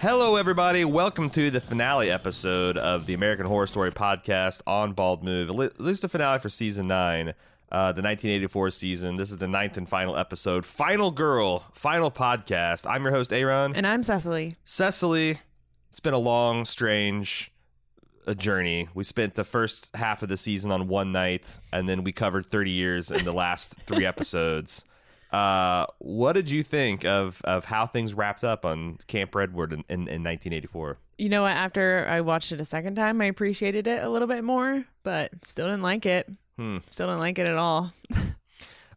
Hello, 0.00 0.36
everybody. 0.36 0.84
Welcome 0.84 1.28
to 1.30 1.50
the 1.50 1.60
finale 1.60 2.08
episode 2.08 2.78
of 2.78 3.06
the 3.06 3.14
American 3.14 3.46
Horror 3.46 3.66
Story 3.66 3.90
podcast 3.90 4.62
on 4.64 4.92
Bald 4.92 5.24
Move. 5.24 5.50
At 5.50 5.80
least 5.80 6.02
the 6.02 6.08
finale 6.08 6.38
for 6.38 6.48
season 6.48 6.86
nine, 6.86 7.30
uh, 7.72 7.90
the 7.90 8.02
1984 8.02 8.70
season. 8.70 9.16
This 9.16 9.32
is 9.32 9.38
the 9.38 9.48
ninth 9.48 9.76
and 9.76 9.88
final 9.88 10.16
episode. 10.16 10.64
Final 10.64 11.10
girl, 11.10 11.64
final 11.72 12.12
podcast. 12.12 12.86
I'm 12.88 13.02
your 13.02 13.10
host, 13.10 13.32
Aaron. 13.32 13.74
And 13.74 13.84
I'm 13.84 14.04
Cecily. 14.04 14.54
Cecily, 14.62 15.40
it's 15.88 15.98
been 15.98 16.14
a 16.14 16.18
long, 16.18 16.64
strange 16.64 17.50
a 18.28 18.36
journey. 18.36 18.88
We 18.94 19.02
spent 19.02 19.34
the 19.34 19.42
first 19.42 19.90
half 19.96 20.22
of 20.22 20.28
the 20.28 20.36
season 20.36 20.70
on 20.70 20.86
one 20.86 21.10
night, 21.10 21.58
and 21.72 21.88
then 21.88 22.04
we 22.04 22.12
covered 22.12 22.46
30 22.46 22.70
years 22.70 23.10
in 23.10 23.24
the 23.24 23.32
last 23.32 23.74
three 23.86 24.06
episodes. 24.06 24.84
Uh, 25.30 25.86
what 25.98 26.32
did 26.32 26.50
you 26.50 26.62
think 26.62 27.04
of 27.04 27.40
of 27.44 27.66
how 27.66 27.86
things 27.86 28.14
wrapped 28.14 28.44
up 28.44 28.64
on 28.64 28.98
Camp 29.08 29.34
Redwood 29.34 29.72
in, 29.72 29.80
in, 29.88 30.00
in 30.08 30.24
1984? 30.24 30.98
You 31.18 31.28
know 31.28 31.42
what? 31.42 31.52
After 31.52 32.06
I 32.08 32.20
watched 32.20 32.52
it 32.52 32.60
a 32.60 32.64
second 32.64 32.94
time, 32.94 33.20
I 33.20 33.26
appreciated 33.26 33.86
it 33.86 34.02
a 34.02 34.08
little 34.08 34.28
bit 34.28 34.44
more, 34.44 34.84
but 35.02 35.30
still 35.44 35.66
didn't 35.66 35.82
like 35.82 36.06
it. 36.06 36.30
Hmm. 36.56 36.78
Still 36.88 37.08
didn't 37.08 37.20
like 37.20 37.38
it 37.38 37.46
at 37.46 37.56
all. 37.56 37.92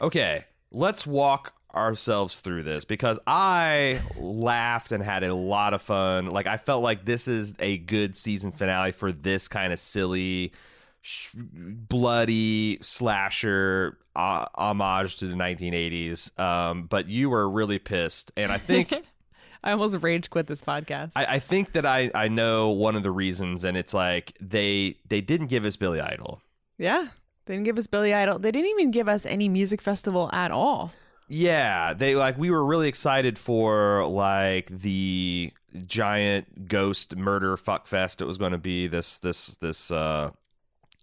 Okay, 0.01 0.45
let's 0.71 1.05
walk 1.05 1.53
ourselves 1.75 2.39
through 2.39 2.63
this 2.63 2.85
because 2.85 3.19
I 3.27 4.01
laughed 4.17 4.91
and 4.91 5.03
had 5.03 5.23
a 5.23 5.33
lot 5.33 5.75
of 5.75 5.81
fun. 5.83 6.25
Like 6.25 6.47
I 6.47 6.57
felt 6.57 6.81
like 6.81 7.05
this 7.05 7.27
is 7.27 7.53
a 7.59 7.77
good 7.77 8.17
season 8.17 8.51
finale 8.51 8.93
for 8.93 9.11
this 9.11 9.47
kind 9.47 9.71
of 9.71 9.79
silly, 9.79 10.53
sh- 11.01 11.29
bloody 11.35 12.77
slasher 12.81 13.97
uh, 14.15 14.45
homage 14.55 15.17
to 15.17 15.27
the 15.27 15.35
1980s. 15.35 16.37
Um, 16.39 16.83
but 16.83 17.07
you 17.07 17.29
were 17.29 17.49
really 17.49 17.79
pissed, 17.79 18.31
and 18.37 18.51
I 18.51 18.57
think. 18.57 18.93
I 19.63 19.71
almost 19.73 20.01
rage 20.01 20.29
quit 20.31 20.47
this 20.47 20.61
podcast. 20.61 21.11
I, 21.15 21.25
I 21.25 21.39
think 21.39 21.73
that 21.73 21.85
I, 21.85 22.09
I 22.15 22.29
know 22.29 22.69
one 22.69 22.95
of 22.95 23.03
the 23.03 23.11
reasons, 23.11 23.63
and 23.63 23.77
it's 23.77 23.93
like 23.93 24.35
they 24.41 24.97
they 25.07 25.21
didn't 25.21 25.47
give 25.47 25.65
us 25.65 25.75
Billy 25.75 25.99
Idol. 26.01 26.41
yeah. 26.77 27.07
They 27.47 27.55
didn't 27.55 27.65
give 27.65 27.79
us 27.79 27.87
Billy 27.87 28.13
Idol. 28.13 28.37
They 28.37 28.51
didn't 28.51 28.69
even 28.69 28.91
give 28.91 29.09
us 29.09 29.25
any 29.25 29.49
music 29.49 29.81
festival 29.81 30.29
at 30.31 30.51
all. 30.51 30.93
Yeah, 31.27 31.93
they 31.95 32.15
like 32.15 32.37
we 32.37 32.51
were 32.51 32.63
really 32.63 32.87
excited 32.87 33.39
for 33.39 34.05
like 34.07 34.67
the 34.67 35.51
giant 35.87 36.67
ghost 36.67 37.15
murder 37.15 37.57
fuck 37.57 37.87
fest 37.87 38.21
it 38.21 38.25
was 38.25 38.37
going 38.37 38.51
to 38.51 38.57
be 38.57 38.87
this 38.87 39.17
this 39.19 39.57
this 39.57 39.89
uh 39.89 40.29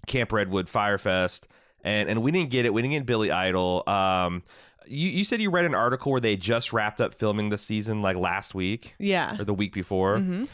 Camp 0.08 0.32
Redwood 0.32 0.66
Firefest, 0.66 1.46
and 1.84 2.08
and 2.08 2.22
we 2.22 2.30
didn't 2.32 2.50
get 2.50 2.66
it. 2.66 2.74
We 2.74 2.82
didn't 2.82 2.92
get 2.94 3.06
Billy 3.06 3.30
Idol. 3.30 3.84
Um 3.86 4.42
you, 4.90 5.10
you 5.10 5.22
said 5.24 5.42
you 5.42 5.50
read 5.50 5.66
an 5.66 5.74
article 5.74 6.10
where 6.12 6.20
they 6.20 6.34
just 6.34 6.72
wrapped 6.72 7.00
up 7.02 7.14
filming 7.14 7.50
the 7.50 7.58
season 7.58 8.00
like 8.00 8.16
last 8.16 8.54
week 8.54 8.94
Yeah. 8.98 9.38
or 9.38 9.44
the 9.44 9.52
week 9.52 9.72
before. 9.74 10.18
hmm 10.18 10.44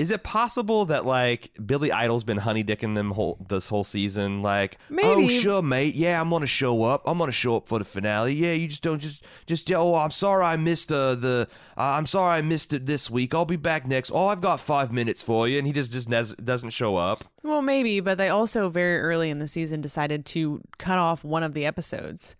Is 0.00 0.10
it 0.10 0.22
possible 0.22 0.86
that 0.86 1.04
like 1.04 1.50
Billy 1.66 1.92
Idol's 1.92 2.24
been 2.24 2.38
honey 2.38 2.64
dicking 2.64 2.94
them 2.94 3.10
whole 3.10 3.36
this 3.50 3.68
whole 3.68 3.84
season? 3.84 4.40
Like, 4.40 4.78
oh 4.90 5.28
sure, 5.28 5.60
mate. 5.60 5.94
Yeah, 5.94 6.18
I'm 6.18 6.30
gonna 6.30 6.46
show 6.46 6.84
up. 6.84 7.02
I'm 7.04 7.18
gonna 7.18 7.32
show 7.32 7.58
up 7.58 7.68
for 7.68 7.78
the 7.78 7.84
finale. 7.84 8.32
Yeah, 8.32 8.52
you 8.52 8.66
just 8.66 8.82
don't 8.82 8.98
just 8.98 9.22
just 9.44 9.70
oh, 9.70 9.96
I'm 9.96 10.10
sorry 10.10 10.42
I 10.42 10.56
missed 10.56 10.90
uh, 10.90 11.16
the. 11.16 11.48
Uh, 11.76 11.82
I'm 11.82 12.06
sorry 12.06 12.38
I 12.38 12.40
missed 12.40 12.72
it 12.72 12.86
this 12.86 13.10
week. 13.10 13.34
I'll 13.34 13.44
be 13.44 13.56
back 13.56 13.86
next. 13.86 14.10
Oh, 14.14 14.28
I've 14.28 14.40
got 14.40 14.58
five 14.58 14.90
minutes 14.90 15.20
for 15.20 15.46
you, 15.46 15.58
and 15.58 15.66
he 15.66 15.72
just 15.74 15.92
just 15.92 16.08
doesn't 16.42 16.70
show 16.70 16.96
up. 16.96 17.24
Well, 17.42 17.60
maybe, 17.60 18.00
but 18.00 18.16
they 18.16 18.30
also 18.30 18.70
very 18.70 19.00
early 19.00 19.28
in 19.28 19.38
the 19.38 19.46
season 19.46 19.82
decided 19.82 20.24
to 20.26 20.62
cut 20.78 20.98
off 20.98 21.24
one 21.24 21.42
of 21.42 21.52
the 21.52 21.66
episodes. 21.66 22.36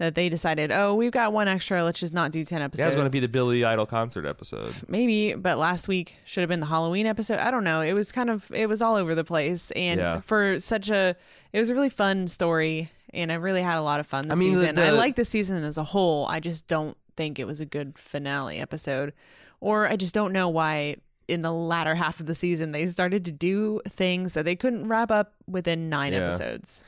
That 0.00 0.14
they 0.14 0.30
decided, 0.30 0.72
oh, 0.72 0.94
we've 0.94 1.12
got 1.12 1.34
one 1.34 1.46
extra. 1.46 1.84
Let's 1.84 2.00
just 2.00 2.14
not 2.14 2.32
do 2.32 2.42
ten 2.42 2.62
episodes. 2.62 2.84
Yeah, 2.84 2.88
it's 2.88 2.96
gonna 2.96 3.10
be 3.10 3.20
the 3.20 3.28
Billy 3.28 3.64
Idol 3.64 3.84
concert 3.84 4.24
episode. 4.24 4.72
maybe 4.88 5.34
but 5.34 5.58
last 5.58 5.88
week 5.88 6.16
should 6.24 6.40
have 6.40 6.48
been 6.48 6.60
the 6.60 6.66
halloween 6.66 7.06
episode 7.06 7.38
i 7.38 7.50
don't 7.50 7.64
know 7.64 7.82
it 7.82 7.92
was 7.92 8.10
kind 8.10 8.30
of 8.30 8.50
it 8.50 8.66
was 8.66 8.80
all 8.80 8.96
over 8.96 9.14
the 9.14 9.24
place 9.24 9.70
and 9.72 10.00
Yeah. 10.00 10.20
for 10.22 10.58
such 10.58 10.88
a 10.88 11.14
it 11.52 11.58
was 11.58 11.68
a 11.68 11.74
really 11.74 11.90
fun 11.90 12.28
story 12.28 12.90
and 13.12 13.30
i 13.30 13.34
really 13.34 13.60
had 13.60 13.76
a 13.78 13.82
lot 13.82 14.00
of 14.00 14.06
fun 14.06 14.28
this 14.28 14.32
I 14.36 14.40
mean, 14.40 14.54
the- 14.54 14.60
season 14.60 14.78
i 14.78 14.90
like 14.90 15.16
the 15.16 15.24
season 15.26 15.62
as 15.64 15.76
a 15.76 15.84
whole 15.84 16.26
i 16.28 16.40
just 16.40 16.66
don't 16.66 16.96
think 17.16 17.38
it 17.38 17.46
was 17.46 17.60
a 17.60 17.66
good 17.66 17.98
finale 17.98 18.58
episode 18.58 19.12
or 19.60 19.86
i 19.86 19.96
just 19.96 20.14
don't 20.14 20.32
know 20.32 20.48
why 20.48 20.96
in 21.28 21.42
the 21.42 21.52
latter 21.52 21.94
half 21.94 22.20
of 22.20 22.26
the 22.26 22.34
season 22.34 22.72
they 22.72 22.86
started 22.86 23.22
to 23.26 23.32
do 23.32 23.80
things 23.88 24.32
that 24.32 24.44
they 24.46 24.56
couldn't 24.56 24.88
wrap 24.88 25.10
up 25.10 25.34
within 25.46 25.88
nine 25.90 26.12
Yeah. 26.14 26.20
episodes 26.28 26.82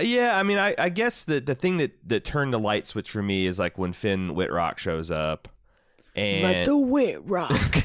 Yeah, 0.00 0.38
I 0.38 0.42
mean, 0.42 0.58
I, 0.58 0.74
I 0.78 0.88
guess 0.88 1.24
the 1.24 1.40
the 1.40 1.54
thing 1.54 1.78
that 1.78 1.92
that 2.08 2.24
turned 2.24 2.52
the 2.52 2.58
light 2.58 2.86
switch 2.86 3.10
for 3.10 3.22
me 3.22 3.46
is 3.46 3.58
like 3.58 3.78
when 3.78 3.92
Finn 3.92 4.34
Wittrock 4.34 4.78
shows 4.78 5.10
up. 5.10 5.48
And 6.16 6.42
let 6.42 6.64
the 6.64 6.76
wit 6.76 7.20
rock 7.26 7.84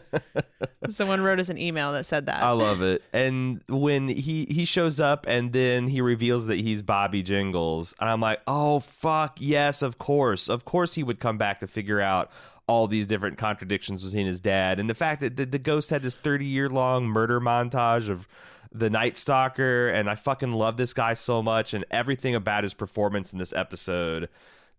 someone 0.88 1.20
wrote 1.20 1.38
us 1.38 1.50
an 1.50 1.58
email 1.58 1.92
that 1.92 2.06
said 2.06 2.24
that 2.24 2.42
I 2.42 2.52
love 2.52 2.80
it. 2.80 3.02
And 3.12 3.60
when 3.68 4.08
he 4.08 4.46
he 4.48 4.64
shows 4.64 4.98
up 4.98 5.26
and 5.28 5.52
then 5.52 5.88
he 5.88 6.00
reveals 6.00 6.46
that 6.46 6.58
he's 6.58 6.80
Bobby 6.80 7.22
Jingles, 7.22 7.94
and 8.00 8.08
I'm 8.08 8.20
like, 8.20 8.40
oh 8.46 8.80
fuck 8.80 9.36
yes, 9.40 9.82
of 9.82 9.98
course, 9.98 10.48
of 10.48 10.64
course 10.64 10.94
he 10.94 11.02
would 11.02 11.20
come 11.20 11.36
back 11.36 11.60
to 11.60 11.66
figure 11.66 12.00
out 12.00 12.30
all 12.68 12.86
these 12.86 13.06
different 13.06 13.38
contradictions 13.38 14.02
between 14.02 14.26
his 14.26 14.40
dad 14.40 14.80
and 14.80 14.90
the 14.90 14.94
fact 14.94 15.20
that 15.20 15.36
the, 15.36 15.46
the 15.46 15.58
ghost 15.58 15.90
had 15.90 16.02
this 16.02 16.14
30 16.14 16.44
year 16.44 16.68
long 16.68 17.06
murder 17.06 17.40
montage 17.40 18.08
of 18.08 18.26
the 18.72 18.90
Night 18.90 19.16
Stalker, 19.16 19.88
and 19.88 20.08
I 20.08 20.14
fucking 20.14 20.52
love 20.52 20.76
this 20.76 20.94
guy 20.94 21.14
so 21.14 21.42
much, 21.42 21.74
and 21.74 21.84
everything 21.90 22.34
about 22.34 22.64
his 22.64 22.74
performance 22.74 23.32
in 23.32 23.38
this 23.38 23.52
episode. 23.52 24.28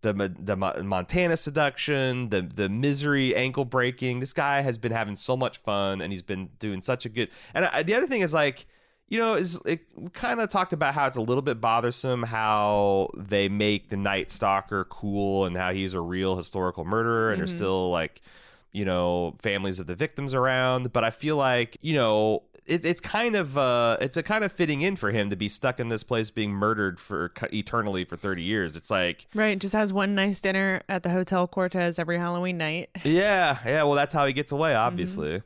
The, 0.02 0.14
the 0.14 0.56
Montana 0.56 1.36
seduction, 1.38 2.30
the 2.30 2.44
the 2.44 2.70
misery 2.70 3.36
ankle 3.36 3.66
breaking. 3.66 4.20
This 4.20 4.32
guy 4.32 4.62
has 4.62 4.78
been 4.78 4.92
having 4.92 5.16
so 5.16 5.36
much 5.36 5.58
fun, 5.58 6.02
and 6.02 6.14
he's 6.14 6.22
been 6.22 6.50
doing 6.60 6.82
such 6.82 7.06
a 7.06 7.10
good. 7.10 7.30
And 7.56 7.66
I, 7.66 7.82
the 7.82 7.96
other 7.96 8.06
thing 8.06 8.22
is 8.22 8.32
like, 8.32 8.68
you 9.10 9.18
know, 9.18 9.34
is 9.34 9.60
it, 9.66 9.82
kind 10.14 10.40
of 10.40 10.50
talked 10.50 10.72
about 10.72 10.94
how 10.94 11.08
it's 11.08 11.18
a 11.18 11.22
little 11.22 11.42
bit 11.42 11.60
bothersome 11.60 12.22
how 12.22 13.10
they 13.18 13.50
make 13.50 13.90
the 13.90 13.98
Night 13.98 14.30
Stalker 14.30 14.86
cool 14.86 15.46
and 15.46 15.58
how 15.58 15.74
he's 15.74 15.96
a 15.96 16.02
real 16.02 16.38
historical 16.38 16.86
murderer, 16.86 17.32
and 17.32 17.40
they're 17.40 17.48
mm-hmm. 17.48 17.58
still 17.58 17.90
like, 17.90 18.22
you 18.72 18.86
know, 18.86 19.36
families 19.40 19.80
of 19.80 19.88
the 19.88 19.96
victims 19.96 20.34
around. 20.34 20.94
But 20.94 21.04
I 21.04 21.10
feel 21.10 21.36
like 21.38 21.78
you 21.82 21.94
know. 21.94 22.44
It, 22.66 22.84
it's 22.84 23.00
kind 23.00 23.38
of 23.38 23.58
uh, 23.58 23.96
it's 24.02 24.18
a 24.18 24.24
kind 24.24 24.44
of 24.44 24.52
fitting 24.52 24.82
in 24.82 24.98
for 24.98 25.10
him 25.10 25.30
to 25.30 25.38
be 25.38 25.48
stuck 25.48 25.80
in 25.80 25.88
this 25.88 26.04
place 26.04 26.30
being 26.32 26.52
murdered 26.52 27.00
for 27.00 27.32
eternally 27.54 28.04
for 28.04 28.18
30 28.18 28.44
years. 28.44 28.76
It's 28.76 28.92
like 28.92 29.26
Right, 29.34 29.58
just 29.58 29.72
has 29.74 29.94
one 29.94 30.16
nice 30.16 30.42
dinner 30.42 30.82
at 30.90 31.04
the 31.04 31.10
Hotel 31.10 31.48
Cortez 31.48 31.98
every 31.98 32.18
Halloween 32.18 32.58
night. 32.58 32.90
Yeah, 33.06 33.58
yeah. 33.66 33.84
Well, 33.84 33.94
that's 33.94 34.14
how 34.14 34.26
he 34.26 34.34
gets 34.34 34.52
away, 34.52 34.76
obviously. 34.76 35.42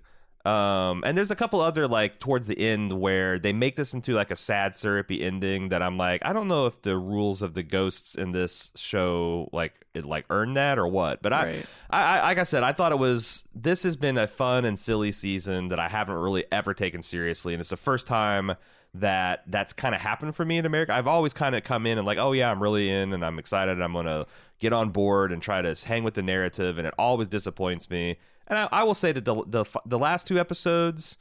Um, 0.45 1.03
and 1.05 1.15
there's 1.17 1.29
a 1.29 1.35
couple 1.35 1.61
other 1.61 1.87
like 1.87 2.19
towards 2.19 2.47
the 2.47 2.57
end 2.57 2.99
where 2.99 3.37
they 3.37 3.53
make 3.53 3.75
this 3.75 3.93
into 3.93 4.13
like 4.13 4.31
a 4.31 4.35
sad 4.35 4.75
syrupy 4.75 5.21
ending 5.23 5.69
that 5.69 5.83
I'm 5.83 5.97
like, 5.97 6.21
I 6.25 6.33
don't 6.33 6.47
know 6.47 6.65
if 6.65 6.81
the 6.81 6.97
rules 6.97 7.41
of 7.41 7.53
the 7.53 7.63
ghosts 7.63 8.15
in 8.15 8.31
this 8.31 8.71
show 8.75 9.49
like 9.51 9.85
it 9.93 10.05
like 10.05 10.25
earn 10.29 10.55
that 10.55 10.79
or 10.79 10.87
what. 10.87 11.21
But 11.21 11.33
I, 11.33 11.45
Right. 11.45 11.65
I, 11.89 12.03
I, 12.03 12.23
like 12.23 12.37
I 12.37 12.43
said, 12.43 12.63
I 12.63 12.71
thought 12.71 12.91
it 12.91 12.97
was. 12.97 13.43
This 13.53 13.83
has 13.83 13.95
been 13.95 14.17
a 14.17 14.27
fun 14.27 14.65
and 14.65 14.79
silly 14.79 15.11
season 15.11 15.67
that 15.67 15.79
I 15.79 15.87
haven't 15.87 16.15
really 16.15 16.45
ever 16.51 16.73
taken 16.73 17.01
seriously, 17.01 17.53
and 17.53 17.59
it's 17.59 17.69
the 17.69 17.77
first 17.77 18.07
time 18.07 18.55
that 18.93 19.43
that's 19.47 19.71
kind 19.73 19.95
of 19.95 20.01
happened 20.01 20.35
for 20.35 20.43
me 20.43 20.57
in 20.57 20.65
America. 20.65 20.93
I've 20.93 21.07
always 21.07 21.33
kind 21.33 21.55
of 21.55 21.63
come 21.63 21.85
in 21.85 21.97
and 21.97 22.05
like, 22.05 22.17
oh 22.17 22.33
yeah, 22.33 22.51
I'm 22.51 22.61
really 22.61 22.89
in 22.89 23.13
and 23.13 23.23
I'm 23.23 23.39
excited. 23.39 23.81
I'm 23.81 23.93
gonna 23.93 24.25
get 24.59 24.73
on 24.73 24.89
board 24.89 25.31
and 25.31 25.41
try 25.41 25.61
to 25.61 25.75
hang 25.85 26.03
with 26.03 26.13
the 26.13 26.23
narrative, 26.23 26.77
and 26.77 26.87
it 26.87 26.93
always 26.97 27.27
disappoints 27.27 27.89
me. 27.89 28.17
And 28.51 28.59
I, 28.59 28.67
I 28.71 28.83
will 28.83 28.93
say 28.93 29.13
that 29.13 29.23
the, 29.23 29.43
the 29.47 29.65
the 29.85 29.97
last 29.97 30.27
two 30.27 30.37
episodes, 30.37 31.17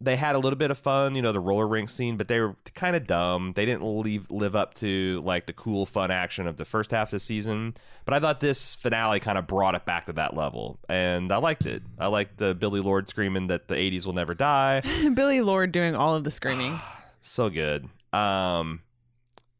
they 0.00 0.16
had 0.16 0.34
a 0.34 0.38
little 0.40 0.58
bit 0.58 0.72
of 0.72 0.76
fun, 0.76 1.14
you 1.14 1.22
know, 1.22 1.30
the 1.30 1.38
roller 1.38 1.66
rink 1.66 1.88
scene, 1.88 2.16
but 2.16 2.26
they 2.26 2.40
were 2.40 2.56
kind 2.74 2.96
of 2.96 3.06
dumb. 3.06 3.52
They 3.54 3.64
didn't 3.64 3.84
leave, 3.84 4.28
live 4.32 4.56
up 4.56 4.74
to 4.74 5.22
like 5.24 5.46
the 5.46 5.52
cool, 5.52 5.86
fun 5.86 6.10
action 6.10 6.48
of 6.48 6.56
the 6.56 6.64
first 6.64 6.90
half 6.90 7.08
of 7.08 7.10
the 7.12 7.20
season. 7.20 7.74
But 8.04 8.14
I 8.14 8.18
thought 8.18 8.40
this 8.40 8.74
finale 8.74 9.20
kind 9.20 9.38
of 9.38 9.46
brought 9.46 9.76
it 9.76 9.84
back 9.86 10.06
to 10.06 10.12
that 10.14 10.36
level, 10.36 10.80
and 10.88 11.30
I 11.30 11.36
liked 11.36 11.66
it. 11.66 11.84
I 12.00 12.08
liked 12.08 12.38
the 12.38 12.52
Billie 12.52 12.80
Lourd 12.80 13.08
screaming 13.08 13.46
that 13.46 13.68
the 13.68 13.76
'80s 13.76 14.04
will 14.04 14.12
never 14.12 14.34
die. 14.34 14.82
Billie 15.14 15.42
Lourd 15.42 15.70
doing 15.70 15.94
all 15.94 16.16
of 16.16 16.24
the 16.24 16.32
screaming. 16.32 16.80
so 17.20 17.48
good. 17.48 17.88
Um, 18.12 18.82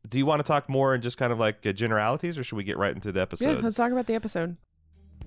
do 0.08 0.18
you 0.18 0.26
want 0.26 0.40
to 0.40 0.46
talk 0.46 0.68
more 0.68 0.92
and 0.92 1.04
just 1.04 1.18
kind 1.18 1.32
of 1.32 1.38
like 1.38 1.64
uh, 1.64 1.72
generalities, 1.72 2.36
or 2.36 2.42
should 2.42 2.56
we 2.56 2.64
get 2.64 2.78
right 2.78 2.92
into 2.92 3.12
the 3.12 3.20
episode? 3.20 3.58
yeah, 3.58 3.60
let's 3.62 3.76
talk 3.76 3.92
about 3.92 4.06
the 4.06 4.14
episode. 4.16 4.56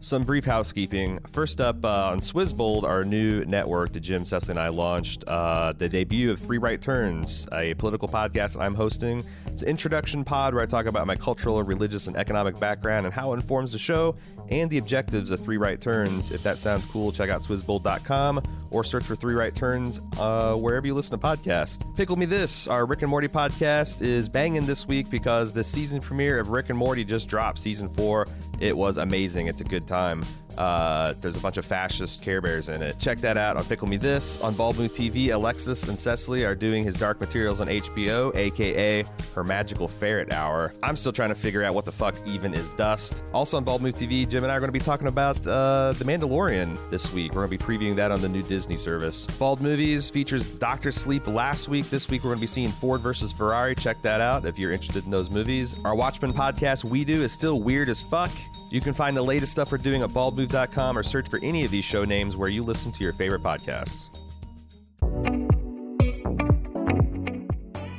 Some 0.01 0.23
brief 0.23 0.45
housekeeping. 0.45 1.19
First 1.33 1.59
up 1.59 1.83
uh, 1.83 2.07
on 2.11 2.21
Swizzbold, 2.21 2.83
our 2.83 3.03
new 3.03 3.43
network 3.43 3.91
that 3.93 3.99
Jim 3.99 4.23
Cecily 4.23 4.53
and 4.53 4.59
I 4.59 4.69
launched, 4.69 5.25
uh, 5.27 5.73
the 5.73 5.89
debut 5.89 6.31
of 6.31 6.39
Three 6.39 6.57
Right 6.57 6.81
Turns, 6.81 7.47
a 7.51 7.73
political 7.73 8.07
podcast 8.07 8.53
that 8.53 8.61
I'm 8.61 8.73
hosting. 8.73 9.25
It's 9.47 9.61
an 9.61 9.67
introduction 9.67 10.23
pod 10.23 10.53
where 10.53 10.63
I 10.63 10.67
talk 10.67 10.85
about 10.85 11.05
my 11.05 11.17
cultural, 11.17 11.61
religious, 11.63 12.07
and 12.07 12.15
economic 12.15 12.57
background 12.59 13.07
and 13.07 13.13
how 13.13 13.33
it 13.33 13.35
informs 13.35 13.73
the 13.73 13.77
show 13.77 14.15
and 14.47 14.69
the 14.69 14.77
objectives 14.77 15.31
of 15.31 15.41
Three 15.41 15.57
Right 15.57 15.81
Turns. 15.81 16.31
If 16.31 16.43
that 16.43 16.59
sounds 16.59 16.85
cool, 16.85 17.11
check 17.11 17.29
out 17.29 17.41
Swizzbold.com 17.41 18.41
or 18.71 18.85
search 18.85 19.03
for 19.03 19.17
Three 19.17 19.35
Right 19.35 19.53
Turns 19.53 19.99
uh, 20.17 20.55
wherever 20.55 20.87
you 20.87 20.93
listen 20.93 21.19
to 21.19 21.27
podcasts. 21.27 21.83
Pickle 21.97 22.15
Me 22.15 22.25
This, 22.25 22.67
our 22.69 22.85
Rick 22.85 23.01
and 23.01 23.09
Morty 23.11 23.27
podcast, 23.27 24.01
is 24.01 24.29
banging 24.29 24.65
this 24.65 24.87
week 24.87 25.09
because 25.09 25.51
the 25.51 25.63
season 25.63 25.99
premiere 25.99 26.39
of 26.39 26.51
Rick 26.51 26.69
and 26.69 26.77
Morty 26.77 27.03
just 27.03 27.27
dropped, 27.27 27.59
season 27.59 27.89
four. 27.89 28.27
It 28.59 28.75
was 28.75 28.97
amazing. 28.97 29.47
It's 29.47 29.61
a 29.61 29.65
good 29.65 29.87
time. 29.87 30.23
Uh, 30.57 31.13
there's 31.21 31.37
a 31.37 31.39
bunch 31.39 31.57
of 31.57 31.65
fascist 31.65 32.21
Care 32.21 32.41
Bears 32.41 32.69
in 32.69 32.81
it. 32.81 32.97
Check 32.99 33.19
that 33.19 33.37
out 33.37 33.57
on 33.57 33.63
Pickle 33.65 33.87
Me 33.87 33.97
This. 33.97 34.37
On 34.41 34.53
Bald 34.53 34.77
Move 34.77 34.91
TV, 34.91 35.31
Alexis 35.33 35.87
and 35.87 35.97
Cecily 35.97 36.43
are 36.43 36.55
doing 36.55 36.83
his 36.83 36.95
Dark 36.95 37.19
Materials 37.19 37.61
on 37.61 37.67
HBO, 37.67 38.35
aka 38.35 39.05
her 39.35 39.43
Magical 39.43 39.87
Ferret 39.87 40.31
Hour. 40.33 40.73
I'm 40.83 40.95
still 40.95 41.11
trying 41.11 41.29
to 41.29 41.35
figure 41.35 41.63
out 41.63 41.73
what 41.73 41.85
the 41.85 41.91
fuck 41.91 42.15
even 42.25 42.53
is 42.53 42.69
dust. 42.71 43.23
Also 43.33 43.57
on 43.57 43.63
Bald 43.63 43.81
Move 43.81 43.95
TV, 43.95 44.27
Jim 44.27 44.43
and 44.43 44.51
I 44.51 44.55
are 44.55 44.59
going 44.59 44.67
to 44.71 44.77
be 44.77 44.83
talking 44.83 45.07
about 45.07 45.37
uh, 45.47 45.93
The 45.97 46.05
Mandalorian 46.05 46.77
this 46.89 47.13
week. 47.13 47.33
We're 47.33 47.45
going 47.47 47.57
to 47.57 47.65
be 47.65 47.77
previewing 47.77 47.95
that 47.95 48.11
on 48.11 48.21
the 48.21 48.29
new 48.29 48.43
Disney 48.43 48.77
service. 48.77 49.27
Bald 49.27 49.61
Movies 49.61 50.09
features 50.09 50.45
Doctor 50.45 50.91
Sleep 50.91 51.25
last 51.27 51.67
week. 51.67 51.89
This 51.89 52.09
week 52.09 52.23
we're 52.23 52.31
going 52.31 52.39
to 52.39 52.43
be 52.43 52.47
seeing 52.47 52.69
Ford 52.69 53.01
versus 53.01 53.31
Ferrari. 53.31 53.75
Check 53.75 54.01
that 54.01 54.21
out 54.21 54.45
if 54.45 54.59
you're 54.59 54.71
interested 54.71 55.05
in 55.05 55.11
those 55.11 55.29
movies. 55.29 55.75
Our 55.85 55.95
Watchmen 55.95 56.33
podcast, 56.33 56.83
We 56.83 57.05
Do, 57.05 57.21
is 57.21 57.31
still 57.31 57.61
weird 57.61 57.89
as 57.89 58.03
fuck. 58.03 58.31
You 58.69 58.81
can 58.81 58.93
find 58.93 59.17
the 59.17 59.23
latest 59.23 59.51
stuff 59.51 59.71
we're 59.71 59.79
doing 59.79 60.03
at 60.03 60.09
baldmove.com 60.09 60.97
or 60.97 61.03
search 61.03 61.29
for 61.29 61.39
any 61.41 61.65
of 61.65 61.71
these 61.71 61.85
show 61.85 62.05
names 62.05 62.37
where 62.37 62.49
you 62.49 62.63
listen 62.63 62.91
to 62.91 63.03
your 63.03 63.13
favorite 63.13 63.41
podcasts. 63.41 64.09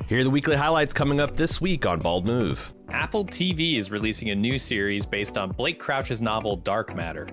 Here 0.07 0.21
are 0.21 0.25
the 0.25 0.31
weekly 0.31 0.57
highlights 0.57 0.93
coming 0.93 1.21
up 1.21 1.37
this 1.37 1.61
week 1.61 1.87
on 1.87 2.01
Bald 2.01 2.27
Move. 2.27 2.73
Apple 2.89 3.25
TV 3.25 3.77
is 3.79 3.91
releasing 3.91 4.31
a 4.31 4.35
new 4.35 4.59
series 4.59 5.07
based 5.07 5.39
on 5.39 5.53
Blake 5.53 5.79
Crouch's 5.79 6.21
novel 6.21 6.57
Dark 6.57 6.95
Matter. 6.95 7.29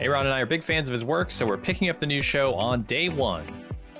Aaron 0.00 0.26
and 0.26 0.34
I 0.34 0.40
are 0.40 0.46
big 0.46 0.62
fans 0.62 0.88
of 0.88 0.92
his 0.92 1.04
work, 1.04 1.30
so 1.32 1.44
we're 1.44 1.58
picking 1.58 1.88
up 1.88 2.00
the 2.00 2.06
new 2.06 2.22
show 2.22 2.54
on 2.54 2.82
day 2.84 3.08
one. 3.08 3.46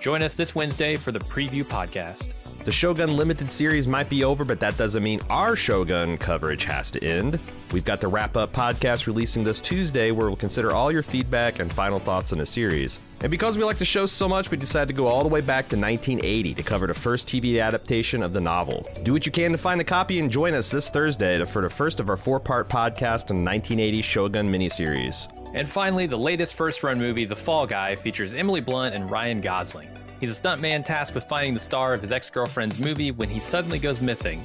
Join 0.00 0.22
us 0.22 0.34
this 0.34 0.54
Wednesday 0.54 0.96
for 0.96 1.12
the 1.12 1.18
preview 1.18 1.64
podcast. 1.64 2.32
The 2.62 2.70
Shogun 2.70 3.16
Limited 3.16 3.50
series 3.50 3.88
might 3.88 4.10
be 4.10 4.22
over, 4.22 4.44
but 4.44 4.60
that 4.60 4.76
doesn't 4.76 5.02
mean 5.02 5.22
our 5.30 5.56
Shogun 5.56 6.18
coverage 6.18 6.64
has 6.64 6.90
to 6.90 7.02
end. 7.02 7.40
We've 7.72 7.86
got 7.86 8.02
the 8.02 8.08
wrap 8.08 8.36
up 8.36 8.52
podcast 8.52 9.06
releasing 9.06 9.42
this 9.42 9.62
Tuesday 9.62 10.10
where 10.10 10.26
we'll 10.26 10.36
consider 10.36 10.72
all 10.72 10.92
your 10.92 11.02
feedback 11.02 11.58
and 11.58 11.72
final 11.72 11.98
thoughts 11.98 12.32
on 12.32 12.38
the 12.38 12.44
series. 12.44 13.00
And 13.22 13.30
because 13.30 13.56
we 13.56 13.64
like 13.64 13.78
the 13.78 13.86
show 13.86 14.04
so 14.04 14.28
much, 14.28 14.50
we 14.50 14.58
decided 14.58 14.88
to 14.88 14.94
go 14.94 15.06
all 15.06 15.22
the 15.22 15.28
way 15.30 15.40
back 15.40 15.68
to 15.70 15.76
1980 15.76 16.52
to 16.52 16.62
cover 16.62 16.86
the 16.86 16.92
first 16.92 17.28
TV 17.28 17.62
adaptation 17.62 18.22
of 18.22 18.34
the 18.34 18.40
novel. 18.42 18.86
Do 19.04 19.14
what 19.14 19.24
you 19.24 19.32
can 19.32 19.52
to 19.52 19.58
find 19.58 19.80
a 19.80 19.84
copy 19.84 20.18
and 20.18 20.30
join 20.30 20.52
us 20.52 20.70
this 20.70 20.90
Thursday 20.90 21.42
for 21.46 21.62
the 21.62 21.70
first 21.70 21.98
of 21.98 22.10
our 22.10 22.16
four 22.18 22.40
part 22.40 22.68
podcast 22.68 23.30
on 23.30 23.42
the 23.42 23.50
1980 23.50 24.02
Shogun 24.02 24.46
miniseries. 24.48 25.28
And 25.54 25.68
finally, 25.68 26.06
the 26.06 26.18
latest 26.18 26.54
first 26.54 26.82
run 26.82 26.98
movie, 26.98 27.24
The 27.24 27.36
Fall 27.36 27.66
Guy, 27.66 27.94
features 27.94 28.34
Emily 28.34 28.60
Blunt 28.60 28.94
and 28.94 29.10
Ryan 29.10 29.40
Gosling. 29.40 29.88
He's 30.20 30.38
a 30.38 30.40
stuntman 30.40 30.84
tasked 30.84 31.14
with 31.14 31.24
finding 31.24 31.54
the 31.54 31.60
star 31.60 31.94
of 31.94 32.02
his 32.02 32.12
ex 32.12 32.28
girlfriend's 32.28 32.78
movie 32.78 33.10
when 33.10 33.30
he 33.30 33.40
suddenly 33.40 33.78
goes 33.78 34.02
missing. 34.02 34.42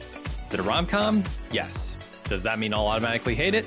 Is 0.47 0.53
it 0.53 0.59
a 0.61 0.63
rom 0.63 0.87
com? 0.87 1.21
Yes. 1.51 1.97
Does 2.23 2.43
that 2.43 2.59
mean 2.59 2.73
I'll 2.73 2.87
automatically 2.87 3.35
hate 3.35 3.53
it? 3.53 3.65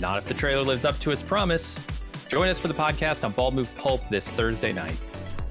Not 0.00 0.16
if 0.16 0.26
the 0.26 0.34
trailer 0.34 0.64
lives 0.64 0.84
up 0.84 0.98
to 0.98 1.12
its 1.12 1.22
promise. 1.22 1.78
Join 2.28 2.48
us 2.48 2.58
for 2.58 2.66
the 2.66 2.74
podcast 2.74 3.24
on 3.24 3.32
Bald 3.32 3.54
Move 3.54 3.72
Pulp 3.76 4.02
this 4.10 4.28
Thursday 4.30 4.72
night. 4.72 5.00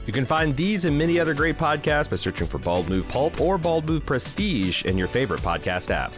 You 0.06 0.12
can 0.14 0.26
find 0.26 0.56
these 0.56 0.86
and 0.86 0.98
many 0.98 1.20
other 1.20 1.34
great 1.34 1.58
podcasts 1.58 2.10
by 2.10 2.18
searching 2.18 2.48
for 2.48 2.58
Bald 2.60 2.90
Move 2.90 3.08
Pulp 3.08 3.40
or 3.40 3.58
Bald 3.58 3.88
Move 3.88 4.06
Prestige 4.06 4.84
in 4.86 4.98
your 4.98 5.08
favorite 5.08 5.40
podcast 5.40 5.90
app. 5.90 6.14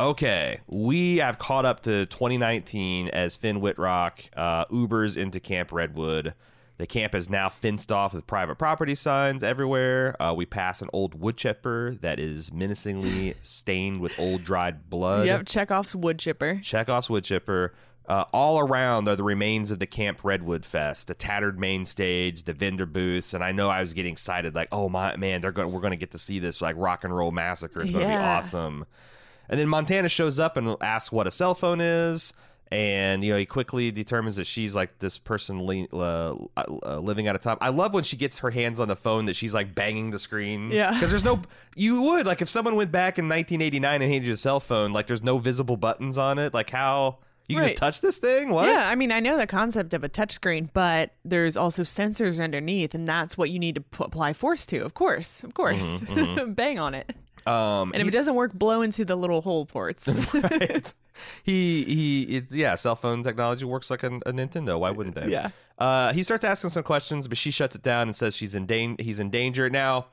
Okay, 0.00 0.60
we 0.68 1.16
have 1.16 1.38
caught 1.38 1.64
up 1.64 1.80
to 1.80 2.06
2019 2.06 3.08
as 3.08 3.34
Finn 3.34 3.60
Wittrock 3.60 4.20
uh, 4.36 4.64
Ubers 4.66 5.16
into 5.16 5.40
Camp 5.40 5.72
Redwood. 5.72 6.34
The 6.78 6.86
camp 6.86 7.14
is 7.16 7.28
now 7.28 7.48
fenced 7.48 7.90
off 7.90 8.14
with 8.14 8.26
private 8.26 8.56
property 8.56 8.94
signs 8.94 9.42
everywhere. 9.42 10.20
Uh, 10.22 10.32
we 10.32 10.46
pass 10.46 10.80
an 10.80 10.88
old 10.92 11.20
wood 11.20 11.36
chipper 11.36 11.96
that 12.02 12.20
is 12.20 12.52
menacingly 12.52 13.34
stained 13.42 14.00
with 14.00 14.18
old 14.18 14.44
dried 14.44 14.88
blood. 14.88 15.26
Yep, 15.26 15.46
Chekhov's 15.46 15.96
wood 15.96 16.20
chipper. 16.20 16.60
Chekhov's 16.62 17.10
wood 17.10 17.24
chipper. 17.24 17.74
Uh, 18.06 18.24
all 18.32 18.58
around 18.58 19.06
are 19.06 19.16
the 19.16 19.24
remains 19.24 19.70
of 19.70 19.80
the 19.80 19.86
Camp 19.86 20.20
Redwood 20.22 20.64
Fest, 20.64 21.08
the 21.08 21.14
tattered 21.14 21.58
main 21.60 21.84
stage, 21.84 22.44
the 22.44 22.54
vendor 22.54 22.86
booths, 22.86 23.34
and 23.34 23.44
I 23.44 23.52
know 23.52 23.68
I 23.68 23.82
was 23.82 23.92
getting 23.92 24.12
excited, 24.12 24.54
like, 24.54 24.68
oh 24.72 24.88
my 24.88 25.14
man, 25.16 25.42
they're 25.42 25.52
going, 25.52 25.70
we're 25.70 25.82
going 25.82 25.90
to 25.90 25.98
get 25.98 26.12
to 26.12 26.18
see 26.18 26.38
this 26.38 26.62
like 26.62 26.74
rock 26.78 27.04
and 27.04 27.14
roll 27.14 27.32
massacre. 27.32 27.82
It's 27.82 27.90
going 27.90 28.08
to 28.08 28.14
be 28.14 28.16
awesome. 28.16 28.86
And 29.50 29.60
then 29.60 29.68
Montana 29.68 30.08
shows 30.08 30.38
up 30.38 30.56
and 30.56 30.74
asks 30.80 31.12
what 31.12 31.26
a 31.26 31.30
cell 31.30 31.54
phone 31.54 31.80
is. 31.82 32.32
And 32.70 33.24
you 33.24 33.32
know 33.32 33.38
he 33.38 33.46
quickly 33.46 33.90
determines 33.90 34.36
that 34.36 34.46
she's 34.46 34.74
like 34.74 34.98
this 34.98 35.16
person 35.18 35.66
li- 35.66 35.88
uh, 35.92 36.34
uh, 36.56 36.98
living 36.98 37.26
at 37.26 37.34
a 37.34 37.38
time. 37.38 37.56
I 37.60 37.70
love 37.70 37.94
when 37.94 38.04
she 38.04 38.16
gets 38.16 38.38
her 38.40 38.50
hands 38.50 38.78
on 38.80 38.88
the 38.88 38.96
phone 38.96 39.24
that 39.26 39.36
she's 39.36 39.54
like 39.54 39.74
banging 39.74 40.10
the 40.10 40.18
screen. 40.18 40.70
Yeah. 40.70 40.92
because 40.92 41.10
there's 41.10 41.24
no. 41.24 41.40
You 41.76 42.02
would 42.02 42.26
like 42.26 42.42
if 42.42 42.48
someone 42.48 42.76
went 42.76 42.92
back 42.92 43.18
in 43.18 43.26
1989 43.28 44.02
and 44.02 44.12
handed 44.12 44.26
you 44.26 44.34
a 44.34 44.36
cell 44.36 44.60
phone, 44.60 44.92
like 44.92 45.06
there's 45.06 45.22
no 45.22 45.38
visible 45.38 45.76
buttons 45.76 46.18
on 46.18 46.38
it. 46.38 46.52
Like 46.52 46.70
how 46.70 47.18
you 47.48 47.56
can 47.56 47.64
just 47.64 47.76
touch 47.78 48.00
this 48.02 48.18
thing? 48.18 48.50
What? 48.50 48.68
Yeah, 48.68 48.86
I 48.90 48.94
mean, 48.94 49.10
I 49.10 49.20
know 49.20 49.38
the 49.38 49.46
concept 49.46 49.94
of 49.94 50.04
a 50.04 50.08
touchscreen, 50.10 50.68
but 50.74 51.12
there's 51.24 51.56
also 51.56 51.82
sensors 51.82 52.42
underneath, 52.42 52.94
and 52.94 53.08
that's 53.08 53.38
what 53.38 53.48
you 53.48 53.58
need 53.58 53.76
to 53.76 53.80
p- 53.80 54.04
apply 54.04 54.34
force 54.34 54.66
to. 54.66 54.80
Of 54.84 54.92
course, 54.92 55.42
of 55.44 55.54
course. 55.54 56.04
Bang 56.48 56.78
on 56.78 56.92
it. 56.94 57.10
Um, 57.46 57.92
And 57.92 58.02
if 58.02 58.08
it 58.08 58.12
doesn't 58.12 58.34
work, 58.34 58.52
blow 58.52 58.82
into 58.82 59.04
the 59.04 59.16
little 59.16 59.40
hole 59.40 59.66
ports. 59.66 60.08
right. 60.34 60.92
He 61.42 61.82
he 61.82 62.22
it's 62.36 62.54
yeah, 62.54 62.76
cell 62.76 62.94
phone 62.94 63.24
technology 63.24 63.64
works 63.64 63.90
like 63.90 64.04
a, 64.04 64.06
a 64.24 64.32
Nintendo. 64.32 64.78
Why 64.78 64.90
wouldn't 64.92 65.16
they? 65.16 65.28
Yeah. 65.28 65.50
Uh 65.76 66.12
he 66.12 66.22
starts 66.22 66.44
asking 66.44 66.70
some 66.70 66.84
questions, 66.84 67.26
but 67.26 67.36
she 67.36 67.50
shuts 67.50 67.74
it 67.74 67.82
down 67.82 68.02
and 68.02 68.14
says 68.14 68.36
she's 68.36 68.54
in 68.54 68.66
dan- 68.66 68.94
he's 69.00 69.18
in 69.18 69.28
danger. 69.28 69.68
Now 69.68 70.06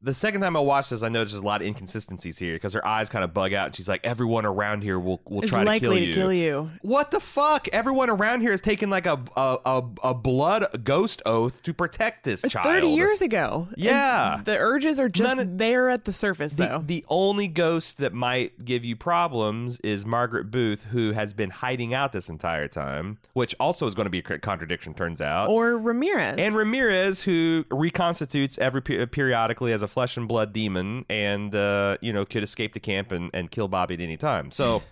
the 0.00 0.14
second 0.14 0.40
time 0.42 0.56
I 0.56 0.60
watched 0.60 0.90
this, 0.90 1.02
I 1.02 1.08
noticed 1.08 1.32
there's 1.32 1.42
a 1.42 1.46
lot 1.46 1.60
of 1.60 1.66
inconsistencies 1.66 2.38
here 2.38 2.54
because 2.54 2.72
her 2.74 2.86
eyes 2.86 3.08
kind 3.08 3.24
of 3.24 3.34
bug 3.34 3.52
out 3.52 3.66
and 3.66 3.74
she's 3.74 3.88
like, 3.88 4.00
Everyone 4.04 4.46
around 4.46 4.82
here 4.82 4.98
will, 4.98 5.20
will 5.28 5.42
It's 5.42 5.50
try 5.50 5.64
to 5.64 5.80
kill 5.80 5.92
you. 5.92 5.98
Likely 5.98 6.06
you. 6.06 6.14
to 6.14 6.20
kill 6.20 6.32
you. 6.32 6.70
What 6.82 7.10
the 7.10 7.18
fuck? 7.18 7.66
Everyone 7.72 8.08
around 8.08 8.42
here 8.42 8.52
has 8.52 8.60
taken 8.60 8.90
like 8.90 9.06
a 9.06 9.20
a, 9.36 9.58
a, 9.64 9.82
a 10.04 10.14
blood 10.14 10.84
ghost 10.84 11.20
oath 11.26 11.62
to 11.64 11.74
protect 11.74 12.22
this 12.24 12.42
child. 12.42 12.64
30 12.64 12.88
years 12.88 13.22
ago. 13.22 13.66
And 13.70 13.78
Yeah. 13.78 14.40
the 14.44 14.56
urges 14.56 15.00
are 15.00 15.08
just 15.08 15.36
of- 15.36 15.58
there 15.58 15.88
at 15.90 16.04
the 16.04 16.12
surface, 16.12 16.52
The, 16.52 16.66
though. 16.66 16.82
the 16.86 17.04
only 17.08 17.48
ghost 17.48 17.98
that 17.98 18.12
might 18.14 18.64
give 18.64 18.84
you 18.84 18.94
problems 18.94 19.80
is 19.80 20.06
Margaret 20.06 20.50
Booth, 20.52 20.84
who 20.84 21.10
has 21.12 21.32
been 21.34 21.50
hiding 21.50 21.92
out 21.92 22.12
this 22.12 22.28
entire 22.28 22.68
time, 22.68 23.18
which 23.32 23.54
also 23.58 23.84
is 23.86 23.94
going 23.96 24.06
to 24.06 24.10
be 24.10 24.18
a 24.20 24.38
contradiction, 24.38 24.94
turns 24.94 25.20
out. 25.20 25.48
or 25.48 25.76
Ramirez. 25.76 26.38
and 26.38 26.54
Ramirez, 26.54 27.22
who 27.22 27.64
reconstitutes 27.70 28.58
every 28.58 28.80
periodically 28.80 29.72
as 29.72 29.82
a 29.82 29.87
flesh 29.88 30.16
and 30.16 30.28
blood 30.28 30.52
demon, 30.52 31.04
and 31.08 31.54
uh, 31.54 31.96
you 32.00 32.12
know 32.12 32.24
could 32.24 32.42
escape 32.42 32.72
the 32.72 32.80
camp 32.80 33.12
and, 33.12 33.30
and 33.34 33.50
kill 33.50 33.68
Bobby 33.68 33.94
at 33.94 34.00
any 34.00 34.16
time. 34.16 34.50
So, 34.50 34.82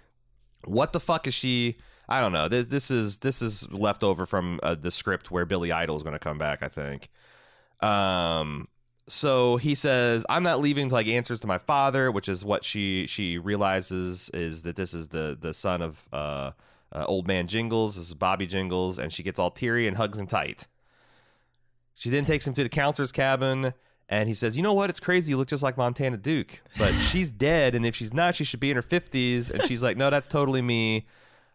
what 0.64 0.92
the 0.92 1.00
fuck 1.00 1.26
is 1.26 1.34
she? 1.34 1.76
I 2.08 2.20
don't 2.20 2.32
know. 2.32 2.48
This 2.48 2.68
this 2.68 2.90
is 2.90 3.18
this 3.20 3.42
is 3.42 3.70
left 3.72 4.02
over 4.04 4.26
from 4.26 4.60
uh, 4.62 4.74
the 4.74 4.90
script 4.90 5.30
where 5.30 5.44
Billy 5.44 5.72
Idol 5.72 5.96
is 5.96 6.02
going 6.02 6.14
to 6.14 6.18
come 6.18 6.38
back. 6.38 6.62
I 6.62 6.68
think. 6.68 7.08
Um. 7.80 8.68
So 9.08 9.56
he 9.56 9.76
says, 9.76 10.26
"I'm 10.28 10.42
not 10.42 10.60
leaving 10.60 10.84
until 10.84 10.98
I 10.98 11.02
answers 11.02 11.40
to 11.40 11.46
my 11.46 11.58
father," 11.58 12.10
which 12.10 12.28
is 12.28 12.44
what 12.44 12.64
she 12.64 13.06
she 13.06 13.38
realizes 13.38 14.30
is 14.30 14.64
that 14.64 14.74
this 14.76 14.94
is 14.94 15.08
the 15.08 15.38
the 15.40 15.54
son 15.54 15.80
of 15.80 16.08
uh, 16.12 16.50
uh, 16.92 17.04
old 17.06 17.28
man 17.28 17.46
Jingles. 17.46 17.96
This 17.96 18.08
is 18.08 18.14
Bobby 18.14 18.46
Jingles, 18.46 18.98
and 18.98 19.12
she 19.12 19.22
gets 19.22 19.38
all 19.38 19.50
teary 19.50 19.86
and 19.86 19.96
hugs 19.96 20.18
him 20.18 20.26
tight. 20.26 20.66
She 21.94 22.10
then 22.10 22.24
takes 22.24 22.46
him 22.46 22.52
to 22.54 22.62
the 22.62 22.68
counselor's 22.68 23.12
cabin, 23.12 23.72
and 24.08 24.28
he 24.28 24.34
says, 24.34 24.56
"You 24.56 24.62
know 24.62 24.72
what? 24.72 24.90
It's 24.90 25.00
crazy. 25.00 25.30
You 25.30 25.36
look 25.36 25.48
just 25.48 25.62
like 25.62 25.76
Montana 25.76 26.16
Duke, 26.16 26.60
but 26.78 26.92
she's 27.00 27.30
dead, 27.30 27.74
and 27.74 27.84
if 27.84 27.94
she's 27.94 28.12
not, 28.12 28.34
she 28.34 28.44
should 28.44 28.60
be 28.60 28.70
in 28.70 28.76
her 28.76 28.82
50s." 28.82 29.50
And 29.50 29.64
she's 29.64 29.82
like, 29.82 29.96
"No, 29.96 30.10
that's 30.10 30.28
totally 30.28 30.62
me." 30.62 31.06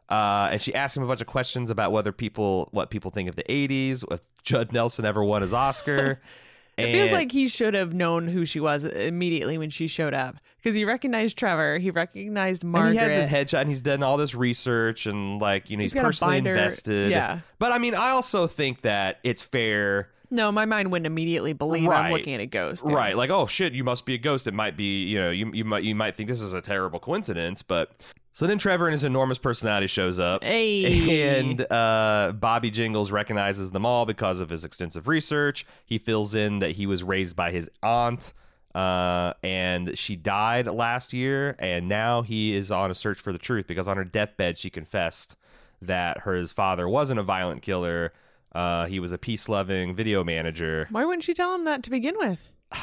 Uh, 0.09 0.49
and 0.51 0.61
she 0.61 0.75
asks 0.75 0.97
him 0.97 1.03
a 1.03 1.07
bunch 1.07 1.21
of 1.21 1.27
questions 1.27 1.69
about 1.69 1.93
whether 1.93 2.11
people, 2.11 2.67
what 2.71 2.89
people 2.89 3.11
think 3.11 3.29
of 3.29 3.35
the 3.35 3.43
'80s, 3.43 4.03
if 4.11 4.21
Judd 4.43 4.73
Nelson 4.73 5.05
ever 5.05 5.23
won 5.23 5.41
his 5.41 5.53
Oscar. 5.53 6.19
it 6.77 6.91
feels 6.91 7.11
like 7.11 7.31
he 7.31 7.47
should 7.47 7.73
have 7.73 7.93
known 7.93 8.27
who 8.27 8.45
she 8.45 8.59
was 8.59 8.83
immediately 8.83 9.57
when 9.57 9.69
she 9.69 9.87
showed 9.87 10.13
up 10.13 10.37
because 10.61 10.75
he 10.75 10.85
recognized 10.85 11.37
Trevor, 11.37 11.79
he 11.79 11.89
recognized 11.89 12.63
Margaret. 12.63 12.91
And 12.91 12.99
he 12.99 13.03
has 13.03 13.15
his 13.15 13.31
headshot 13.31 13.61
and 13.61 13.69
he's 13.69 13.81
done 13.81 14.03
all 14.03 14.17
this 14.17 14.35
research 14.35 15.07
and 15.07 15.41
like, 15.41 15.69
you 15.69 15.77
know, 15.77 15.81
he's, 15.81 15.93
He's 15.93 16.01
personally 16.01 16.37
invested. 16.37 17.09
Yeah. 17.09 17.39
But 17.57 17.71
I 17.71 17.79
mean, 17.79 17.95
I 17.95 18.09
also 18.09 18.45
think 18.45 18.81
that 18.81 19.19
it's 19.23 19.41
fair. 19.41 20.11
No, 20.31 20.51
my 20.51 20.65
mind 20.65 20.91
wouldn't 20.91 21.05
immediately 21.05 21.53
believe 21.53 21.87
Right. 21.87 22.05
I'm 22.05 22.11
looking 22.11 22.33
at 22.33 22.39
a 22.39 22.45
ghost. 22.45 22.83
Right. 22.85 23.15
Like, 23.15 23.29
oh 23.29 23.45
shit, 23.47 23.73
you 23.73 23.83
must 23.83 24.05
be 24.05 24.15
a 24.15 24.17
ghost. 24.17 24.47
It 24.47 24.53
might 24.53 24.77
be, 24.77 25.03
you 25.03 25.19
know, 25.19 25.29
you, 25.29 25.51
you 25.53 25.65
might 25.65 25.83
you 25.83 25.93
might 25.93 26.15
think 26.15 26.29
this 26.29 26.41
is 26.41 26.53
a 26.53 26.61
terrible 26.61 26.99
coincidence, 26.99 27.61
but 27.61 28.05
so 28.31 28.47
then 28.47 28.57
Trevor 28.57 28.87
and 28.87 28.93
his 28.93 29.03
enormous 29.03 29.37
personality 29.37 29.87
shows 29.87 30.17
up. 30.17 30.43
Hey. 30.43 31.37
And 31.37 31.69
uh, 31.69 32.31
Bobby 32.39 32.71
Jingles 32.71 33.11
recognizes 33.11 33.71
them 33.71 33.85
all 33.85 34.05
because 34.05 34.39
of 34.39 34.49
his 34.49 34.63
extensive 34.63 35.07
research. 35.09 35.65
He 35.85 35.97
fills 35.97 36.33
in 36.33 36.59
that 36.59 36.71
he 36.71 36.87
was 36.87 37.03
raised 37.03 37.35
by 37.35 37.51
his 37.51 37.69
aunt, 37.83 38.33
uh, 38.73 39.33
and 39.43 39.97
she 39.97 40.15
died 40.15 40.67
last 40.67 41.11
year, 41.11 41.57
and 41.59 41.89
now 41.89 42.21
he 42.21 42.55
is 42.55 42.71
on 42.71 42.89
a 42.89 42.95
search 42.95 43.19
for 43.19 43.33
the 43.33 43.37
truth 43.37 43.67
because 43.67 43.89
on 43.89 43.97
her 43.97 44.05
deathbed 44.05 44.57
she 44.57 44.69
confessed 44.69 45.35
that 45.81 46.19
her 46.19 46.35
his 46.35 46.53
father 46.53 46.87
wasn't 46.87 47.19
a 47.19 47.23
violent 47.23 47.61
killer. 47.61 48.13
Uh, 48.53 48.85
he 48.85 48.99
was 48.99 49.11
a 49.11 49.17
peace-loving 49.17 49.95
video 49.95 50.23
manager. 50.23 50.87
Why 50.91 51.05
wouldn't 51.05 51.23
she 51.23 51.33
tell 51.33 51.55
him 51.55 51.65
that 51.65 51.83
to 51.83 51.89
begin 51.89 52.15
with? 52.17 52.49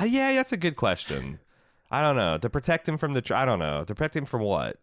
Uh, 0.00 0.04
yeah, 0.04 0.32
that's 0.32 0.50
a 0.50 0.56
good 0.56 0.76
question. 0.76 1.38
I 1.90 2.00
don't 2.00 2.16
know. 2.16 2.38
To 2.38 2.48
protect 2.48 2.88
him 2.88 2.96
from 2.96 3.12
the, 3.12 3.20
tr- 3.20 3.34
I 3.34 3.44
don't 3.44 3.58
know. 3.58 3.84
To 3.84 3.94
protect 3.94 4.16
him 4.16 4.24
from 4.24 4.40
what? 4.40 4.78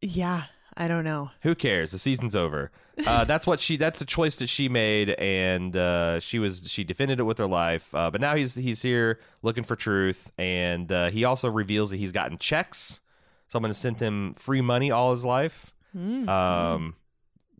Yeah, 0.00 0.44
I 0.74 0.88
don't 0.88 1.04
know. 1.04 1.30
Who 1.42 1.54
cares? 1.54 1.92
The 1.92 1.98
season's 1.98 2.34
over. 2.34 2.70
Uh, 3.06 3.24
that's 3.24 3.46
what 3.46 3.60
she. 3.60 3.76
That's 3.76 4.00
a 4.00 4.06
choice 4.06 4.36
that 4.36 4.48
she 4.48 4.68
made, 4.68 5.10
and 5.10 5.76
uh, 5.76 6.20
she 6.20 6.38
was 6.38 6.70
she 6.70 6.84
defended 6.84 7.20
it 7.20 7.24
with 7.24 7.38
her 7.38 7.46
life. 7.46 7.94
Uh, 7.94 8.10
but 8.10 8.20
now 8.20 8.34
he's 8.36 8.54
he's 8.54 8.82
here 8.82 9.20
looking 9.42 9.64
for 9.64 9.76
truth, 9.76 10.32
and 10.38 10.90
uh, 10.90 11.10
he 11.10 11.24
also 11.24 11.50
reveals 11.50 11.90
that 11.90 11.96
he's 11.98 12.12
gotten 12.12 12.38
checks. 12.38 13.00
Someone 13.48 13.70
has 13.70 13.78
sent 13.78 14.00
him 14.00 14.32
free 14.34 14.60
money 14.60 14.90
all 14.90 15.10
his 15.10 15.24
life. 15.24 15.72
Hmm. 15.92 16.28
Um, 16.28 16.94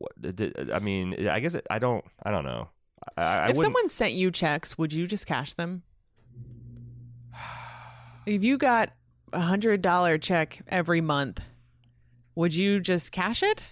what, 0.01 0.37
did, 0.37 0.71
I 0.73 0.81
mean, 0.81 1.29
I 1.29 1.39
guess 1.41 1.55
it, 1.55 1.67
I 1.71 1.79
don't. 1.79 2.05
I 2.23 2.31
don't 2.33 2.45
know. 2.45 2.69
I, 3.17 3.23
I 3.23 3.37
if 3.45 3.57
wouldn't- 3.57 3.63
someone 3.65 3.89
sent 3.89 4.13
you 4.15 4.31
checks, 4.31 4.77
would 4.77 4.93
you 4.93 5.07
just 5.07 5.27
cash 5.27 5.55
them? 5.55 5.83
if 8.27 8.43
you 8.45 8.59
got 8.59 8.91
a 9.33 9.41
hundred 9.41 9.81
dollar 9.83 10.19
check 10.19 10.61
every 10.69 11.01
month, 11.01 11.41
would 12.35 12.55
you 12.55 12.81
just 12.81 13.13
cash 13.13 13.43
it? 13.43 13.69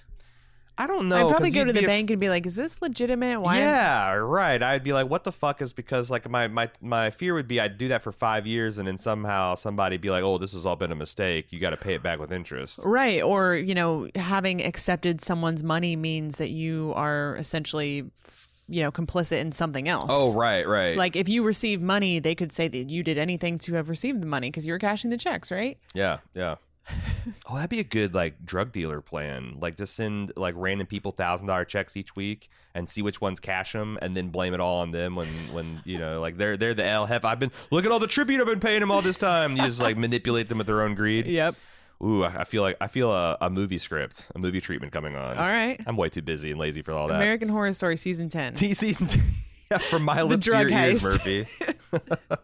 I 0.80 0.86
don't 0.86 1.08
know. 1.08 1.16
I'd 1.16 1.28
probably 1.30 1.50
go 1.50 1.64
to 1.64 1.72
the 1.72 1.84
bank 1.84 2.10
and 2.10 2.20
be 2.20 2.28
like, 2.28 2.46
"Is 2.46 2.54
this 2.54 2.80
legitimate? 2.80 3.40
Why?" 3.40 3.58
Yeah, 3.58 4.12
right. 4.14 4.62
I'd 4.62 4.84
be 4.84 4.92
like, 4.92 5.10
"What 5.10 5.24
the 5.24 5.32
fuck?" 5.32 5.60
Is 5.60 5.72
because 5.72 6.08
like 6.08 6.30
my 6.30 6.46
my 6.46 6.70
my 6.80 7.10
fear 7.10 7.34
would 7.34 7.48
be 7.48 7.60
I'd 7.60 7.78
do 7.78 7.88
that 7.88 8.02
for 8.02 8.12
five 8.12 8.46
years 8.46 8.78
and 8.78 8.86
then 8.86 8.96
somehow 8.96 9.56
somebody 9.56 9.96
be 9.96 10.10
like, 10.10 10.22
"Oh, 10.22 10.38
this 10.38 10.52
has 10.52 10.64
all 10.64 10.76
been 10.76 10.92
a 10.92 10.96
mistake. 10.96 11.52
You 11.52 11.58
got 11.58 11.70
to 11.70 11.76
pay 11.76 11.94
it 11.94 12.02
back 12.02 12.20
with 12.20 12.32
interest." 12.32 12.78
Right. 12.84 13.20
Or, 13.20 13.56
you 13.56 13.74
know, 13.74 14.08
having 14.14 14.64
accepted 14.64 15.20
someone's 15.20 15.64
money 15.64 15.96
means 15.96 16.38
that 16.38 16.50
you 16.50 16.92
are 16.94 17.34
essentially, 17.36 18.04
you 18.68 18.82
know, 18.82 18.92
complicit 18.92 19.38
in 19.38 19.50
something 19.50 19.88
else. 19.88 20.10
Oh, 20.12 20.32
right, 20.34 20.64
right. 20.66 20.96
Like 20.96 21.16
if 21.16 21.28
you 21.28 21.44
receive 21.44 21.82
money, 21.82 22.20
they 22.20 22.36
could 22.36 22.52
say 22.52 22.68
that 22.68 22.88
you 22.88 23.02
did 23.02 23.18
anything 23.18 23.58
to 23.60 23.74
have 23.74 23.88
received 23.88 24.22
the 24.22 24.26
money 24.28 24.48
because 24.48 24.64
you're 24.64 24.78
cashing 24.78 25.10
the 25.10 25.18
checks, 25.18 25.50
right? 25.50 25.76
yeah, 25.94 26.18
yeah. 26.34 26.56
Oh, 27.46 27.56
that'd 27.56 27.70
be 27.70 27.80
a 27.80 27.84
good 27.84 28.14
like 28.14 28.44
drug 28.44 28.72
dealer 28.72 29.00
plan. 29.00 29.56
Like 29.60 29.76
just 29.76 29.94
send 29.94 30.32
like 30.36 30.54
random 30.56 30.86
people 30.86 31.12
thousand 31.12 31.46
dollar 31.46 31.64
checks 31.64 31.96
each 31.96 32.14
week 32.16 32.48
and 32.74 32.88
see 32.88 33.02
which 33.02 33.20
ones 33.20 33.40
cash 33.40 33.72
them, 33.72 33.98
and 34.02 34.16
then 34.16 34.28
blame 34.28 34.54
it 34.54 34.60
all 34.60 34.80
on 34.80 34.90
them 34.90 35.16
when 35.16 35.28
when 35.52 35.80
you 35.84 35.98
know 35.98 36.20
like 36.20 36.36
they're 36.36 36.56
they're 36.56 36.74
the 36.74 36.84
L 36.84 37.06
hef. 37.06 37.24
I've 37.24 37.38
been 37.38 37.52
look 37.70 37.84
at 37.84 37.92
all 37.92 37.98
the 37.98 38.06
tribute 38.06 38.40
I've 38.40 38.46
been 38.46 38.60
paying 38.60 38.80
them 38.80 38.90
all 38.90 39.02
this 39.02 39.16
time. 39.18 39.56
You 39.56 39.62
just 39.62 39.80
like 39.80 39.96
manipulate 39.96 40.48
them 40.48 40.58
with 40.58 40.66
their 40.66 40.82
own 40.82 40.94
greed. 40.94 41.26
Yep. 41.26 41.54
Ooh, 42.02 42.24
I 42.24 42.44
feel 42.44 42.62
like 42.62 42.76
I 42.80 42.86
feel 42.86 43.12
a, 43.12 43.36
a 43.40 43.50
movie 43.50 43.78
script, 43.78 44.26
a 44.34 44.38
movie 44.38 44.60
treatment 44.60 44.92
coming 44.92 45.16
on. 45.16 45.36
All 45.36 45.46
right. 45.46 45.80
I'm 45.84 45.96
way 45.96 46.08
too 46.08 46.22
busy 46.22 46.50
and 46.52 46.60
lazy 46.60 46.80
for 46.80 46.92
all 46.92 47.08
that. 47.08 47.16
American 47.16 47.48
Horror 47.48 47.72
Story 47.72 47.96
season 47.96 48.28
10. 48.28 48.54
T 48.54 48.72
season 48.72 49.06
two. 49.08 49.20
Yeah, 49.70 49.78
from 49.78 50.02
my 50.04 50.22
lips 50.22 50.46
to 50.46 50.58
your 50.58 50.68
ears. 50.70 51.02
Murphy. 51.02 51.46
that 51.90 52.40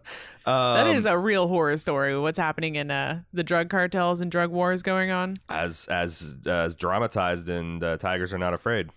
Um, 0.47 0.95
is 0.95 1.07
a 1.07 1.17
real 1.17 1.49
horror 1.49 1.77
story. 1.79 2.19
What's 2.19 2.39
happening 2.39 2.77
in 2.77 2.91
uh, 2.91 3.23
the 3.33 3.43
drug 3.43 3.71
cartels 3.71 4.21
and 4.21 4.31
drug 4.31 4.51
wars 4.51 4.83
going 4.83 5.11
on? 5.11 5.37
as 5.49 5.87
as 5.89 6.37
as 6.47 6.75
dramatized 6.75 7.49
in 7.49 7.83
uh, 7.83 7.97
Tigers 7.97 8.33
Are 8.35 8.39
Not 8.39 8.53
Afraid. 8.55 8.91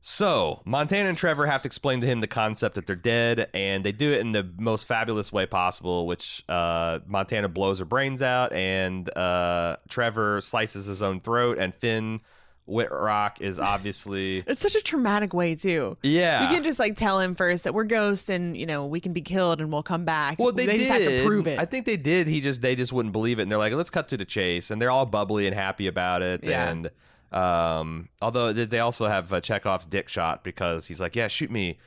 So 0.00 0.62
Montana 0.64 1.08
and 1.08 1.18
Trevor 1.18 1.46
have 1.46 1.62
to 1.62 1.66
explain 1.66 2.00
to 2.02 2.06
him 2.06 2.20
the 2.20 2.28
concept 2.28 2.76
that 2.76 2.86
they're 2.86 2.94
dead, 2.94 3.48
and 3.52 3.82
they 3.84 3.92
do 3.92 4.12
it 4.12 4.20
in 4.20 4.32
the 4.32 4.48
most 4.58 4.86
fabulous 4.86 5.32
way 5.32 5.44
possible. 5.46 6.06
Which 6.06 6.44
uh, 6.48 7.00
Montana 7.06 7.48
blows 7.48 7.78
her 7.80 7.84
brains 7.84 8.22
out, 8.22 8.52
and 8.52 9.08
uh, 9.16 9.76
Trevor 9.88 10.40
slices 10.40 10.86
his 10.86 11.02
own 11.02 11.20
throat, 11.20 11.58
and 11.58 11.74
Finn 11.74 12.20
Wittrock 12.68 13.40
is 13.40 13.58
obviously 13.58 14.38
It's 14.46 14.60
such 14.60 14.74
a 14.76 14.80
traumatic 14.80 15.32
way 15.32 15.54
too. 15.54 15.96
yeah. 16.02 16.42
You 16.42 16.48
can 16.54 16.62
just 16.62 16.78
like 16.78 16.96
tell 16.96 17.18
him 17.20 17.34
first 17.34 17.64
that 17.64 17.74
we're 17.74 17.84
ghosts 17.84 18.28
and 18.28 18.56
you 18.56 18.66
know 18.66 18.86
we 18.86 19.00
can 19.00 19.12
be 19.12 19.22
killed 19.22 19.60
and 19.60 19.72
we'll 19.72 19.82
come 19.82 20.04
back. 20.04 20.38
Well, 20.38 20.52
they, 20.52 20.66
just 20.76 20.90
have 20.90 21.02
to 21.02 21.24
prove 21.24 21.46
it. 21.46 21.58
I 21.58 21.64
think 21.64 21.86
they 21.86 21.96
did. 21.96 22.26
He 22.28 22.40
just 22.40 22.62
they 22.62 22.76
just 22.76 22.92
wouldn't 22.92 23.12
believe 23.12 23.38
it, 23.38 23.42
and 23.42 23.50
they're 23.50 23.58
like, 23.58 23.72
"Let's 23.72 23.90
cut 23.90 24.08
to 24.08 24.16
the 24.16 24.24
chase." 24.24 24.70
And 24.70 24.80
they're 24.80 24.90
all 24.90 25.06
bubbly 25.06 25.46
and 25.46 25.54
happy 25.54 25.86
about 25.86 26.22
it. 26.22 26.46
Yeah. 26.46 26.68
And 26.68 26.90
um, 27.32 28.08
although 28.22 28.52
they- 28.52 28.64
they 28.64 28.80
also 28.80 29.06
have 29.06 29.32
uh, 29.32 29.40
Chekhov's 29.40 29.84
dick 29.84 30.08
shot 30.08 30.44
because 30.44 30.86
he's 30.86 31.00
like, 31.00 31.16
"Yeah, 31.16 31.28
shoot 31.28 31.50
me 31.50 31.78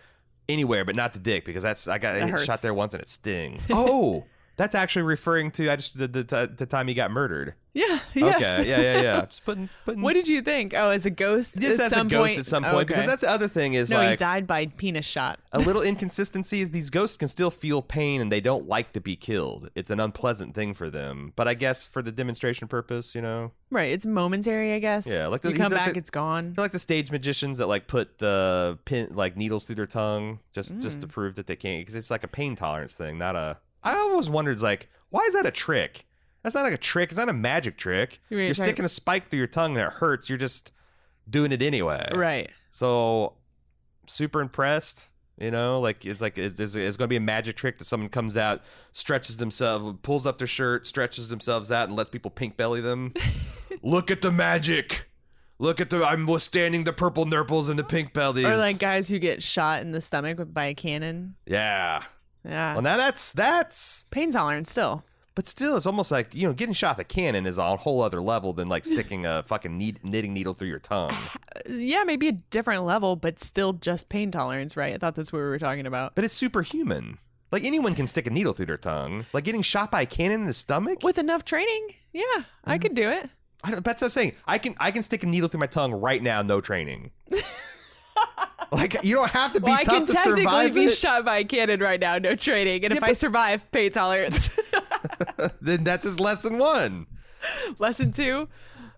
anywhere, 0.49 0.83
but 0.85 0.95
not 0.95 1.13
the 1.13 1.19
dick 1.19 1.45
because 1.45 1.63
that's 1.63 1.87
I 1.87 1.97
got 1.97 2.13
That 2.13 2.39
shot 2.45 2.61
there 2.61 2.73
once 2.73 2.93
and 2.93 3.01
it 3.01 3.09
stings." 3.09 3.67
oh, 3.71 4.25
that's 4.57 4.75
actually 4.75 5.03
referring 5.03 5.51
to 5.51 5.69
I 5.71 5.75
just 5.75 5.97
the, 5.97 6.07
the, 6.07 6.53
the 6.57 6.65
time 6.65 6.87
he 6.87 6.93
got 6.93 7.09
murdered. 7.11 7.55
yeah. 7.73 7.99
Yes. 8.13 8.59
Okay, 8.59 8.69
yeah, 8.69 8.81
yeah, 8.81 9.01
yeah. 9.01 9.25
Just 9.25 9.45
putting 9.45 9.69
putting. 9.85 10.01
What 10.01 10.13
did 10.13 10.27
you 10.27 10.41
think? 10.41 10.73
Oh, 10.75 10.89
as 10.89 11.05
a 11.05 11.09
ghost? 11.09 11.57
just 11.59 11.79
at 11.79 11.85
as 11.85 11.97
a 11.97 12.03
ghost 12.03 12.33
point? 12.33 12.39
at 12.39 12.45
some 12.45 12.63
point 12.65 12.87
because 12.89 13.05
that's 13.05 13.21
the 13.21 13.29
other 13.29 13.47
thing 13.47 13.73
is 13.75 13.89
no, 13.89 14.01
he 14.09 14.15
died 14.17 14.45
by 14.45 14.65
penis 14.65 15.05
shot. 15.05 15.39
a 15.53 15.59
little 15.67 15.81
inconsistency 15.81 16.59
is 16.61 16.71
these 16.71 16.89
ghosts 16.89 17.15
can 17.15 17.29
still 17.29 17.49
feel 17.49 17.81
pain 17.81 18.19
and 18.19 18.29
they 18.31 18.41
don't 18.41 18.67
like 18.67 18.91
to 18.93 18.99
be 19.01 19.15
killed. 19.15 19.69
It's 19.75 19.89
an 19.89 20.01
unpleasant 20.01 20.53
thing 20.53 20.73
for 20.73 20.89
them. 20.89 21.31
But 21.37 21.47
I 21.47 21.53
guess 21.53 21.87
for 21.87 22.01
the 22.01 22.11
demonstration 22.11 22.67
purpose, 22.67 23.15
you 23.15 23.21
know, 23.21 23.51
Right, 23.69 23.93
it's 23.93 24.05
momentary, 24.05 24.73
I 24.73 24.79
guess. 24.79 25.07
Yeah, 25.07 25.27
like 25.27 25.39
the- 25.41 25.51
you 25.51 25.55
come 25.57 25.69
did 25.69 25.75
back, 25.75 25.93
the- 25.93 25.97
it's 25.97 26.09
gone. 26.09 26.51
they're 26.53 26.65
like 26.65 26.73
the 26.73 26.79
stage 26.79 27.09
magicians 27.09 27.57
that 27.59 27.67
like 27.67 27.87
put 27.87 28.21
uh, 28.21 28.75
pin 28.83 29.07
like 29.13 29.37
needles 29.37 29.63
through 29.65 29.75
their 29.75 29.85
tongue 29.87 30.39
just 30.51 30.77
just 30.79 30.97
Mm. 30.97 31.01
to 31.01 31.07
prove 31.07 31.35
that 31.35 31.47
they 31.47 31.55
can't 31.55 31.79
because 31.81 31.95
it's 31.95 32.11
like 32.11 32.25
a 32.25 32.27
pain 32.27 32.55
tolerance 32.57 32.95
thing, 32.95 33.17
not 33.17 33.37
a. 33.37 33.57
I 33.83 33.93
always 33.95 34.29
wondered 34.29 34.61
like 34.61 34.89
why 35.09 35.21
is 35.21 35.33
that 35.33 35.45
a 35.45 35.51
trick? 35.51 36.05
That's 36.43 36.55
not 36.55 36.63
like 36.63 36.73
a 36.73 36.77
trick. 36.77 37.09
It's 37.09 37.17
not 37.17 37.29
a 37.29 37.33
magic 37.33 37.77
trick. 37.77 38.19
You're 38.29 38.53
sticking 38.53 38.85
a 38.85 38.89
spike 38.89 39.29
through 39.29 39.39
your 39.39 39.47
tongue 39.47 39.77
and 39.77 39.85
it 39.87 39.93
hurts. 39.93 40.27
You're 40.29 40.39
just 40.39 40.71
doing 41.29 41.51
it 41.51 41.61
anyway. 41.61 42.09
Right. 42.13 42.49
So 42.71 43.33
super 44.07 44.41
impressed. 44.41 45.09
You 45.37 45.49
know, 45.49 45.79
like 45.79 46.05
it's 46.05 46.21
like 46.21 46.37
it's, 46.37 46.59
it's, 46.59 46.75
it's 46.75 46.97
going 46.97 47.07
to 47.07 47.09
be 47.09 47.15
a 47.15 47.19
magic 47.21 47.55
trick 47.55 47.79
that 47.79 47.85
someone 47.85 48.09
comes 48.09 48.37
out, 48.37 48.61
stretches 48.93 49.37
themselves, 49.37 49.97
pulls 50.03 50.27
up 50.27 50.37
their 50.37 50.47
shirt, 50.47 50.85
stretches 50.85 51.29
themselves 51.29 51.71
out, 51.71 51.87
and 51.87 51.97
lets 51.97 52.11
people 52.11 52.29
pink 52.29 52.57
belly 52.57 52.79
them. 52.81 53.13
Look 53.81 54.11
at 54.11 54.21
the 54.21 54.31
magic. 54.31 55.09
Look 55.57 55.81
at 55.81 55.89
the 55.89 56.03
I'm 56.03 56.27
withstanding 56.27 56.83
the 56.83 56.93
purple 56.93 57.25
nurples 57.25 57.69
and 57.69 57.79
the 57.79 57.83
pink 57.83 58.13
bellies. 58.13 58.45
Or 58.45 58.57
like 58.57 58.77
guys 58.77 59.07
who 59.07 59.17
get 59.17 59.41
shot 59.41 59.81
in 59.81 59.91
the 59.91 60.01
stomach 60.01 60.39
by 60.53 60.65
a 60.65 60.73
cannon. 60.75 61.35
yeah. 61.45 62.03
Yeah. 62.43 62.73
Well, 62.73 62.81
now 62.81 62.97
that's 62.97 63.31
that's, 63.33 64.05
Pain 64.11 64.31
tolerance 64.31 64.71
still. 64.71 65.03
but 65.35 65.45
still, 65.47 65.77
it's 65.77 65.85
almost 65.85 66.11
like 66.11 66.33
you 66.33 66.47
know, 66.47 66.53
getting 66.53 66.73
shot 66.73 66.97
with 66.97 67.05
a 67.05 67.07
cannon 67.07 67.45
is 67.45 67.59
on 67.59 67.73
a 67.73 67.77
whole 67.77 68.01
other 68.01 68.21
level 68.21 68.51
than 68.53 68.67
like 68.67 68.83
sticking 68.85 69.25
a 69.25 69.43
fucking 69.43 69.77
need, 69.77 70.03
knitting 70.03 70.33
needle 70.33 70.53
through 70.53 70.69
your 70.69 70.79
tongue. 70.79 71.15
Yeah, 71.69 72.03
maybe 72.05 72.27
a 72.27 72.31
different 72.31 72.85
level, 72.85 73.15
but 73.15 73.39
still 73.39 73.73
just 73.73 74.09
pain 74.09 74.31
tolerance, 74.31 74.75
right? 74.75 74.95
I 74.95 74.97
thought 74.97 75.13
that's 75.15 75.31
what 75.31 75.39
we 75.39 75.45
were 75.45 75.59
talking 75.59 75.85
about. 75.85 76.15
But 76.15 76.23
it's 76.23 76.33
superhuman. 76.33 77.19
Like 77.51 77.63
anyone 77.65 77.93
can 77.93 78.07
stick 78.07 78.25
a 78.25 78.31
needle 78.31 78.53
through 78.53 78.65
their 78.65 78.77
tongue. 78.77 79.25
Like 79.33 79.43
getting 79.43 79.61
shot 79.61 79.91
by 79.91 80.01
a 80.01 80.05
cannon 80.07 80.41
in 80.41 80.47
the 80.47 80.53
stomach. 80.53 81.03
With 81.03 81.19
enough 81.19 81.45
training, 81.45 81.89
yeah, 82.13 82.23
I 82.65 82.73
Mm-hmm. 82.77 82.81
could 82.81 82.95
do 82.95 83.09
it. 83.09 83.29
I 83.63 83.71
don't, 83.71 83.83
that's 83.85 84.01
what 84.01 84.07
I'm 84.07 84.09
saying. 84.11 84.33
I 84.47 84.57
can 84.57 84.73
I 84.79 84.89
can 84.89 85.03
stick 85.03 85.21
a 85.23 85.27
needle 85.27 85.49
through 85.49 85.59
my 85.59 85.67
tongue 85.67 85.93
right 85.93 86.21
now, 86.23 86.41
no 86.41 86.61
training. 86.61 87.11
like 88.71 89.03
you 89.03 89.15
don't 89.15 89.29
have 89.31 89.53
to 89.53 89.59
be 89.59 89.65
Well, 89.65 89.73
I 89.79 89.83
can 89.83 90.05
to 90.05 90.13
technically 90.13 90.43
survive 90.43 90.73
be 90.73 90.83
it. 90.85 90.91
shot 90.97 91.25
by 91.25 91.37
a 91.37 91.43
cannon 91.43 91.79
right 91.79 91.99
now, 91.99 92.17
no 92.17 92.35
training. 92.35 92.83
And 92.85 92.93
Yeah, 92.93 92.97
if 92.97 93.03
I 93.03 93.13
survive, 93.13 93.69
pain 93.71 93.91
tolerance. 93.91 94.49
then 95.61 95.83
that's 95.83 96.05
just 96.05 96.19
lesson 96.19 96.57
one. 96.57 97.07
Lesson 97.79 98.11
two, 98.11 98.47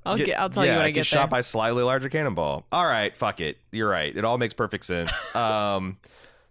I'll 0.05 0.17
get. 0.17 0.37
I'll 0.39 0.49
tell 0.49 0.65
yeah, 0.65 0.73
you 0.73 0.77
when 0.77 0.85
I 0.85 0.91
get, 0.91 1.05
shot 1.05 1.21
there. 1.29 1.37
by 1.37 1.41
slightly 1.41 1.81
larger 1.83 2.09
cannonball. 2.09 2.65
All 2.71 2.85
right, 2.85 3.15
fuck 3.15 3.39
it. 3.39 3.57
You're 3.71 3.89
right. 3.89 4.15
It 4.15 4.25
all 4.25 4.37
makes 4.37 4.53
perfect 4.53 4.83
sense. 4.85 5.11
um, 5.35 5.97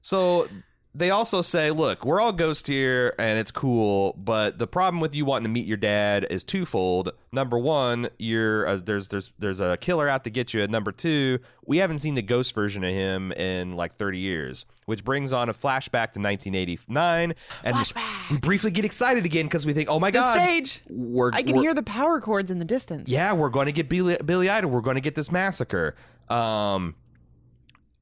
so 0.01 0.49
they 0.95 1.11
also 1.11 1.41
say, 1.41 1.71
look, 1.71 2.05
we're 2.05 2.21
all 2.21 2.33
ghosts 2.33 2.69
here, 2.69 3.15
and 3.19 3.39
it's 3.39 3.51
cool, 3.51 4.13
but 4.19 4.59
the 4.59 4.67
problem 4.67 5.01
with 5.01 5.15
you 5.15 5.25
wanting 5.25 5.45
to 5.45 5.51
meet 5.51 5.67
your 5.67 5.79
dad 5.79 6.27
is 6.29 6.45
twofold. 6.45 7.13
Number 7.33 7.59
one, 7.59 8.11
you're 8.19 8.67
uh, 8.67 8.77
there's 8.77 9.09
there's 9.09 9.33
there's 9.39 9.61
a 9.61 9.79
killer 9.79 10.07
out 10.07 10.25
to 10.25 10.31
get 10.31 10.53
you. 10.53 10.63
And 10.63 10.71
number 10.71 10.93
two, 10.93 11.39
we 11.65 11.79
haven't 11.79 12.01
seen 12.01 12.15
the 12.15 12.23
ghost 12.23 12.55
version 12.55 12.85
of 12.85 12.93
him 12.93 13.33
in 13.33 13.75
like 13.75 13.95
30 13.95 14.19
years, 14.19 14.67
which 14.85 15.03
brings 15.03 15.33
on 15.33 15.49
a 15.49 15.55
flashback 15.55 16.13
to 16.13 16.21
1989, 16.21 17.35
and 17.65 17.75
Flashback. 17.77 18.31
we 18.31 18.37
briefly 18.37 18.71
get 18.71 18.85
excited 18.85 19.25
again 19.25 19.47
because 19.47 19.65
we 19.65 19.73
think, 19.73 19.89
oh 19.89 19.99
my 19.99 20.11
the 20.11 20.19
god, 20.19 20.35
stage. 20.35 20.83
we're 20.91 21.33
I 21.33 21.43
can 21.43 21.57
hear 21.57 21.73
the 21.73 21.83
power 21.83 22.21
chords 22.21 22.51
in 22.51 22.59
the 22.59 22.67
distance. 22.67 23.09
yeah, 23.09 23.33
we're 23.33 23.49
going 23.49 23.67
to 23.67 23.73
get 23.73 23.89
Billy, 23.89 24.19
Billy 24.23 24.51
Idol. 24.51 24.71
We're 24.71 24.83
going 24.83 24.97
to 24.97 25.01
get 25.01 25.15
this 25.15 25.33
massacre. 25.33 25.95
Um, 26.29 26.95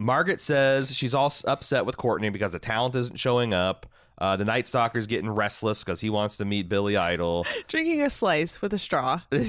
Margaret 0.00 0.40
says 0.40 0.92
she's 0.94 1.14
all 1.14 1.32
upset 1.46 1.84
with 1.86 1.96
Courtney 1.98 2.30
because 2.30 2.52
the 2.52 2.58
talent 2.58 2.96
isn't 2.96 3.18
showing 3.18 3.52
up. 3.54 3.86
Uh, 4.16 4.36
the 4.36 4.44
Night 4.44 4.66
Stalker's 4.66 5.06
getting 5.06 5.30
restless 5.30 5.82
because 5.84 6.00
he 6.00 6.10
wants 6.10 6.36
to 6.38 6.44
meet 6.44 6.68
Billy 6.68 6.96
Idol. 6.96 7.46
drinking 7.68 8.02
a 8.02 8.10
slice 8.10 8.60
with 8.60 8.72
a 8.74 8.78
straw. 8.78 9.20
uh, 9.32 9.42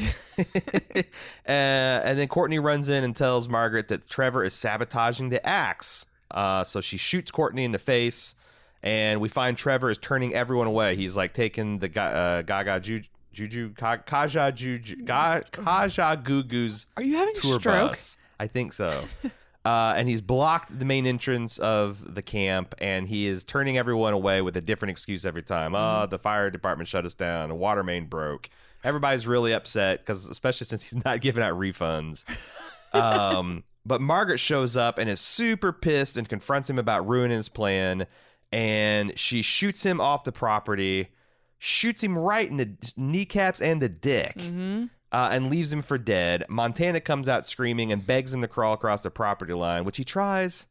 and 1.46 2.18
then 2.18 2.28
Courtney 2.28 2.60
runs 2.60 2.90
in 2.90 3.04
and 3.04 3.16
tells 3.16 3.48
Margaret 3.50 3.88
that 3.90 4.08
Trevor 4.10 4.44
is 4.44 4.54
sabotaging 4.54 5.30
the 5.30 5.46
axe. 5.46 6.06
Uh, 6.30 6.64
so 6.64 6.80
she 6.82 6.98
shoots 6.98 7.32
Courtney 7.32 7.66
in 7.66 7.72
the 7.74 7.80
face, 7.80 8.36
and 8.84 9.20
we 9.20 9.28
find 9.28 9.58
Trevor 9.58 9.90
is 9.90 9.98
turning 9.98 10.34
everyone 10.34 10.68
away. 10.68 10.96
He's 10.96 11.18
like 11.18 11.34
taking 11.34 11.80
the 11.80 11.90
ga- 11.90 12.02
uh, 12.02 12.42
Gaga 12.44 12.80
Ju- 12.80 13.04
Juju 13.34 13.74
Ka- 13.74 13.98
Kaja 13.98 14.54
Juju 14.54 15.04
Ga- 15.04 15.42
Kajagoogoo's 15.52 16.88
Are 16.96 17.04
you 17.04 17.18
having 17.18 17.36
a 17.38 17.42
stroke? 17.42 17.90
bus. 17.92 18.18
I 18.40 18.48
think 18.48 18.72
so. 18.74 19.04
Uh, 19.64 19.94
and 19.96 20.10
he's 20.10 20.22
blocked 20.22 20.78
the 20.80 20.86
main 20.86 21.06
entrance 21.06 21.60
of 21.60 22.16
the 22.16 22.22
camp, 22.24 22.74
and 22.80 23.08
he 23.08 23.28
is 23.28 23.44
turning 23.44 23.78
everyone 23.78 24.14
away 24.14 24.42
with 24.42 24.58
a 24.58 24.62
different 24.62 24.90
excuse 24.90 25.24
every 25.26 25.44
time. 25.44 25.76
Oh, 25.76 26.08
the 26.08 26.18
fire 26.18 26.50
department 26.50 26.88
shut 26.88 27.06
us 27.06 27.14
down. 27.14 27.50
The 27.50 27.56
water 27.56 27.84
main 27.84 28.08
broke. 28.08 28.50
Everybody's 28.84 29.28
really 29.28 29.54
upset 29.54 30.00
because, 30.00 30.28
especially 30.28 30.66
since 30.66 30.82
he's 30.82 30.96
not 31.06 31.22
giving 31.22 31.44
out 31.44 31.58
refunds. 31.58 32.26
Um, 32.94 33.64
but 33.86 34.02
Margaret 34.02 34.40
shows 34.40 34.76
up 34.76 34.98
and 34.98 35.10
is 35.10 35.22
super 35.22 35.72
pissed 35.72 36.18
and 36.18 36.28
confronts 36.28 36.70
him 36.70 36.78
about 36.78 37.08
ruining 37.08 37.38
his 37.38 37.48
plan. 37.48 38.06
And 38.52 39.18
she 39.18 39.42
shoots 39.42 39.82
him 39.82 40.02
off 40.02 40.26
the 40.26 40.34
property, 40.34 41.08
shoots 41.58 42.04
him 42.04 42.18
right 42.18 42.50
in 42.50 42.58
the 42.58 42.94
kneecaps 42.98 43.62
and 43.62 43.82
the 43.82 43.88
dick, 43.88 44.36
Mm-hmm. 44.38 44.86
Uh, 45.12 45.30
and 45.32 45.50
leaves 45.50 45.72
him 45.74 45.82
for 45.82 45.98
dead. 45.98 46.44
Montana 46.50 47.00
comes 47.02 47.28
out 47.30 47.46
screaming 47.46 47.92
and 47.92 48.06
begs 48.06 48.34
him 48.34 48.42
to 48.42 48.48
crawl 48.48 48.74
across 48.74 49.02
the 49.02 49.12
property 49.12 49.54
line, 49.54 49.84
which 49.86 49.98
he 49.98 50.04
tries. 50.04 50.68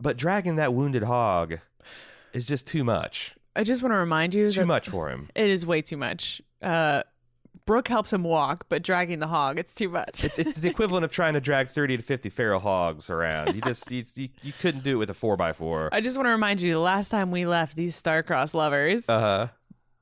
But 0.00 0.16
dragging 0.16 0.56
that 0.56 0.74
wounded 0.74 1.02
hog 1.04 1.58
is 2.32 2.46
just 2.46 2.66
too 2.66 2.84
much. 2.84 3.34
I 3.54 3.64
just 3.64 3.82
want 3.82 3.92
to 3.94 3.98
remind 3.98 4.34
you 4.34 4.50
Too 4.50 4.66
much 4.66 4.88
for 4.88 5.08
him. 5.10 5.30
it 5.34 5.48
is 5.48 5.64
way 5.64 5.80
too 5.82 5.96
much. 5.96 6.42
Uh, 6.60 7.02
Brooke 7.64 7.88
helps 7.88 8.12
him 8.12 8.22
walk, 8.22 8.66
but 8.68 8.82
dragging 8.82 9.18
the 9.18 9.26
hog, 9.26 9.58
it's 9.58 9.74
too 9.74 9.88
much. 9.88 10.22
It's, 10.24 10.38
it's 10.38 10.60
the 10.60 10.68
equivalent 10.68 11.04
of 11.04 11.10
trying 11.10 11.32
to 11.34 11.40
drag 11.40 11.68
30 11.68 11.96
to 11.96 12.02
50 12.02 12.28
feral 12.28 12.60
hogs 12.60 13.10
around. 13.10 13.54
You 13.56 13.60
just 13.62 13.90
you, 13.90 14.04
you, 14.14 14.28
you 14.42 14.52
couldn't 14.52 14.84
do 14.84 14.92
it 14.92 14.98
with 14.98 15.10
a 15.10 15.14
4x4. 15.14 15.88
I 15.90 16.00
just 16.00 16.16
want 16.16 16.26
to 16.26 16.30
remind 16.30 16.60
you 16.62 16.74
the 16.74 16.78
last 16.78 17.08
time 17.08 17.30
we 17.32 17.44
left 17.46 17.74
these 17.76 17.96
star-crossed 17.96 18.54
lovers, 18.54 19.08
Uh-huh. 19.08 19.48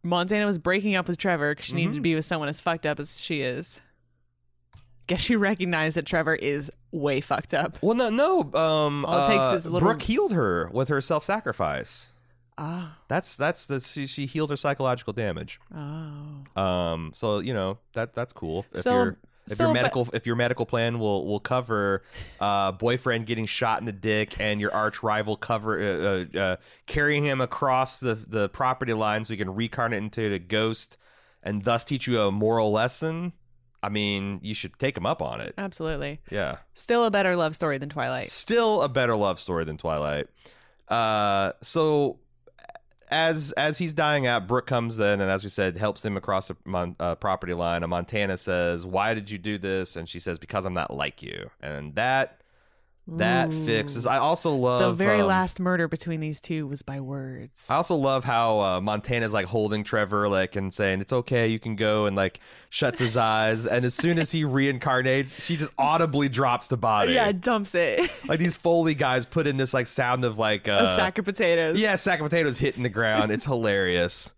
Montana 0.04 0.46
was 0.46 0.58
breaking 0.58 0.94
up 0.94 1.08
with 1.08 1.16
Trevor 1.18 1.52
because 1.54 1.66
she 1.66 1.74
needed 1.74 1.92
Mhm. 1.92 1.96
to 1.96 2.00
be 2.02 2.14
with 2.14 2.24
someone 2.24 2.48
as 2.48 2.60
fucked 2.60 2.86
up 2.86 3.00
as 3.00 3.20
she 3.20 3.40
is. 3.40 3.80
Guess 5.06 5.20
she 5.20 5.36
recognized 5.36 5.96
that 5.96 6.06
Trevor 6.06 6.34
is 6.34 6.70
way 6.92 7.20
fucked 7.20 7.52
up. 7.54 7.78
Well, 7.82 7.94
no, 7.94 8.08
no. 8.10 8.40
Um, 8.58 9.04
All 9.04 9.24
it 9.24 9.28
takes 9.28 9.44
uh, 9.44 9.54
is 9.56 9.66
a 9.66 9.70
little- 9.70 9.86
Brooke 9.88 10.02
healed 10.02 10.32
her 10.32 10.70
with 10.72 10.88
her 10.88 11.00
self-sacrifice. 11.00 12.12
Ah, 12.56 12.96
That's 13.08 13.34
that's 13.36 13.66
the 13.66 13.80
she, 13.80 14.06
she 14.06 14.26
healed 14.26 14.50
her 14.50 14.56
psychological 14.56 15.12
damage. 15.12 15.58
oh. 15.76 16.60
Um, 16.62 17.10
so 17.12 17.40
you 17.40 17.52
know 17.52 17.78
that 17.94 18.12
that's 18.14 18.32
cool. 18.32 18.64
If 18.72 18.82
So- 18.82 18.94
your 18.94 19.18
if 19.46 19.56
so, 19.56 19.64
your 19.64 19.74
but- 19.74 19.80
medical 19.80 20.08
if 20.12 20.26
your 20.26 20.36
medical 20.36 20.66
plan 20.66 20.98
will 20.98 21.26
will 21.26 21.40
cover 21.40 22.02
uh, 22.40 22.72
boyfriend 22.72 23.26
getting 23.26 23.46
shot 23.46 23.80
in 23.80 23.86
the 23.86 23.92
dick 23.92 24.40
and 24.40 24.60
your 24.60 24.72
arch 24.74 25.02
rival 25.02 25.36
cover 25.36 25.80
uh, 25.80 25.84
uh, 25.84 26.40
uh, 26.40 26.56
carrying 26.86 27.24
him 27.24 27.40
across 27.40 28.00
the 28.00 28.14
the 28.14 28.48
property 28.50 28.92
line 28.92 29.24
so 29.24 29.32
you 29.32 29.38
can 29.38 29.54
reincarnate 29.54 30.02
into 30.02 30.32
a 30.32 30.38
ghost 30.38 30.96
and 31.42 31.62
thus 31.62 31.84
teach 31.84 32.06
you 32.06 32.20
a 32.20 32.32
moral 32.32 32.72
lesson. 32.72 33.32
I 33.82 33.90
mean, 33.90 34.40
you 34.42 34.54
should 34.54 34.78
take 34.78 34.96
him 34.96 35.04
up 35.04 35.20
on 35.20 35.42
it. 35.42 35.52
Absolutely. 35.58 36.22
Yeah. 36.30 36.56
Still 36.72 37.04
a 37.04 37.10
better 37.10 37.36
love 37.36 37.54
story 37.54 37.76
than 37.76 37.90
Twilight. 37.90 38.28
Still 38.28 38.80
a 38.80 38.88
better 38.88 39.14
love 39.14 39.38
story 39.38 39.66
than 39.66 39.76
Twilight. 39.76 40.26
Uh, 40.88 41.52
so 41.60 42.18
as 43.10 43.52
as 43.52 43.78
he's 43.78 43.94
dying 43.94 44.26
out, 44.26 44.46
Brooke 44.46 44.66
comes 44.66 44.98
in 44.98 45.20
and, 45.20 45.30
as 45.30 45.42
we 45.42 45.50
said, 45.50 45.76
helps 45.76 46.04
him 46.04 46.16
across 46.16 46.48
the 46.48 46.56
mon- 46.64 46.96
uh, 47.00 47.14
property 47.14 47.54
line. 47.54 47.82
And 47.82 47.90
Montana 47.90 48.36
says, 48.36 48.86
"Why 48.86 49.14
did 49.14 49.30
you 49.30 49.38
do 49.38 49.58
this?" 49.58 49.96
And 49.96 50.08
she 50.08 50.20
says, 50.20 50.38
"Because 50.38 50.64
I'm 50.64 50.74
not 50.74 50.94
like 50.94 51.22
you." 51.22 51.50
And 51.60 51.94
that 51.94 52.40
that 53.06 53.52
Ooh. 53.52 53.64
fixes. 53.66 54.06
I 54.06 54.18
also 54.18 54.54
love 54.54 54.80
The 54.80 55.04
very 55.04 55.20
um, 55.20 55.28
last 55.28 55.60
murder 55.60 55.88
between 55.88 56.20
these 56.20 56.40
two 56.40 56.66
was 56.66 56.82
by 56.82 57.00
words. 57.00 57.68
I 57.70 57.74
also 57.74 57.96
love 57.96 58.24
how 58.24 58.60
uh, 58.60 58.80
Montana's 58.80 59.32
like 59.32 59.46
holding 59.46 59.84
Trevor, 59.84 60.28
like, 60.28 60.56
and 60.56 60.72
saying 60.72 61.00
it's 61.00 61.12
okay, 61.12 61.48
you 61.48 61.58
can 61.58 61.76
go, 61.76 62.06
and 62.06 62.16
like 62.16 62.40
shuts 62.70 62.98
his 62.98 63.16
eyes. 63.16 63.66
And 63.66 63.84
as 63.84 63.94
soon 63.94 64.18
as 64.18 64.32
he 64.32 64.44
reincarnates, 64.44 65.40
she 65.40 65.56
just 65.56 65.70
audibly 65.76 66.28
drops 66.30 66.68
the 66.68 66.78
body. 66.78 67.12
yeah, 67.12 67.30
dumps 67.32 67.74
it. 67.74 68.10
like 68.28 68.38
these 68.38 68.56
Foley 68.56 68.94
guys 68.94 69.26
put 69.26 69.46
in 69.46 69.58
this 69.58 69.74
like 69.74 69.86
sound 69.86 70.24
of 70.24 70.38
like 70.38 70.66
uh, 70.66 70.80
a 70.82 70.86
sack 70.86 71.18
of 71.18 71.26
potatoes. 71.26 71.78
yeah, 71.78 71.96
sack 71.96 72.20
of 72.20 72.24
potatoes 72.24 72.58
hitting 72.58 72.82
the 72.82 72.88
ground. 72.88 73.30
It's 73.30 73.44
hilarious. 73.44 74.32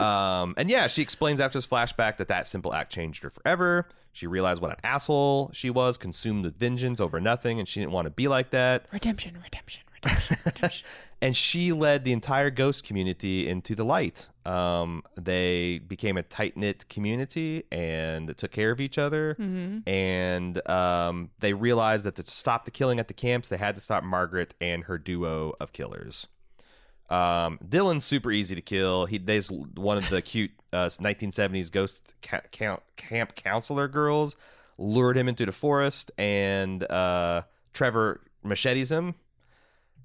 Um, 0.00 0.54
and 0.56 0.70
yeah, 0.70 0.86
she 0.86 1.02
explains 1.02 1.40
after 1.40 1.58
this 1.58 1.66
flashback 1.66 2.18
that 2.18 2.28
that 2.28 2.46
simple 2.46 2.72
act 2.74 2.92
changed 2.92 3.22
her 3.22 3.30
forever. 3.30 3.86
She 4.12 4.26
realized 4.26 4.60
what 4.60 4.70
an 4.70 4.78
asshole 4.82 5.50
she 5.52 5.70
was, 5.70 5.96
consumed 5.98 6.44
with 6.44 6.58
vengeance 6.58 7.00
over 7.00 7.20
nothing, 7.20 7.58
and 7.58 7.68
she 7.68 7.80
didn't 7.80 7.92
want 7.92 8.06
to 8.06 8.10
be 8.10 8.28
like 8.28 8.50
that. 8.50 8.86
Redemption, 8.92 9.38
redemption, 9.42 9.82
redemption, 9.94 10.36
redemption. 10.44 10.86
And 11.20 11.36
she 11.36 11.72
led 11.72 12.04
the 12.04 12.12
entire 12.12 12.50
ghost 12.50 12.84
community 12.84 13.48
into 13.48 13.74
the 13.74 13.84
light. 13.84 14.28
Um, 14.46 15.02
they 15.16 15.78
became 15.80 16.16
a 16.16 16.22
tight 16.22 16.56
knit 16.56 16.88
community 16.88 17.64
and 17.72 18.36
took 18.36 18.52
care 18.52 18.70
of 18.70 18.80
each 18.80 18.98
other. 18.98 19.34
hmm 19.34 19.78
And 19.86 20.66
um, 20.68 21.30
they 21.40 21.52
realized 21.52 22.04
that 22.04 22.14
to 22.16 22.26
stop 22.26 22.64
the 22.64 22.70
killing 22.70 23.00
at 23.00 23.08
the 23.08 23.14
camps, 23.14 23.48
they 23.48 23.56
had 23.56 23.74
to 23.74 23.80
stop 23.80 24.04
Margaret 24.04 24.54
and 24.60 24.84
her 24.84 24.96
duo 24.96 25.54
of 25.60 25.72
killers. 25.72 26.28
Um, 27.10 27.58
Dylan's 27.66 28.04
super 28.04 28.30
easy 28.30 28.54
to 28.54 28.60
kill. 28.60 29.06
He 29.06 29.18
they's 29.18 29.50
one 29.50 29.96
of 29.98 30.08
the 30.10 30.20
cute 30.20 30.50
uh, 30.72 30.86
1970s 30.86 31.72
ghost 31.72 32.14
ca- 32.22 32.42
count, 32.52 32.82
camp 32.96 33.34
counselor 33.34 33.88
girls. 33.88 34.36
Lured 34.80 35.16
him 35.16 35.28
into 35.28 35.44
the 35.44 35.52
forest, 35.52 36.12
and 36.18 36.88
uh, 36.88 37.42
Trevor 37.72 38.20
machetes 38.44 38.92
him. 38.92 39.14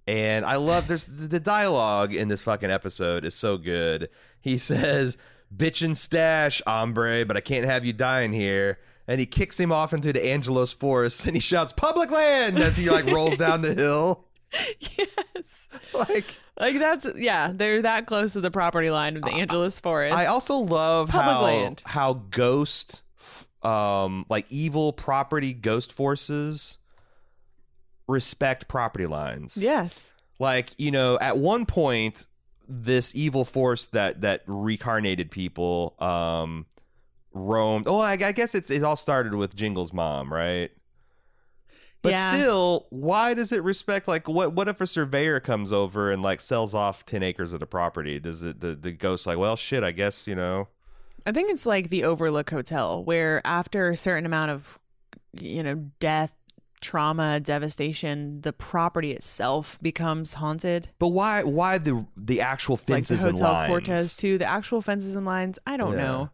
And 0.08 0.46
I 0.46 0.56
love 0.56 0.88
there's 0.88 1.06
the 1.06 1.40
dialogue 1.40 2.14
in 2.14 2.28
this 2.28 2.42
fucking 2.42 2.72
episode 2.72 3.24
is 3.24 3.36
so 3.36 3.58
good. 3.58 4.10
He 4.42 4.58
says, 4.70 5.18
"Bitch 5.56 5.84
and 5.86 5.98
stash, 5.98 6.62
hombre, 6.66 7.26
but 7.26 7.38
I 7.38 7.42
can't 7.42 7.66
have 7.66 7.86
you 7.86 7.94
dying 7.94 8.34
here." 8.34 8.80
And 9.06 9.20
he 9.20 9.26
kicks 9.26 9.60
him 9.60 9.72
off 9.72 9.94
into 9.94 10.14
the 10.14 10.26
Angeles 10.26 10.72
forest, 10.74 11.26
and 11.26 11.36
he 11.36 11.40
shouts, 11.40 11.74
"Public 11.74 12.10
land!" 12.10 12.58
as 12.58 12.76
he 12.78 12.90
like 12.90 13.06
rolls 13.06 13.38
down 13.38 13.62
the 13.62 13.74
hill. 13.74 14.26
yes. 14.98 15.68
Like 15.94 16.38
Like 16.60 16.80
that's 16.80 17.08
yeah, 17.16 17.52
they're 17.54 17.82
that 17.82 18.08
close 18.08 18.34
to 18.34 18.42
the 18.42 18.52
property 18.52 18.90
line 18.90 19.16
of 19.16 19.24
the 19.24 19.32
Angeles 19.32 19.80
Forest. 19.80 20.16
I 20.16 20.26
also 20.26 20.56
love 20.58 21.10
Public 21.10 21.36
how 21.36 21.42
land. 21.44 21.82
how 21.86 22.14
ghost, 22.32 23.04
um, 23.64 24.26
like 24.30 24.46
evil 24.50 24.94
property 24.94 25.54
ghost 25.54 25.92
forces 25.92 26.78
respect 28.08 28.68
property 28.68 29.06
lines. 29.06 29.56
yes. 29.58 30.12
like 30.40 30.72
you 30.78 30.92
know 30.92 31.18
at 31.22 31.38
one 31.38 31.66
point 31.66 32.26
this 32.68 33.16
evil 33.16 33.46
force 33.46 33.88
that 33.88 34.22
that 34.22 34.42
reincarnated 34.48 35.30
people 35.32 35.96
um 36.00 36.66
roamed 37.34 37.88
oh 37.88 38.00
i, 38.00 38.14
I 38.14 38.32
guess 38.32 38.54
it's 38.56 38.70
it 38.70 38.84
all 38.84 38.96
started 38.96 39.36
with 39.36 39.56
jingle's 39.56 39.94
mom 39.94 40.32
right 40.34 40.72
but 42.04 42.12
Yeah. 42.12 42.36
still 42.36 42.86
why 42.92 43.34
does 43.34 43.52
it 43.52 43.64
respect 43.64 44.08
like 44.08 44.28
what 44.28 44.54
what 44.54 44.68
if 44.68 44.80
a 44.82 44.86
surveyor 44.86 45.40
comes 45.40 45.74
over 45.74 46.12
and 46.12 46.22
like 46.22 46.40
sells 46.42 46.76
off 46.76 47.04
10 47.08 47.24
acres 47.24 47.52
of 47.54 47.60
the 47.60 47.66
property 47.66 48.20
does 48.20 48.44
it 48.44 48.60
the, 48.60 48.76
the 48.76 48.92
ghost 48.92 49.26
like 49.26 49.38
well 49.40 49.56
shit 49.56 49.84
i 49.84 49.92
guess 49.92 50.28
you 50.28 50.36
know 50.36 50.68
I 51.26 51.32
think 51.32 51.50
it's 51.50 51.66
like 51.66 51.88
the 51.90 52.04
Overlook 52.04 52.50
Hotel, 52.50 53.02
where 53.02 53.42
after 53.48 53.90
a 53.90 53.96
certain 53.96 54.26
amount 54.26 54.52
of, 54.52 54.78
you 55.32 55.64
know, 55.64 55.76
death, 56.02 56.34
trauma, 56.82 57.40
devastation, 57.40 58.42
the 58.42 58.52
property 58.52 59.12
itself 59.12 59.80
becomes 59.82 60.34
haunted. 60.34 60.90
but 61.00 61.10
why 61.10 61.44
why 61.44 61.78
the 61.78 62.06
the 62.18 62.42
actual 62.42 62.76
fences 62.76 63.24
Like 63.24 63.36
the 63.36 63.44
Hotel 63.46 63.68
Cortez 63.68 64.18
too. 64.18 64.38
The 64.38 64.46
actual 64.46 64.82
fences 64.82 65.16
and 65.16 65.26
lines. 65.26 65.58
I 65.66 65.78
don't 65.78 65.94
Yeah. 65.94 65.98
know. 66.00 66.30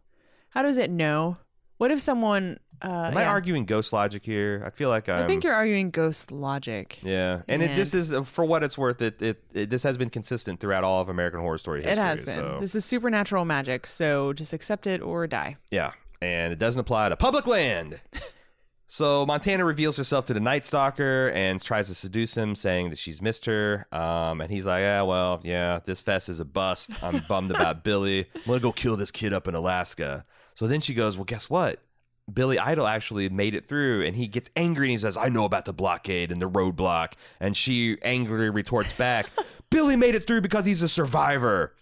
How 0.48 0.62
does 0.62 0.76
it 0.76 0.90
know? 0.90 1.36
What 1.78 1.92
if 1.92 2.00
someone? 2.00 2.58
Uh, 2.82 3.08
am 3.10 3.16
i 3.16 3.24
arguing 3.26 3.64
ghost 3.66 3.92
logic 3.92 4.24
here 4.24 4.62
i 4.66 4.70
feel 4.70 4.88
like 4.88 5.08
i'm 5.08 5.24
I 5.24 5.26
think 5.26 5.44
you're 5.44 5.54
arguing 5.54 5.90
ghost 5.90 6.32
logic. 6.32 6.98
Yeah, 7.02 7.42
and 7.48 7.62
it, 7.62 7.76
this 7.76 7.92
is 7.94 8.14
for 8.28 8.44
what 8.44 8.62
it's 8.62 8.78
worth. 8.78 9.02
It, 9.02 9.20
it 9.20 9.42
it 9.52 9.70
this 9.70 9.82
has 9.82 9.96
been 9.98 10.10
consistent 10.10 10.60
throughout 10.60 10.82
all 10.84 11.00
of 11.02 11.08
American 11.08 11.40
Horror 11.40 11.58
Story 11.58 11.82
history. 11.82 11.92
It 11.92 11.98
has 11.98 12.24
been. 12.24 12.34
So, 12.36 12.56
This 12.60 12.74
is 12.74 12.84
supernatural 12.84 13.44
magic, 13.44 13.86
so 13.86 14.32
just 14.32 14.52
accept 14.52 14.86
it 14.86 15.02
or 15.02 15.26
die. 15.26 15.56
yeah, 15.70 15.92
and 16.22 16.52
it 16.52 16.58
doesn't 16.58 16.80
apply 16.80 17.08
to 17.10 17.16
public 17.16 17.46
land. 17.46 18.00
so 18.86 19.24
Montana 19.26 19.64
reveals 19.64 19.96
herself 19.96 20.24
to 20.26 20.34
the 20.34 20.40
Night 20.40 20.64
Stalker 20.64 21.30
and 21.34 21.62
tries 21.62 21.88
to 21.88 21.94
seduce 21.94 22.36
him, 22.36 22.54
saying 22.56 22.90
that 22.90 22.98
she's 22.98 23.20
missed 23.22 23.46
her. 23.46 23.86
Um, 23.92 24.40
and 24.40 24.50
he's 24.50 24.66
like, 24.66 24.80
"Yeah, 24.80 25.02
well, 25.02 25.40
yeah, 25.44 25.80
this 25.84 26.02
fest 26.02 26.28
is 26.28 26.40
a 26.40 26.44
bust. 26.44 27.02
I'm 27.02 27.22
bummed 27.28 27.50
about 27.50 27.84
Billy. 27.84 28.26
I'm 28.34 28.42
gonna 28.46 28.60
go 28.60 28.72
kill 28.72 28.96
this 28.96 29.10
kid 29.10 29.32
up 29.32 29.46
in 29.48 29.54
Alaska." 29.54 30.24
So 30.54 30.66
then 30.66 30.80
she 30.80 30.94
goes, 30.94 31.16
"Well, 31.16 31.24
guess 31.24 31.48
what?" 31.50 31.80
Billy 32.34 32.58
Idol 32.58 32.86
actually 32.86 33.28
made 33.28 33.54
it 33.54 33.66
through 33.66 34.04
and 34.04 34.16
he 34.16 34.26
gets 34.26 34.50
angry 34.56 34.86
and 34.86 34.92
he 34.92 34.98
says, 34.98 35.16
I 35.16 35.28
know 35.28 35.44
about 35.44 35.64
the 35.64 35.72
blockade 35.72 36.30
and 36.32 36.40
the 36.40 36.48
roadblock. 36.48 37.12
And 37.40 37.56
she 37.56 37.98
angrily 38.02 38.50
retorts 38.50 38.92
back, 38.92 39.26
Billy 39.70 39.96
made 39.96 40.14
it 40.14 40.26
through 40.26 40.40
because 40.40 40.66
he's 40.66 40.82
a 40.82 40.88
survivor. 40.88 41.74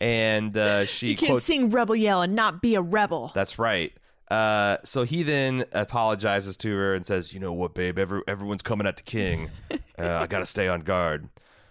And 0.00 0.56
uh, 0.56 0.84
she 0.86 1.08
You 1.08 1.16
can't 1.16 1.30
quotes, 1.30 1.44
sing 1.44 1.70
Rebel 1.70 1.96
Yell 1.96 2.22
and 2.22 2.34
not 2.34 2.62
be 2.62 2.74
a 2.74 2.80
rebel. 2.80 3.32
That's 3.34 3.58
right. 3.58 3.92
Uh, 4.30 4.76
so 4.84 5.04
he 5.04 5.22
then 5.22 5.64
apologizes 5.72 6.56
to 6.58 6.70
her 6.74 6.94
and 6.94 7.06
says, 7.06 7.32
"You 7.32 7.40
know 7.40 7.54
what, 7.54 7.72
babe? 7.72 7.98
Every, 7.98 8.20
everyone's 8.28 8.60
coming 8.60 8.86
at 8.86 8.96
the 8.96 9.02
king. 9.02 9.50
Uh, 9.98 10.20
I 10.22 10.26
got 10.28 10.38
to 10.38 10.46
stay 10.46 10.68
on 10.68 10.82
guard." 10.82 11.28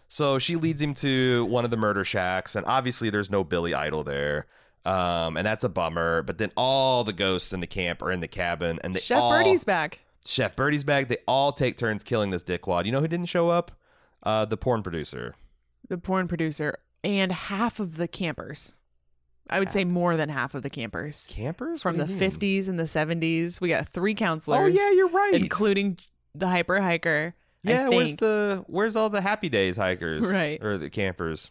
So 0.09 0.37
she 0.37 0.57
leads 0.57 0.81
him 0.81 0.93
to 0.95 1.45
one 1.45 1.63
of 1.63 1.71
the 1.71 1.77
murder 1.77 2.03
shacks, 2.03 2.55
and 2.57 2.65
obviously 2.65 3.09
there's 3.09 3.29
no 3.29 3.45
Billy 3.45 3.73
Idol 3.73 4.03
there, 4.03 4.47
um, 4.87 5.37
and 5.37 5.45
that's 5.45 5.63
a 5.63 5.69
bummer. 5.69 6.23
But 6.23 6.37
then 6.37 6.51
all 6.55 7.03
the 7.03 7.13
ghosts 7.13 7.53
in 7.53 7.59
the 7.59 7.67
camp 7.67 8.01
are 8.01 8.11
in 8.11 8.21
the 8.21 8.27
cabin, 8.27 8.79
and 8.83 8.95
they 8.95 8.99
Chef 8.99 9.19
all, 9.19 9.31
Birdie's 9.31 9.63
back. 9.63 9.99
Chef 10.25 10.55
Birdie's 10.55 10.83
back. 10.83 11.09
They 11.09 11.17
all 11.27 11.51
take 11.51 11.77
turns 11.77 12.03
killing 12.03 12.29
this 12.29 12.43
dickwad. 12.43 12.85
You 12.85 12.91
know 12.91 13.01
who 13.01 13.07
didn't 13.07 13.27
show 13.27 13.49
up? 13.49 13.71
Uh, 14.23 14.45
the 14.45 14.57
porn 14.57 14.81
producer. 14.83 15.35
the 15.89 15.97
porn 15.97 16.27
producer, 16.27 16.79
and 17.03 17.31
half 17.31 17.79
of 17.79 17.97
the 17.97 18.07
campers. 18.07 18.75
I 19.49 19.59
would 19.59 19.71
say 19.71 19.85
more 19.85 20.17
than 20.17 20.27
half 20.27 20.55
of 20.55 20.63
the 20.63 20.69
campers 20.69 21.25
Campers 21.29 21.81
from 21.81 21.95
the 21.95 22.05
mean? 22.05 22.19
50s 22.19 22.67
and 22.67 22.77
the 22.77 22.83
70s. 22.83 23.61
We 23.61 23.69
got 23.69 23.87
three 23.87 24.13
counselors. 24.13 24.59
Oh 24.59 24.65
yeah, 24.65 24.91
you're 24.91 25.07
right. 25.07 25.33
including 25.35 25.97
the 26.35 26.49
hyper 26.49 26.81
hiker. 26.81 27.33
I 27.65 27.69
yeah, 27.69 27.87
where's 27.87 28.17
the 28.17 28.65
where's 28.67 28.97
all 28.97 29.09
the 29.09 29.21
happy 29.21 29.47
days 29.47 29.77
hikers? 29.77 30.25
Right. 30.29 30.61
Or 30.61 30.77
the 30.77 30.89
campers. 30.89 31.49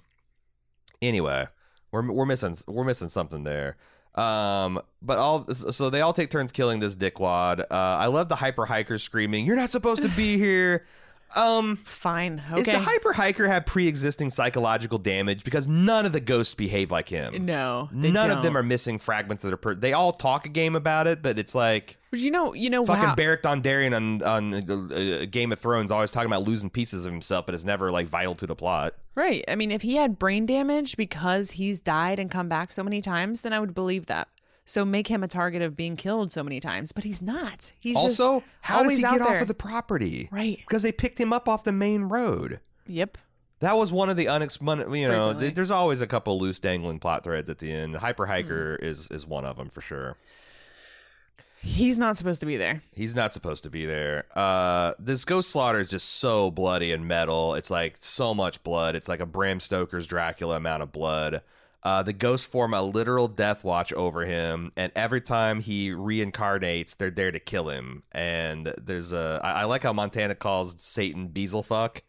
Anyway, 1.00 1.46
we're 1.90 2.10
we're 2.10 2.26
missing 2.26 2.56
we're 2.66 2.84
missing 2.84 3.08
something 3.08 3.44
there. 3.44 3.76
Um, 4.14 4.80
but 5.02 5.18
all 5.18 5.46
so 5.52 5.90
they 5.90 6.00
all 6.00 6.12
take 6.12 6.30
turns 6.30 6.52
killing 6.52 6.80
this 6.80 6.96
dickwad. 6.96 7.60
Uh, 7.60 7.64
I 7.70 8.06
love 8.06 8.28
the 8.28 8.36
hyper 8.36 8.64
hiker 8.64 8.98
screaming, 8.98 9.46
"You're 9.46 9.56
not 9.56 9.70
supposed 9.70 10.02
to 10.02 10.08
be 10.10 10.38
here." 10.38 10.86
Um, 11.34 11.76
Fine. 11.76 12.40
is 12.54 12.60
Okay. 12.60 12.72
the 12.72 12.78
hyper 12.78 13.12
hiker 13.12 13.46
have 13.48 13.66
pre-existing 13.66 14.30
psychological 14.30 14.98
damage 14.98 15.44
because 15.44 15.66
none 15.66 16.06
of 16.06 16.12
the 16.12 16.20
ghosts 16.20 16.54
behave 16.54 16.90
like 16.90 17.08
him? 17.08 17.44
no, 17.44 17.88
they 17.92 18.10
None 18.10 18.30
of 18.30 18.42
them 18.42 18.54
don't. 18.54 18.56
are 18.60 18.62
missing 18.62 18.98
fragments 18.98 19.42
that 19.42 19.52
are. 19.52 19.56
Per- 19.58 19.74
they 19.74 19.92
all 19.92 20.12
talk 20.12 20.46
a 20.46 20.48
game 20.48 20.74
about 20.76 21.06
it, 21.06 21.22
but 21.22 21.38
it's 21.38 21.54
like 21.54 21.98
But 22.10 22.20
you 22.20 22.30
know, 22.30 22.54
you 22.54 22.70
know, 22.70 22.84
fucking 22.86 23.02
how, 23.04 23.14
Beric 23.14 23.42
Dondarrion 23.42 23.94
on 23.94 24.22
on 24.22 24.54
uh, 24.54 25.26
Game 25.30 25.52
of 25.52 25.58
Thrones 25.58 25.90
always 25.90 26.10
talking 26.10 26.30
about 26.30 26.44
losing 26.44 26.70
pieces 26.70 27.04
of 27.04 27.12
himself, 27.12 27.44
but 27.44 27.54
it's 27.54 27.64
never 27.64 27.90
like 27.90 28.06
vital 28.06 28.34
to 28.36 28.46
the 28.46 28.54
plot. 28.56 28.94
right? 29.14 29.44
I 29.48 29.56
mean, 29.56 29.70
if 29.70 29.82
he 29.82 29.96
had 29.96 30.18
brain 30.18 30.46
damage 30.46 30.96
because 30.96 31.52
he's 31.52 31.80
died 31.80 32.18
and 32.18 32.30
come 32.30 32.48
back 32.48 32.70
so 32.70 32.82
many 32.82 33.00
times, 33.02 33.42
then 33.42 33.52
I 33.52 33.60
would 33.60 33.74
believe 33.74 34.06
that. 34.06 34.28
So 34.68 34.84
make 34.84 35.06
him 35.06 35.22
a 35.22 35.28
target 35.28 35.62
of 35.62 35.76
being 35.76 35.94
killed 35.96 36.32
so 36.32 36.42
many 36.42 36.58
times, 36.60 36.90
but 36.92 37.04
he's 37.04 37.22
not. 37.22 37.72
He's 37.78 37.94
also, 37.96 38.42
how 38.60 38.82
does 38.82 38.96
he 38.96 39.02
get 39.02 39.20
off 39.22 39.40
of 39.40 39.48
the 39.48 39.54
property? 39.54 40.28
right? 40.32 40.58
Because 40.58 40.82
they 40.82 40.90
picked 40.92 41.20
him 41.20 41.32
up 41.32 41.48
off 41.48 41.62
the 41.64 41.70
main 41.72 42.02
road. 42.02 42.58
Yep. 42.88 43.16
That 43.60 43.76
was 43.76 43.90
one 43.92 44.10
of 44.10 44.16
the 44.16 44.26
unex. 44.26 44.60
You 44.94 45.06
know, 45.08 45.32
th- 45.38 45.54
there's 45.54 45.70
always 45.70 46.00
a 46.02 46.06
couple 46.06 46.38
loose 46.38 46.58
dangling 46.58 46.98
plot 46.98 47.24
threads 47.24 47.48
at 47.48 47.58
the 47.58 47.70
end. 47.72 47.96
Hyper 47.96 48.26
Hiker 48.26 48.76
Hmm. 48.80 48.84
is 48.84 49.08
is 49.10 49.26
one 49.26 49.44
of 49.46 49.56
them 49.56 49.68
for 49.70 49.80
sure. 49.80 50.16
He's 51.62 51.98
not 51.98 52.16
supposed 52.16 52.40
to 52.40 52.46
be 52.46 52.56
there. 52.56 52.82
He's 52.92 53.16
not 53.16 53.32
supposed 53.32 53.64
to 53.64 53.70
be 53.70 53.86
there. 53.86 54.24
Uh, 54.36 54.92
this 54.98 55.24
ghost 55.24 55.50
slaughter 55.50 55.80
is 55.80 55.88
just 55.88 56.08
so 56.20 56.50
bloody 56.50 56.92
and 56.92 57.08
metal. 57.08 57.54
It's 57.54 57.70
like 57.70 57.96
so 57.98 58.34
much 58.34 58.62
blood. 58.62 58.94
It's 58.94 59.08
like 59.08 59.20
a 59.20 59.26
Bram 59.26 59.58
Stoker's 59.58 60.06
Dracula 60.06 60.56
amount 60.56 60.82
of 60.82 60.92
blood. 60.92 61.42
Uh, 61.82 62.02
the 62.02 62.12
ghosts 62.12 62.46
form 62.46 62.74
a 62.74 62.82
literal 62.82 63.28
death 63.28 63.62
watch 63.62 63.92
over 63.92 64.24
him, 64.24 64.72
and 64.76 64.90
every 64.96 65.20
time 65.20 65.60
he 65.60 65.90
reincarnates, 65.90 66.96
they're 66.96 67.10
there 67.10 67.30
to 67.30 67.38
kill 67.38 67.68
him. 67.68 68.02
And 68.10 68.74
there's 68.78 69.12
a 69.12 69.40
I, 69.44 69.52
I 69.62 69.64
like 69.64 69.82
how 69.84 69.92
Montana 69.92 70.34
calls 70.34 70.80
Satan 70.82 71.28
Beelzefuck. 71.28 72.00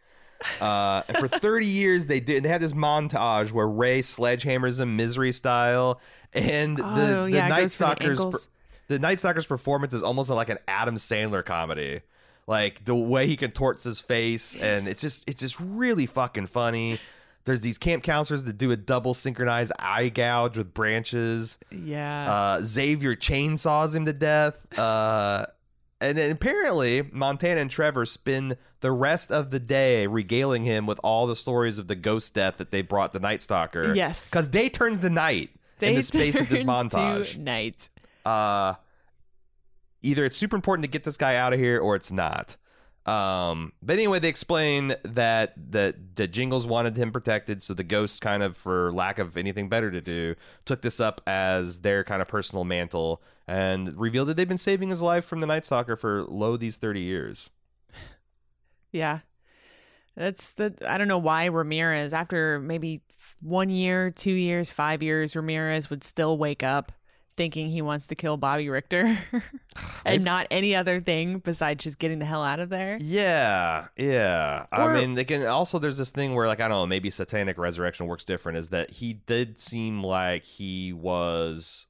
Uh, 0.61 1.01
and 1.07 1.17
for 1.17 1.27
30 1.27 1.65
years, 1.67 2.05
they 2.05 2.19
did. 2.19 2.43
They 2.43 2.49
had 2.49 2.61
this 2.61 2.73
montage 2.73 3.51
where 3.51 3.67
Ray 3.67 3.99
sledgehammers 3.99 4.79
him 4.79 4.95
misery 4.95 5.31
style, 5.31 5.99
and 6.33 6.77
the, 6.77 6.83
Oh, 6.83 7.23
the 7.25 7.31
yeah, 7.31 7.47
Night 7.47 7.71
for 7.71 7.95
the 7.95 8.47
the 8.87 8.99
Night 8.99 9.19
Stalker's 9.19 9.45
performance 9.45 9.93
is 9.93 10.01
almost 10.03 10.29
like 10.29 10.49
an 10.49 10.59
Adam 10.67 10.95
Sandler 10.95 11.43
comedy. 11.45 12.01
Like 12.47 12.85
the 12.85 12.95
way 12.95 13.27
he 13.27 13.35
contorts 13.35 13.83
his 13.83 13.99
face, 13.99 14.55
and 14.55 14.87
it's 14.87 15.01
just 15.01 15.29
it's 15.29 15.41
just 15.41 15.59
really 15.59 16.05
fucking 16.05 16.47
funny. 16.47 16.99
There's 17.47 17.61
these 17.61 17.77
camp 17.77 18.03
counselors 18.03 18.43
that 18.43 18.57
do 18.57 18.71
a 18.71 18.77
double 18.77 19.13
synchronized 19.13 19.71
eye 19.79 20.09
gouge 20.09 20.57
with 20.57 20.73
branches. 20.73 21.57
Yeah. 21.71 22.31
Uh, 22.31 22.61
Xavier 22.61 23.15
chainsaws 23.15 23.95
him 23.95 24.05
to 24.05 24.13
death. 24.13 24.77
Uh, 24.77 25.47
and 25.99 26.17
then 26.17 26.29
apparently, 26.29 27.01
Montana 27.11 27.61
and 27.61 27.71
Trevor 27.71 28.05
spend 28.05 28.57
the 28.81 28.91
rest 28.91 29.31
of 29.31 29.49
the 29.49 29.59
day 29.59 30.05
regaling 30.05 30.63
him 30.63 30.85
with 30.85 30.99
all 31.03 31.25
the 31.25 31.35
stories 31.35 31.79
of 31.79 31.87
the 31.87 31.95
ghost 31.95 32.35
death 32.35 32.57
that 32.57 32.69
they 32.69 32.83
brought 32.83 33.13
the 33.13 33.19
Night 33.19 33.41
Stalker. 33.41 33.95
Yes. 33.95 34.29
Because 34.29 34.47
day 34.47 34.69
turns 34.69 34.99
to 34.99 35.09
night 35.09 35.49
in 35.81 35.95
the 35.95 36.03
space 36.03 36.39
of 36.39 36.49
this 36.49 36.63
montage 36.63 37.37
Night. 37.37 37.89
uh 38.25 38.73
either 40.01 40.25
it's 40.25 40.37
super 40.37 40.55
important 40.55 40.83
to 40.83 40.89
get 40.89 41.03
this 41.03 41.17
guy 41.17 41.35
out 41.35 41.53
of 41.53 41.59
here 41.59 41.79
or 41.79 41.95
it's 41.95 42.11
not 42.11 42.57
um 43.07 43.71
but 43.81 43.93
anyway 43.93 44.19
they 44.19 44.27
explain 44.27 44.93
that 45.03 45.53
that 45.55 45.95
that 46.15 46.27
jingles 46.27 46.67
wanted 46.67 46.97
him 46.97 47.11
protected 47.11 47.63
so 47.63 47.73
the 47.73 47.83
ghost 47.83 48.19
kind 48.21 48.43
of 48.43 48.57
for 48.57 48.91
lack 48.91 49.17
of 49.17 49.37
anything 49.37 49.69
better 49.69 49.89
to 49.89 50.01
do 50.01 50.35
took 50.65 50.81
this 50.81 50.99
up 50.99 51.21
as 51.25 51.79
their 51.79 52.03
kind 52.03 52.21
of 52.21 52.27
personal 52.27 52.65
mantle 52.65 53.21
and 53.47 53.97
revealed 53.97 54.27
that 54.27 54.35
they've 54.35 54.47
been 54.49 54.57
saving 54.57 54.89
his 54.89 55.01
life 55.01 55.23
from 55.23 55.39
the 55.39 55.47
night 55.47 55.63
stalker 55.63 55.95
for 55.95 56.23
low 56.25 56.57
these 56.57 56.75
30 56.77 56.99
years 56.99 57.49
Yeah. 58.91 59.19
That's 60.15 60.51
the 60.53 60.73
I 60.87 60.97
don't 60.97 61.07
know 61.07 61.19
why 61.19 61.45
Ramirez 61.45 62.11
after 62.11 62.59
maybe 62.59 63.01
one 63.39 63.69
year, 63.69 64.09
two 64.09 64.31
years, 64.33 64.71
five 64.71 65.03
years, 65.03 65.35
Ramirez 65.35 65.89
would 65.89 66.03
still 66.03 66.37
wake 66.37 66.63
up 66.63 66.91
thinking 67.37 67.69
he 67.69 67.81
wants 67.81 68.07
to 68.07 68.15
kill 68.15 68.35
Bobby 68.35 68.67
Richter 68.67 69.17
and 70.05 70.23
not 70.23 70.47
any 70.51 70.75
other 70.75 70.99
thing 70.99 71.39
besides 71.39 71.83
just 71.83 71.99
getting 71.99 72.19
the 72.19 72.25
hell 72.25 72.43
out 72.43 72.59
of 72.59 72.67
there. 72.69 72.97
Yeah, 72.99 73.85
yeah. 73.95 74.65
I 74.71 74.83
Or- 74.85 74.93
mean, 74.93 75.17
again, 75.17 75.45
also 75.47 75.79
there's 75.79 75.97
this 75.97 76.11
thing 76.11 76.33
where, 76.33 76.47
like, 76.47 76.59
I 76.59 76.67
don't 76.67 76.77
know, 76.79 76.85
maybe 76.87 77.09
satanic 77.09 77.57
resurrection 77.57 78.07
works 78.07 78.25
different. 78.25 78.57
Is 78.57 78.69
that 78.69 78.89
he 78.89 79.13
did 79.13 79.57
seem 79.59 80.03
like 80.03 80.43
he 80.43 80.91
was 80.91 81.87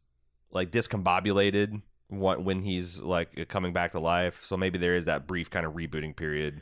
like 0.52 0.70
discombobulated 0.72 1.82
when 2.10 2.62
he's 2.62 3.02
like 3.02 3.48
coming 3.50 3.74
back 3.74 3.92
to 3.94 4.00
life. 4.00 4.44
So 4.44 4.56
maybe 4.58 4.78
there 4.78 4.96
is 4.96 5.06
that 5.06 5.28
brief 5.28 5.50
kind 5.50 5.66
of 5.66 5.74
rebooting 5.74 6.16
period. 6.16 6.62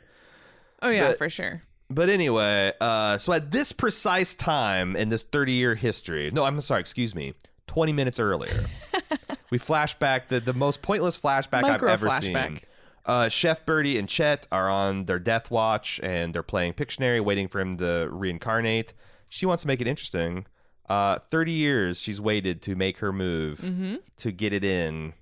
Oh 0.82 0.90
yeah, 0.90 1.08
But- 1.08 1.18
for 1.18 1.28
sure. 1.28 1.62
But 1.88 2.08
anyway, 2.08 2.72
uh, 2.80 3.16
so 3.16 3.32
at 3.32 3.52
this 3.52 3.70
precise 3.70 4.34
time 4.34 4.96
in 4.96 5.08
this 5.08 5.22
30 5.22 5.52
year 5.52 5.76
history, 5.76 6.32
no, 6.32 6.42
I'm 6.42 6.60
sorry, 6.60 6.80
excuse 6.80 7.14
me, 7.14 7.34
20 7.66 7.92
minutes 7.92 8.18
earlier, 8.20 8.66
we 9.50 9.58
flash 9.58 9.94
back 9.98 10.28
the, 10.28 10.40
the 10.40 10.52
most 10.54 10.82
pointless 10.82 11.18
flashback 11.18 11.62
Micro 11.62 11.88
I've 11.88 12.02
ever 12.04 12.08
flashback. 12.08 12.46
seen. 12.48 12.60
Uh, 13.04 13.28
Chef 13.28 13.64
Birdie 13.64 13.98
and 13.98 14.08
Chet 14.08 14.46
are 14.50 14.68
on 14.68 15.04
their 15.04 15.18
death 15.20 15.50
watch 15.50 16.00
and 16.02 16.34
they're 16.34 16.42
playing 16.42 16.72
Pictionary, 16.72 17.20
waiting 17.20 17.46
for 17.48 17.60
him 17.60 17.76
to 17.76 18.08
reincarnate. 18.10 18.92
She 19.28 19.46
wants 19.46 19.62
to 19.62 19.68
make 19.68 19.80
it 19.80 19.86
interesting. 19.86 20.46
Uh, 20.88 21.18
30 21.18 21.52
years 21.52 22.00
she's 22.00 22.20
waited 22.20 22.62
to 22.62 22.74
make 22.76 22.98
her 22.98 23.12
move 23.12 23.58
Mm-hmm. 23.58 23.96
to 24.18 24.30
get 24.32 24.52
it 24.52 24.64
in 24.64 25.14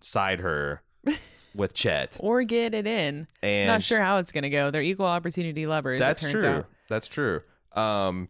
side 0.00 0.40
her 0.40 0.82
with 1.54 1.74
Chet. 1.74 2.16
Or 2.20 2.42
get 2.42 2.74
it 2.74 2.86
in. 2.86 3.26
And 3.42 3.68
Not 3.68 3.82
sure 3.82 4.00
how 4.00 4.18
it's 4.18 4.32
gonna 4.32 4.50
go. 4.50 4.70
They're 4.70 4.82
equal 4.82 5.06
opportunity 5.06 5.66
lovers. 5.66 6.00
That's 6.00 6.22
it 6.24 6.32
turns 6.32 6.42
true. 6.42 6.50
Out. 6.52 6.66
That's 6.88 7.08
true. 7.08 7.40
Um, 7.72 8.28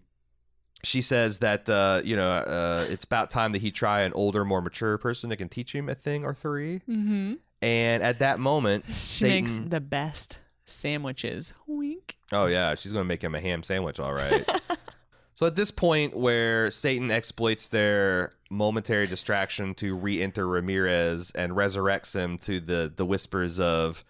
she 0.84 1.00
says 1.02 1.38
that 1.40 1.68
uh, 1.68 2.00
you 2.04 2.14
know 2.16 2.30
uh, 2.30 2.86
it's 2.88 3.04
about 3.04 3.30
time 3.30 3.52
that 3.52 3.62
he 3.62 3.70
try 3.70 4.02
an 4.02 4.12
older, 4.14 4.44
more 4.44 4.60
mature 4.62 4.96
person 4.98 5.30
that 5.30 5.36
can 5.36 5.48
teach 5.48 5.74
him 5.74 5.88
a 5.88 5.94
thing 5.94 6.24
or 6.24 6.34
three. 6.34 6.80
Mm-hmm. 6.88 7.34
And 7.62 8.02
at 8.02 8.18
that 8.20 8.38
moment, 8.38 8.84
She 8.88 8.94
Satan. 8.94 9.44
makes 9.44 9.70
the 9.70 9.80
best 9.80 10.38
sandwiches. 10.66 11.52
Wink. 11.66 12.16
oh 12.32 12.46
yeah, 12.46 12.74
she's 12.74 12.92
gonna 12.92 13.04
make 13.04 13.22
him 13.22 13.34
a 13.34 13.40
ham 13.40 13.62
sandwich, 13.62 13.98
all 14.00 14.12
right. 14.12 14.48
so 15.34 15.46
at 15.46 15.56
this 15.56 15.70
point, 15.70 16.16
where 16.16 16.70
Satan 16.70 17.10
exploits 17.10 17.68
their 17.68 18.32
momentary 18.50 19.06
distraction 19.06 19.74
to 19.74 19.94
re-enter 19.96 20.46
Ramirez 20.46 21.32
and 21.34 21.52
resurrects 21.52 22.14
him 22.14 22.38
to 22.38 22.60
the 22.60 22.92
the 22.94 23.04
whispers 23.06 23.58
of 23.58 24.04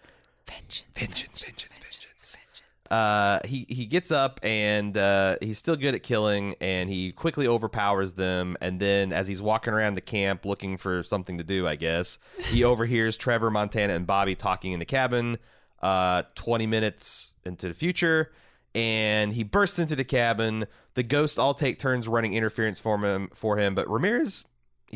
Vengeance. 0.47 0.83
vengeance, 0.93 1.43
vengeance, 1.43 1.63
vengeance. 1.63 1.84
Uh, 2.91 3.39
he 3.45 3.65
he 3.67 3.85
gets 3.85 4.11
up 4.11 4.39
and 4.43 4.95
uh, 4.95 5.37
he's 5.41 5.57
still 5.57 5.75
good 5.75 5.95
at 5.95 6.03
killing, 6.03 6.55
and 6.61 6.89
he 6.89 7.11
quickly 7.11 7.47
overpowers 7.47 8.13
them. 8.13 8.55
And 8.61 8.79
then, 8.79 9.11
as 9.11 9.27
he's 9.27 9.41
walking 9.41 9.73
around 9.73 9.95
the 9.95 10.01
camp 10.01 10.45
looking 10.45 10.77
for 10.77 11.01
something 11.01 11.37
to 11.39 11.43
do, 11.43 11.67
I 11.67 11.75
guess 11.75 12.19
he 12.51 12.63
overhears 12.65 13.17
Trevor, 13.17 13.49
Montana, 13.49 13.93
and 13.93 14.05
Bobby 14.05 14.35
talking 14.35 14.71
in 14.71 14.79
the 14.79 14.85
cabin. 14.85 15.37
Uh, 15.81 16.23
twenty 16.35 16.67
minutes 16.67 17.33
into 17.43 17.67
the 17.67 17.73
future, 17.73 18.31
and 18.75 19.33
he 19.33 19.43
bursts 19.43 19.79
into 19.79 19.95
the 19.95 20.03
cabin. 20.05 20.65
The 20.93 21.03
ghosts 21.03 21.39
all 21.39 21.53
take 21.53 21.79
turns 21.79 22.07
running 22.07 22.33
interference 22.33 22.79
for 22.79 22.97
him. 22.97 23.29
For 23.33 23.57
him, 23.57 23.73
but 23.73 23.89
Ramirez, 23.89 24.45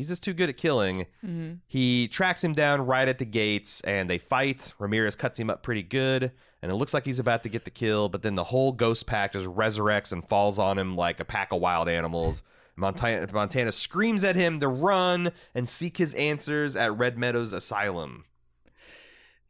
he's 0.00 0.08
just 0.08 0.22
too 0.22 0.32
good 0.32 0.48
at 0.48 0.56
killing. 0.56 1.00
Mm-hmm. 1.22 1.56
He 1.66 2.08
tracks 2.08 2.42
him 2.42 2.54
down 2.54 2.86
right 2.86 3.06
at 3.06 3.18
the 3.18 3.26
gates 3.26 3.82
and 3.82 4.08
they 4.08 4.16
fight. 4.16 4.72
Ramirez 4.78 5.14
cuts 5.14 5.38
him 5.38 5.50
up 5.50 5.62
pretty 5.62 5.82
good 5.82 6.32
and 6.62 6.72
it 6.72 6.74
looks 6.74 6.94
like 6.94 7.04
he's 7.04 7.18
about 7.18 7.42
to 7.42 7.50
get 7.50 7.66
the 7.66 7.70
kill, 7.70 8.08
but 8.08 8.22
then 8.22 8.34
the 8.34 8.44
whole 8.44 8.72
ghost 8.72 9.06
pack 9.06 9.34
just 9.34 9.46
resurrects 9.46 10.10
and 10.12 10.26
falls 10.26 10.58
on 10.58 10.78
him 10.78 10.96
like 10.96 11.20
a 11.20 11.24
pack 11.26 11.52
of 11.52 11.60
wild 11.60 11.86
animals. 11.86 12.42
Montana, 12.76 13.26
Montana 13.30 13.72
screams 13.72 14.24
at 14.24 14.36
him 14.36 14.58
to 14.60 14.68
run 14.68 15.32
and 15.54 15.68
seek 15.68 15.98
his 15.98 16.14
answers 16.14 16.76
at 16.76 16.96
Red 16.96 17.18
Meadows 17.18 17.52
Asylum. 17.52 18.24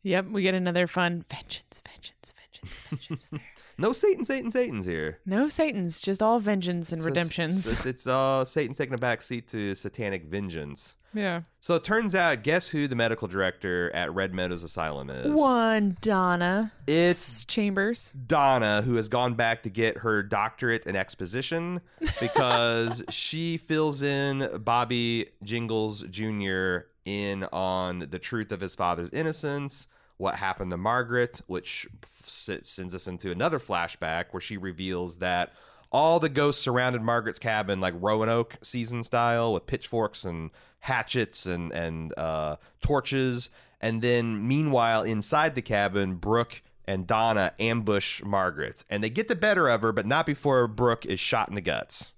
Yep, 0.03 0.31
we 0.31 0.43
get 0.43 0.55
another 0.55 0.89
fun 0.89 1.25
vengeance, 1.31 1.81
vengeance, 1.87 2.35
vengeance, 2.37 2.89
vengeance. 2.89 3.31
No 3.79 3.93
Satan, 3.93 4.25
Satan, 4.25 4.51
Satan's 4.51 4.87
here. 4.87 5.19
No 5.27 5.49
Satan's, 5.49 6.01
just 6.01 6.23
all 6.23 6.39
vengeance 6.41 6.93
and 6.93 6.99
It's 7.01 7.07
a- 7.07 7.11
redemptions. 7.11 7.73
It's, 7.73 7.87
it's 7.87 8.07
uh 8.07 8.45
Satan's 8.45 8.77
taking 8.79 8.95
a 8.95 8.99
back 8.99 9.23
seat 9.23 9.49
to 9.49 9.75
satanic 9.75 10.25
vengeance. 10.27 10.97
yeah. 11.15 11.43
So 11.63 11.75
it 11.75 11.85
turns 11.85 12.15
out, 12.15 12.43
guess 12.43 12.71
who 12.71 12.89
the 12.89 12.97
medical 12.97 13.29
director 13.29 13.91
at 13.95 14.13
Red 14.15 14.33
Meadows 14.35 14.63
Asylum 14.63 15.11
is? 15.11 15.33
One 15.33 15.97
Donna 16.01 16.73
It's 16.87 17.45
Chambers. 17.45 18.13
Donna, 18.27 18.83
who 18.83 18.95
has 18.97 19.09
gone 19.09 19.35
back 19.35 19.63
to 19.65 19.71
get 19.71 19.99
her 19.99 20.23
doctorate 20.23 20.87
in 20.87 20.97
exposition 20.97 21.81
because 22.21 23.03
she 23.11 23.57
fills 23.59 24.03
in 24.03 24.49
Bobby 24.65 25.27
Jingles 25.43 26.03
Jr. 26.05 26.79
in 27.05 27.45
on 27.53 28.07
the 28.11 28.19
truth 28.19 28.53
of 28.53 28.61
his 28.61 28.75
father's 28.75 29.11
innocence, 29.11 29.89
what 30.21 30.35
happened 30.35 30.71
to 30.71 30.77
Margaret, 30.77 31.41
which 31.47 31.89
sends 32.23 32.95
us 32.95 33.09
into 33.09 33.31
another 33.31 33.59
flashback 33.59 34.27
where 34.33 34.41
she 34.41 34.59
reveals 34.59 35.19
that 35.19 35.53
all 35.91 36.21
the 36.21 36.29
ghosts 36.29 36.63
surrounded 36.63 37.01
Margaret's 37.03 37.39
cabin 37.39 37.81
like 37.81 37.95
Roanoke 37.97 38.57
season 38.63 39.03
style 39.03 39.55
with 39.55 39.67
pitchforks 39.67 40.25
and 40.25 40.51
hatchets 40.81 41.47
and 41.47 41.73
and 41.73 42.17
uh, 42.19 42.57
torches. 42.81 43.49
And 43.81 44.03
then 44.03 44.47
meanwhile, 44.47 45.03
inside 45.03 45.55
the 45.55 45.63
cabin, 45.63 46.17
Brooke 46.17 46.63
and 46.87 47.07
Donna 47.07 47.55
ambush 47.59 48.23
Margaret, 48.23 48.85
and 48.91 49.03
they 49.03 49.11
get 49.11 49.29
the 49.29 49.35
better 49.35 49.69
of 49.69 49.81
her, 49.81 49.91
but 49.93 50.07
not 50.07 50.27
before 50.27 50.67
Brooke 50.69 51.07
is 51.07 51.19
shot 51.19 51.49
in 51.49 51.55
the 51.55 51.61
guts, 51.63 52.15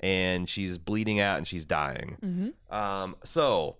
and 0.00 0.46
she's 0.46 0.76
bleeding 0.76 1.20
out 1.20 1.38
and 1.38 1.48
she's 1.48 1.64
dying. 1.64 2.18
Um, 2.70 3.16
so 3.24 3.76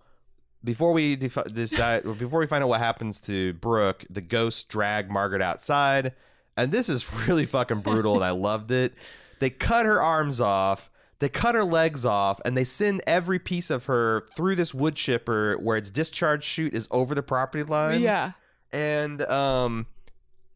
before 0.66 0.92
we 0.92 1.16
defi- 1.16 1.48
decide, 1.50 2.02
before 2.18 2.40
we 2.40 2.46
find 2.46 2.62
out 2.62 2.68
what 2.68 2.80
happens 2.80 3.20
to 3.22 3.54
Brooke, 3.54 4.04
the 4.10 4.20
ghosts 4.20 4.64
drag 4.64 5.10
Margaret 5.10 5.40
outside, 5.40 6.12
and 6.58 6.70
this 6.70 6.90
is 6.90 7.10
really 7.26 7.46
fucking 7.46 7.80
brutal, 7.80 8.16
and 8.16 8.24
I 8.24 8.30
loved 8.32 8.70
it. 8.70 8.92
They 9.38 9.48
cut 9.48 9.86
her 9.86 10.02
arms 10.02 10.40
off. 10.40 10.90
They 11.18 11.30
cut 11.30 11.54
her 11.54 11.64
legs 11.64 12.04
off 12.04 12.42
and 12.44 12.54
they 12.54 12.64
send 12.64 13.00
every 13.06 13.38
piece 13.38 13.70
of 13.70 13.86
her 13.86 14.20
through 14.36 14.56
this 14.56 14.74
wood 14.74 14.96
chipper 14.96 15.56
where 15.56 15.78
its 15.78 15.90
discharge 15.90 16.44
chute 16.44 16.74
is 16.74 16.86
over 16.90 17.14
the 17.14 17.22
property 17.22 17.64
line 17.64 18.02
Yeah. 18.02 18.32
and 18.70 19.22
um 19.22 19.86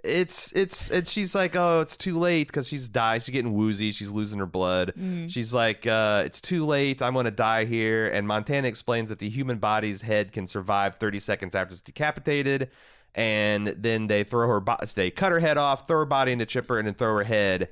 it's 0.04 0.52
it's 0.52 0.90
and 0.90 1.06
she's 1.06 1.34
like 1.34 1.56
oh 1.56 1.80
it's 1.80 1.96
too 1.96 2.18
late 2.18 2.46
because 2.46 2.66
she's 2.68 2.88
died 2.88 3.22
she's 3.22 3.32
getting 3.32 3.52
woozy. 3.52 3.90
She's 3.92 4.10
losing 4.10 4.38
her 4.38 4.46
blood. 4.46 4.94
She's 5.28 5.52
like 5.54 5.86
uh 5.86 6.22
it's 6.24 6.40
too 6.40 6.64
late. 6.66 7.02
I'm 7.02 7.14
gonna 7.14 7.30
die 7.30 7.64
here. 7.64 8.08
And 8.08 8.26
montana 8.26 8.68
explains 8.68 9.08
that 9.10 9.18
the 9.18 9.28
human 9.28 9.58
body's 9.58 10.02
head 10.02 10.32
can 10.32 10.46
survive 10.46 10.94
30 10.96 11.20
seconds 11.20 11.54
after 11.54 11.72
it's 11.72 11.80
decapitated 11.80 12.70
and 13.14 13.66
then 13.68 14.06
they 14.06 14.22
throw 14.24 14.46
her 14.46 14.60
bo- 14.60 14.76
they 14.94 15.10
cut 15.10 15.32
her 15.32 15.40
head 15.40 15.58
off 15.58 15.86
throw 15.88 15.98
her 15.98 16.04
body 16.06 16.32
in 16.32 16.38
the 16.38 16.46
chipper 16.46 16.78
and 16.78 16.86
then 16.86 16.94
throw 16.94 17.16
her 17.16 17.24
head. 17.24 17.68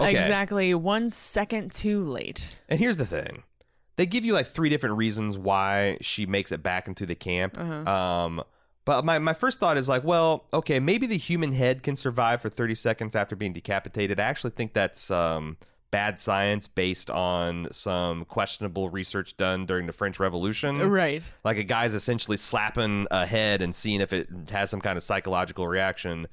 Okay. 0.00 0.10
Exactly. 0.16 0.74
One 0.74 1.10
second 1.10 1.72
too 1.72 2.04
late. 2.04 2.56
and 2.68 2.78
here's 2.78 2.96
the 2.96 3.06
thing. 3.06 3.42
They 3.96 4.06
give 4.06 4.24
you 4.24 4.32
like 4.32 4.46
three 4.46 4.68
different 4.68 4.96
reasons 4.96 5.36
why 5.36 5.98
she 6.00 6.24
makes 6.24 6.52
it 6.52 6.62
back 6.62 6.86
into 6.86 7.04
the 7.04 7.16
camp. 7.16 7.58
Um, 7.58 8.42
but 8.88 9.04
my, 9.04 9.18
my 9.18 9.34
first 9.34 9.60
thought 9.60 9.76
is 9.76 9.86
like, 9.86 10.02
well, 10.02 10.46
okay, 10.50 10.80
maybe 10.80 11.06
the 11.06 11.18
human 11.18 11.52
head 11.52 11.82
can 11.82 11.94
survive 11.94 12.40
for 12.40 12.48
30 12.48 12.74
seconds 12.74 13.14
after 13.14 13.36
being 13.36 13.52
decapitated. 13.52 14.18
I 14.18 14.22
actually 14.22 14.52
think 14.52 14.72
that's 14.72 15.10
um, 15.10 15.58
bad 15.90 16.18
science 16.18 16.66
based 16.66 17.10
on 17.10 17.68
some 17.70 18.24
questionable 18.24 18.88
research 18.88 19.36
done 19.36 19.66
during 19.66 19.84
the 19.84 19.92
French 19.92 20.18
Revolution. 20.18 20.78
Right. 20.88 21.22
Like 21.44 21.58
a 21.58 21.64
guy's 21.64 21.92
essentially 21.92 22.38
slapping 22.38 23.06
a 23.10 23.26
head 23.26 23.60
and 23.60 23.74
seeing 23.74 24.00
if 24.00 24.14
it 24.14 24.26
has 24.50 24.70
some 24.70 24.80
kind 24.80 24.96
of 24.96 25.02
psychological 25.02 25.68
reaction. 25.68 26.26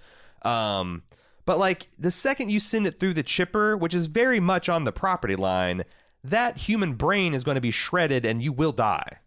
Um, 0.44 1.04
but 1.44 1.60
like 1.60 1.90
the 2.00 2.10
second 2.10 2.52
you 2.52 2.62
send 2.62 2.88
it 2.88 2.98
through 3.02 3.16
the 3.16 3.24
chipper, 3.24 3.76
which 3.76 3.94
is 3.94 4.08
very 4.08 4.40
much 4.40 4.70
on 4.70 4.86
the 4.86 4.94
property 4.94 5.36
line, 5.36 5.84
that 6.24 6.56
human 6.56 6.94
brain 6.94 7.34
is 7.34 7.44
going 7.44 7.56
to 7.56 7.62
be 7.62 7.72
shredded 7.72 8.26
and 8.26 8.42
you 8.42 8.54
will 8.54 8.72
die. 8.72 9.18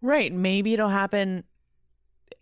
Right. 0.00 0.32
Maybe 0.32 0.72
it'll 0.72 0.88
happen 0.88 1.44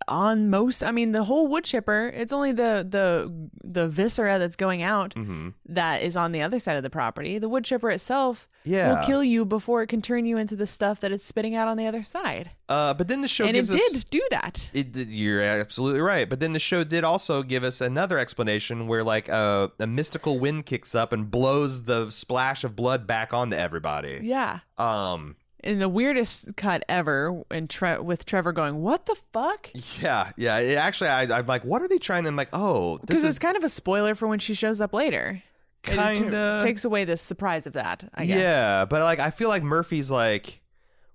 on 0.08 0.50
most 0.50 0.82
I 0.82 0.90
mean 0.92 1.12
the 1.12 1.24
whole 1.24 1.46
wood 1.48 1.64
chipper, 1.64 2.12
it's 2.14 2.32
only 2.32 2.52
the 2.52 2.86
the 2.88 3.32
the 3.64 3.88
viscera 3.88 4.38
that's 4.38 4.56
going 4.56 4.82
out 4.82 5.14
Mm-hmm. 5.14 5.48
that 5.70 6.02
is 6.02 6.16
on 6.16 6.32
the 6.32 6.42
other 6.42 6.58
side 6.58 6.76
of 6.76 6.82
the 6.82 6.90
property. 6.90 7.38
The 7.38 7.48
wood 7.48 7.64
chipper 7.64 7.90
itself 7.90 8.48
Yeah. 8.64 8.88
will 9.00 9.06
kill 9.06 9.24
you 9.24 9.44
before 9.44 9.82
it 9.82 9.88
can 9.88 10.02
turn 10.02 10.26
you 10.26 10.36
into 10.36 10.54
the 10.56 10.66
stuff 10.66 11.00
that 11.00 11.10
it's 11.12 11.24
spitting 11.24 11.54
out 11.54 11.66
on 11.66 11.76
the 11.76 11.86
other 11.86 12.02
side. 12.04 12.50
Uh, 12.68 12.92
but 12.94 13.08
then 13.08 13.20
the 13.20 13.28
show 13.28 13.46
and 13.46 13.56
it 13.56 13.68
us. 13.68 13.92
did 13.92 14.04
do 14.10 14.22
that. 14.30 14.68
It, 14.74 14.96
you're 15.08 15.40
absolutely 15.42 16.00
right. 16.00 16.28
But 16.28 16.40
then 16.40 16.52
the 16.52 16.58
show 16.60 16.82
did 16.84 17.02
also 17.04 17.42
give 17.42 17.62
us 17.64 17.80
another 17.80 18.18
explanation 18.18 18.88
where, 18.88 19.04
like, 19.04 19.28
a, 19.28 19.70
a 19.78 19.86
mystical 19.86 20.40
wind 20.40 20.66
kicks 20.66 20.94
up 20.94 21.12
and 21.12 21.30
blows 21.30 21.84
the 21.84 22.10
splash 22.10 22.64
of 22.64 22.74
blood 22.74 23.06
back 23.06 23.32
onto 23.32 23.56
everybody. 23.56 24.18
Yeah. 24.22 24.58
Um, 24.78 25.36
In 25.66 25.78
the 25.78 25.88
weirdest 25.88 26.56
cut 26.56 26.84
ever, 26.88 27.42
and 27.50 27.68
Tre- 27.68 27.98
with 27.98 28.24
Trevor 28.24 28.52
going, 28.52 28.82
"What 28.82 29.06
the 29.06 29.16
fuck?" 29.32 29.70
yeah, 30.00 30.30
yeah. 30.36 30.58
It 30.58 30.76
actually, 30.76 31.10
I, 31.10 31.22
I'm 31.38 31.46
like, 31.46 31.64
what 31.64 31.82
are 31.82 31.88
they 31.88 31.98
trying 31.98 32.22
to? 32.22 32.28
I'm 32.28 32.36
like, 32.36 32.50
oh, 32.52 32.98
this 32.98 33.06
Because 33.06 33.24
is 33.24 33.30
it's 33.30 33.38
kind 33.38 33.56
of 33.56 33.64
a 33.64 33.68
spoiler 33.68 34.14
for 34.14 34.28
when 34.28 34.38
she 34.38 34.54
shows 34.54 34.80
up 34.80 34.92
later. 34.92 35.42
Kinda. 35.82 36.60
takes 36.64 36.84
away 36.84 37.04
the 37.04 37.16
surprise 37.16 37.66
of 37.66 37.74
that. 37.74 38.08
I 38.14 38.26
guess. 38.26 38.38
Yeah, 38.38 38.84
but 38.84 39.02
like 39.02 39.18
I 39.18 39.30
feel 39.30 39.48
like 39.48 39.62
Murphy's 39.62 40.10
like, 40.10 40.60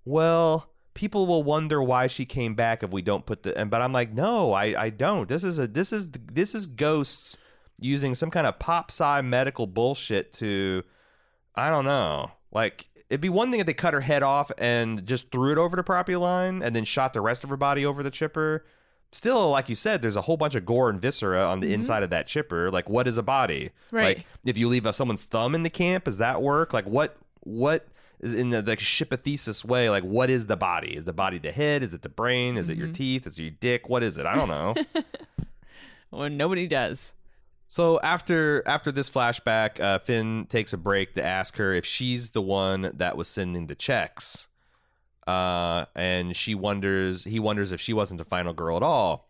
well, 0.06 0.70
people 0.94 1.28
will 1.28 1.44
wonder 1.44 1.82
why 1.82 2.08
she 2.08 2.26
came 2.26 2.56
back 2.56 2.84
if 2.84 2.92
we 2.92 3.02
don't 3.02 3.26
put 3.26 3.44
the 3.44 3.58
and 3.58 3.70
but 3.70 3.82
I'm 3.82 3.94
like, 3.94 4.14
no, 4.14 4.54
I 4.54 4.82
I 4.82 4.90
don't. 4.90 5.28
This 5.28 5.44
is 5.44 5.60
a 5.60 5.68
this 5.68 5.92
is 5.92 6.10
this 6.12 6.56
is 6.56 6.68
ghosts 6.68 7.38
using 7.80 8.16
some 8.16 8.32
kind 8.32 8.46
of 8.48 8.60
pop 8.60 8.92
sci 8.92 9.22
medical 9.22 9.68
bullshit 9.68 10.34
to 10.34 10.84
I 11.56 11.70
don't 11.70 11.86
know. 11.86 12.32
Like 12.52 12.88
it'd 13.12 13.20
be 13.20 13.30
one 13.30 13.52
thing 13.52 13.60
if 13.60 13.66
they 13.66 13.74
cut 13.74 13.94
her 13.94 14.00
head 14.00 14.24
off 14.24 14.54
and 14.58 15.06
just 15.06 15.32
threw 15.32 15.52
it 15.52 15.58
over 15.58 15.76
the 15.76 15.84
property 15.84 16.16
line 16.16 16.64
and 16.64 16.74
then 16.74 16.86
shot 16.86 17.12
the 17.12 17.20
rest 17.20 17.44
of 17.44 17.50
her 17.50 17.58
body 17.58 17.86
over 17.86 18.02
the 18.02 18.10
chipper. 18.10 18.66
Still, 19.12 19.50
like 19.52 19.68
you 19.68 19.76
said, 19.76 20.02
there's 20.02 20.16
a 20.16 20.22
whole 20.22 20.38
bunch 20.38 20.56
of 20.56 20.66
gore 20.66 20.90
and 20.90 21.02
viscera 21.02 21.46
on 21.46 21.60
the 21.60 21.68
mm-hmm. 21.68 21.74
inside 21.74 22.04
of 22.04 22.10
that 22.12 22.26
chipper. 22.26 22.72
Like, 22.72 22.90
what 22.90 23.10
is 23.10 23.18
a 23.18 23.24
body? 23.24 23.72
Right. 23.92 24.18
Like, 24.18 24.26
if 24.46 24.58
you 24.58 24.70
leave 24.70 24.86
a, 24.86 24.94
someone's 24.94 25.24
thumb 25.24 25.54
in 25.54 25.64
the 25.64 25.70
camp, 25.70 26.06
does 26.06 26.20
that 26.20 26.42
work? 26.42 26.74
Like, 26.74 26.86
what 26.86 27.18
what 27.42 27.86
is 28.22 28.34
in 28.34 28.52
the, 28.52 28.62
the 28.62 28.78
shipathesis 28.78 29.66
way? 29.66 29.90
Like, 29.90 30.04
what 30.04 30.30
is 30.30 30.48
the 30.48 30.56
body? 30.56 30.96
Is 30.96 31.04
the 31.04 31.12
body 31.12 31.38
the 31.38 31.52
head? 31.52 31.84
Is 31.84 31.94
it 31.94 32.04
the 32.04 32.10
brain? 32.10 32.56
Is 32.56 32.70
it 32.70 32.78
your 32.78 32.88
mm-hmm. 32.88 32.94
teeth? 32.94 33.28
Is 33.28 33.38
it 33.38 33.42
your 33.42 33.52
dick? 33.52 33.90
What 33.90 34.04
is 34.04 34.18
it? 34.18 34.26
I 34.26 34.36
don't 34.36 34.48
know. 34.48 34.76
Well, 36.12 36.30
nobody 36.30 36.68
does. 36.68 37.14
So 37.72 38.02
after 38.02 38.68
after 38.68 38.92
this 38.92 39.10
flashback, 39.10 39.80
uh, 39.80 39.98
Finn 40.00 40.46
takes 40.50 40.74
a 40.74 40.78
break 40.78 41.14
to 41.14 41.24
ask 41.24 41.56
her 41.56 41.72
if 41.72 41.86
she's 41.86 42.32
the 42.32 42.42
one 42.42 42.92
that 42.96 43.16
was 43.16 43.30
sending 43.30 43.68
the 43.68 43.76
checks, 43.76 44.50
uh, 45.26 45.86
and 45.96 46.36
she 46.36 46.54
wonders 46.54 47.24
he 47.24 47.40
wonders 47.40 47.72
if 47.72 47.80
she 47.80 47.94
wasn't 47.94 48.18
the 48.18 48.26
final 48.26 48.52
girl 48.52 48.76
at 48.76 48.84
all, 48.84 49.30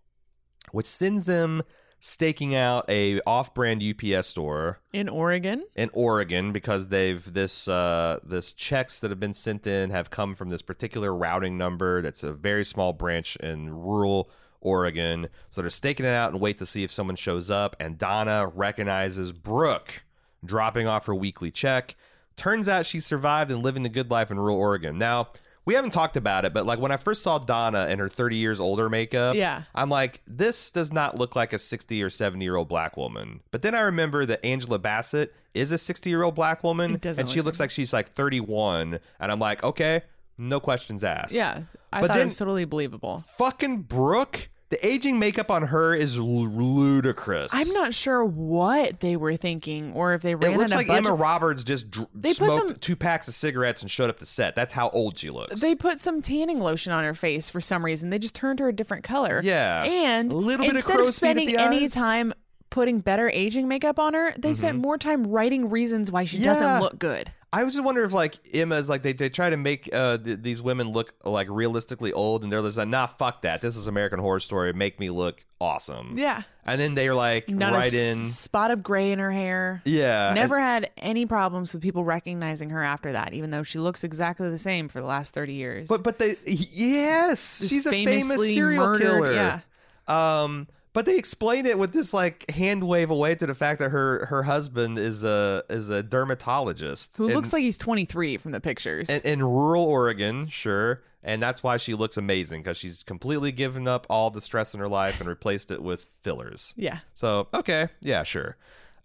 which 0.72 0.88
sends 0.88 1.28
them 1.28 1.62
staking 2.00 2.56
out 2.56 2.84
a 2.90 3.22
off-brand 3.28 3.84
UPS 3.84 4.26
store 4.26 4.80
In 4.92 5.08
Oregon, 5.08 5.64
in 5.76 5.92
Oregon 5.94 6.52
because 6.52 6.88
they've 6.88 7.32
this 7.32 7.68
uh, 7.68 8.18
this 8.24 8.54
checks 8.54 9.02
that 9.02 9.12
have 9.12 9.20
been 9.20 9.34
sent 9.34 9.68
in 9.68 9.92
have 9.92 10.10
come 10.10 10.34
from 10.34 10.50
this 10.50 10.64
particular 10.64 11.14
routing 11.14 11.60
number 11.60 12.02
that's 12.02 12.24
a 12.24 12.34
very 12.34 12.66
small 12.66 12.92
branch 12.92 13.36
in 13.36 13.70
rural 13.70 14.32
Oregon. 14.62 15.28
So 15.50 15.62
they're 15.62 15.70
staking 15.70 16.06
it 16.06 16.16
out 16.16 16.32
and 16.32 16.40
wait 16.40 16.58
to 16.60 16.66
see 16.66 16.84
if 16.84 16.92
someone 16.92 17.16
shows 17.18 17.50
up. 17.52 17.76
And 17.80 17.98
Donna 17.98 18.48
recognizes 18.54 19.32
Brooke 19.32 20.04
dropping 20.46 20.88
off 20.88 21.06
her 21.08 21.16
weekly 21.16 21.52
check. 21.52 21.96
Turns 22.38 22.70
out 22.70 22.86
she 22.86 23.00
survived 23.00 23.52
and 23.52 23.62
living 23.62 23.84
the 23.84 23.90
good 23.90 24.10
life 24.10 24.32
in 24.32 24.40
rural 24.40 24.58
Oregon. 24.58 24.98
Now. 24.98 25.30
We 25.64 25.76
haven't 25.76 25.92
talked 25.92 26.18
about 26.18 26.44
it, 26.44 26.56
but 26.56 26.66
like 26.66 26.80
when 26.80 26.92
I 26.92 26.98
first 26.98 27.22
saw 27.22 27.38
Donna 27.38 27.86
in 27.88 28.00
her 28.00 28.10
30 28.10 28.36
years 28.36 28.60
older 28.60 28.90
makeup, 28.90 29.36
Yeah. 29.36 29.62
I'm 29.76 29.92
like, 29.92 30.20
this 30.26 30.72
does 30.72 30.92
not 30.92 31.20
look 31.20 31.36
like 31.36 31.54
a 31.54 31.60
60 31.60 32.02
or 32.02 32.10
70 32.10 32.44
year 32.44 32.56
old 32.56 32.68
black 32.68 32.98
woman. 32.98 33.42
But 33.52 33.62
then 33.62 33.76
I 33.76 33.82
remember 33.82 34.26
that 34.26 34.44
Angela 34.44 34.80
Bassett 34.80 35.36
is 35.54 35.72
a 35.72 35.78
60 35.78 36.10
year 36.10 36.24
old 36.24 36.34
black 36.34 36.64
woman, 36.64 37.00
and 37.06 37.30
she 37.30 37.38
look 37.38 37.46
looks 37.46 37.60
like 37.60 37.70
she's 37.70 37.94
like 37.94 38.14
31. 38.16 39.00
And 39.20 39.32
I'm 39.32 39.38
like, 39.40 39.64
okay, 39.64 40.02
no 40.40 40.60
questions 40.60 41.04
asked. 41.04 41.36
yeah, 41.36 41.62
I 41.94 42.02
But 42.02 42.08
thought 42.08 42.14
then- 42.16 42.22
it 42.24 42.26
was 42.26 42.38
totally 42.38 42.66
believable. 42.66 43.20
Fucking 43.38 43.84
Brooke, 43.84 44.50
the 44.72 44.86
aging 44.88 45.20
makeup 45.20 45.52
on 45.52 45.64
her 45.68 45.94
is 45.94 46.18
l- 46.18 46.24
ludicrous. 46.26 47.52
I'm 47.54 47.70
not 47.74 47.94
sure 47.94 48.24
what 48.26 49.00
they 49.02 49.16
were 49.16 49.36
thinking, 49.38 49.94
or 49.94 50.14
if 50.14 50.22
they 50.22 50.34
ran 50.36 50.54
It 50.54 50.58
looks 50.58 50.74
like 50.74 50.88
budget. 50.88 51.06
Emma 51.06 51.16
Roberts 51.16 51.64
just 51.64 51.92
dr- 51.92 52.08
They 52.16 52.30
put 52.30 52.36
smoked 52.38 52.70
some- 52.70 52.78
two 52.80 52.96
packs 52.96 53.28
of 53.28 53.34
cigarettes 53.34 53.82
and 53.82 53.92
showed 53.92 54.10
up 54.10 54.18
to 54.20 54.26
set. 54.26 54.56
That's 54.56 54.74
how 54.74 54.90
old 54.90 55.20
she 55.20 55.30
looks. 55.30 55.62
They 55.62 55.76
put 55.76 56.00
some 56.00 56.22
tanning 56.22 56.60
lotion 56.60 56.92
on 56.94 57.04
her 57.04 57.14
face 57.14 57.50
for 57.50 57.62
some 57.62 57.86
reason. 57.86 58.10
They 58.10 58.20
just 58.20 58.34
turned 58.36 58.60
her 58.60 58.70
a 58.70 58.74
different 58.74 59.04
color. 59.04 59.42
Yeah. 59.44 59.84
And 59.84 60.32
A 60.32 60.36
little 60.36 60.66
bit 60.66 60.72
of 60.72 60.78
instead 60.78 61.00
of 61.00 61.08
at 61.08 61.14
spending 61.14 61.56
any 61.58 61.88
time 61.90 62.34
putting 62.70 63.00
better 63.02 63.30
aging 63.30 63.68
makeup 63.68 64.00
on 64.00 64.14
her, 64.14 64.34
they 64.38 64.54
spent 64.54 64.78
more 64.78 64.98
time 64.98 65.24
writing 65.28 65.70
reasons 65.70 66.10
why 66.10 66.24
she 66.26 66.38
Mm-hmm. 66.38 66.46
Yeah. 66.46 66.54
doesn't 66.54 66.82
look 66.82 66.98
good. 66.98 67.32
I 67.54 67.66
was 67.66 67.74
just 67.74 67.84
wondering 67.84 68.08
if 68.08 68.14
like 68.14 68.36
Emma's 68.54 68.88
like 68.88 69.02
they, 69.02 69.12
they 69.12 69.28
try 69.30 69.50
to 69.50 69.58
make 69.58 69.90
uh, 69.92 70.18
th- 70.18 70.40
these 70.42 70.62
women 70.62 70.90
look 70.94 71.14
like 71.26 71.48
realistically 71.50 72.14
old, 72.14 72.44
and 72.44 72.52
they're 72.54 72.62
just 72.62 72.78
like, 72.78 72.88
nah, 72.88 73.08
fuck 73.08 73.42
that. 73.42 73.62
This 73.62 73.76
is 73.76 73.88
American 73.88 74.20
Horror 74.20 74.40
Story. 74.40 74.72
Make 74.72 75.00
me 75.02 75.10
look 75.10 75.44
awesome. 75.60 76.18
Yeah. 76.18 76.44
And 76.66 76.80
then 76.80 76.96
they're 76.96 77.14
like 77.14 77.50
Not 77.50 77.74
right 77.74 77.94
a 77.94 78.12
in. 78.12 78.24
spot 78.24 78.72
of 78.72 78.82
gray 78.82 79.12
in 79.12 79.20
her 79.20 79.32
hair. 79.32 79.82
Yeah. 79.84 80.32
Never 80.34 80.60
had 80.60 80.92
any 80.98 81.26
problems 81.26 81.74
with 81.74 81.82
people 81.82 82.06
recognizing 82.06 82.70
her 82.70 82.82
after 82.82 83.12
that, 83.12 83.34
even 83.34 83.52
though 83.52 83.64
she 83.64 83.80
looks 83.80 84.04
exactly 84.06 84.50
the 84.50 84.58
same 84.58 84.88
for 84.88 85.02
the 85.02 85.08
last 85.08 85.34
30 85.34 85.54
years. 85.54 85.88
But 85.90 86.04
but 86.04 86.20
they 86.20 86.38
yes, 86.46 87.68
she's 87.68 87.86
a 87.86 87.90
famous 87.92 88.54
serial 88.54 88.86
murdered- 88.86 89.02
killer. 89.02 89.34
yeah. 89.34 89.60
Um, 90.08 90.68
but 90.94 91.06
they 91.06 91.18
explain 91.18 91.66
it 91.66 91.78
with 91.80 91.94
this 91.94 92.14
like 92.14 92.50
hand 92.52 92.84
wave 92.84 93.10
away 93.12 93.36
to 93.36 93.46
the 93.46 93.56
fact 93.56 93.80
that 93.80 93.90
her 93.92 94.26
her 94.28 94.44
husband 94.44 94.98
is 95.00 95.24
a 95.24 95.64
is 95.70 95.90
a 95.90 96.04
dermatologist 96.04 97.18
Who 97.18 97.28
in- 97.30 97.34
looks 97.36 97.54
like 97.54 97.64
he's 97.64 97.78
23 97.78 98.38
from 98.38 98.52
the 98.52 98.60
pictures. 98.60 99.10
in, 99.10 99.22
in 99.22 99.44
rural 99.44 99.84
Oregon, 99.84 100.48
sure. 100.48 101.02
And 101.24 101.42
that's 101.42 101.62
why 101.62 101.78
she 101.78 101.94
looks 101.94 102.18
amazing 102.18 102.64
because 102.64 102.78
she's 102.78 103.04
completely 103.04 103.52
given 103.52 103.88
up 103.88 104.08
all 104.10 104.32
the 104.32 104.42
stress 104.42 104.74
in 104.74 104.80
her 104.80 104.88
life 104.88 105.20
and 105.20 105.30
replaced 105.30 105.70
it 105.70 105.82
with 105.82 106.06
fillers. 106.24 106.74
yeah. 106.76 107.00
So 107.14 107.48
okay, 107.54 107.90
yeah, 108.02 108.24
sure. 108.24 108.58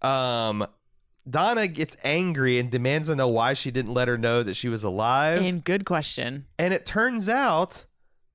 Um, 0.03 0.66
Donna 1.29 1.66
gets 1.66 1.96
angry 2.05 2.59
and 2.59 2.70
demands 2.70 3.09
to 3.09 3.16
know 3.16 3.29
why 3.29 3.53
she 3.53 3.70
didn't 3.70 3.92
let 3.92 4.07
her 4.09 4.16
know 4.16 4.42
that 4.42 4.55
she 4.55 4.68
was 4.68 4.85
alive. 4.85 5.42
And 5.42 5.62
good 5.64 5.85
question. 5.85 6.46
And 6.59 6.72
it 6.72 6.87
turns 6.87 7.29
out 7.29 7.85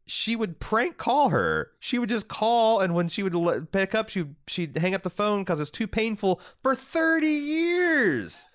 she 0.05 0.35
would 0.35 0.59
prank 0.59 0.97
call 0.97 1.29
her. 1.29 1.71
She 1.79 1.99
would 1.99 2.09
just 2.09 2.27
call, 2.27 2.79
and 2.79 2.93
when 2.93 3.07
she 3.07 3.23
would 3.23 3.35
le- 3.35 3.61
pick 3.61 3.95
up, 3.95 4.09
she 4.09 4.25
she'd 4.47 4.77
hang 4.77 4.93
up 4.95 5.03
the 5.03 5.09
phone 5.09 5.41
because 5.41 5.59
it's 5.59 5.71
too 5.71 5.87
painful 5.87 6.41
for 6.61 6.75
thirty 6.75 7.27
years. 7.27 8.45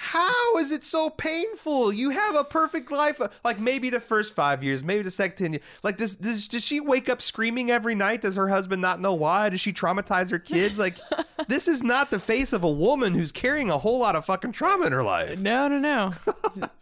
How 0.00 0.56
is 0.58 0.70
it 0.70 0.84
so 0.84 1.10
painful? 1.10 1.92
You 1.92 2.10
have 2.10 2.36
a 2.36 2.44
perfect 2.44 2.92
life. 2.92 3.20
Uh, 3.20 3.30
like 3.42 3.58
maybe 3.58 3.90
the 3.90 3.98
first 3.98 4.32
five 4.32 4.62
years, 4.62 4.84
maybe 4.84 5.02
the 5.02 5.10
second 5.10 5.36
ten 5.36 5.52
years. 5.54 5.64
Like 5.82 5.96
this, 5.96 6.14
this 6.14 6.46
does 6.46 6.64
she 6.64 6.78
wake 6.78 7.08
up 7.08 7.20
screaming 7.20 7.72
every 7.72 7.96
night? 7.96 8.20
Does 8.20 8.36
her 8.36 8.48
husband 8.48 8.80
not 8.80 9.00
know 9.00 9.14
why? 9.14 9.48
Does 9.48 9.60
she 9.60 9.72
traumatize 9.72 10.30
her 10.30 10.38
kids? 10.38 10.78
Like 10.78 10.98
this 11.48 11.66
is 11.66 11.82
not 11.82 12.12
the 12.12 12.20
face 12.20 12.52
of 12.52 12.62
a 12.62 12.70
woman 12.70 13.12
who's 13.12 13.32
carrying 13.32 13.70
a 13.70 13.78
whole 13.78 13.98
lot 13.98 14.14
of 14.14 14.24
fucking 14.24 14.52
trauma 14.52 14.86
in 14.86 14.92
her 14.92 15.02
life. 15.02 15.40
No, 15.40 15.66
no, 15.66 15.78
no. 15.78 16.12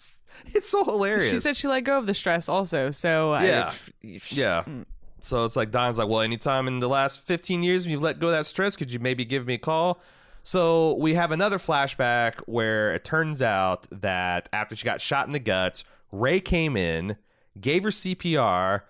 It's, 0.55 0.69
so 0.69 0.85
hilarious. 0.85 1.31
she 1.31 1.41
said 1.41 1.57
she 1.57 1.69
let 1.69 1.83
go 1.85 1.99
of 1.99 2.07
the 2.07 2.15
stress 2.15 2.49
also. 2.49 2.91
So 2.91 3.33
I- 3.33 3.45
Yeah. 3.47 3.73
if- 4.03 4.33
Yeah. 4.33 4.65
So 5.21 5.45
it's 5.45 5.57
like 5.57 5.71
Don's 5.71 5.99
like, 5.99 6.09
well, 6.09 6.21
anytime 6.21 6.69
in 6.69 6.79
the 6.81 6.89
last 6.89 7.21
15 7.23 7.63
years 7.63 7.85
when 7.85 7.91
you've 7.93 8.03
let 8.03 8.19
go 8.21 8.29
of 8.29 8.33
that 8.33 8.47
stress, 8.47 8.77
could 8.77 8.93
you 8.93 8.99
maybe 9.01 9.25
give 9.25 9.47
me 9.47 9.55
a 9.55 9.59
call? 9.59 10.01
So 10.45 10.95
we 10.95 11.15
have 11.15 11.33
another 11.33 11.59
flashback 11.59 12.35
where 12.47 12.93
it 12.95 13.03
turns 13.05 13.43
out 13.43 13.87
that 13.91 14.49
after 14.53 14.77
she 14.77 14.85
got 14.85 15.01
shot 15.01 15.27
in 15.27 15.33
the 15.33 15.41
guts, 15.41 15.85
Ray 16.13 16.39
came 16.39 16.77
in, 16.77 17.17
gave 17.61 17.83
her 17.83 17.91
CPR, 17.91 18.83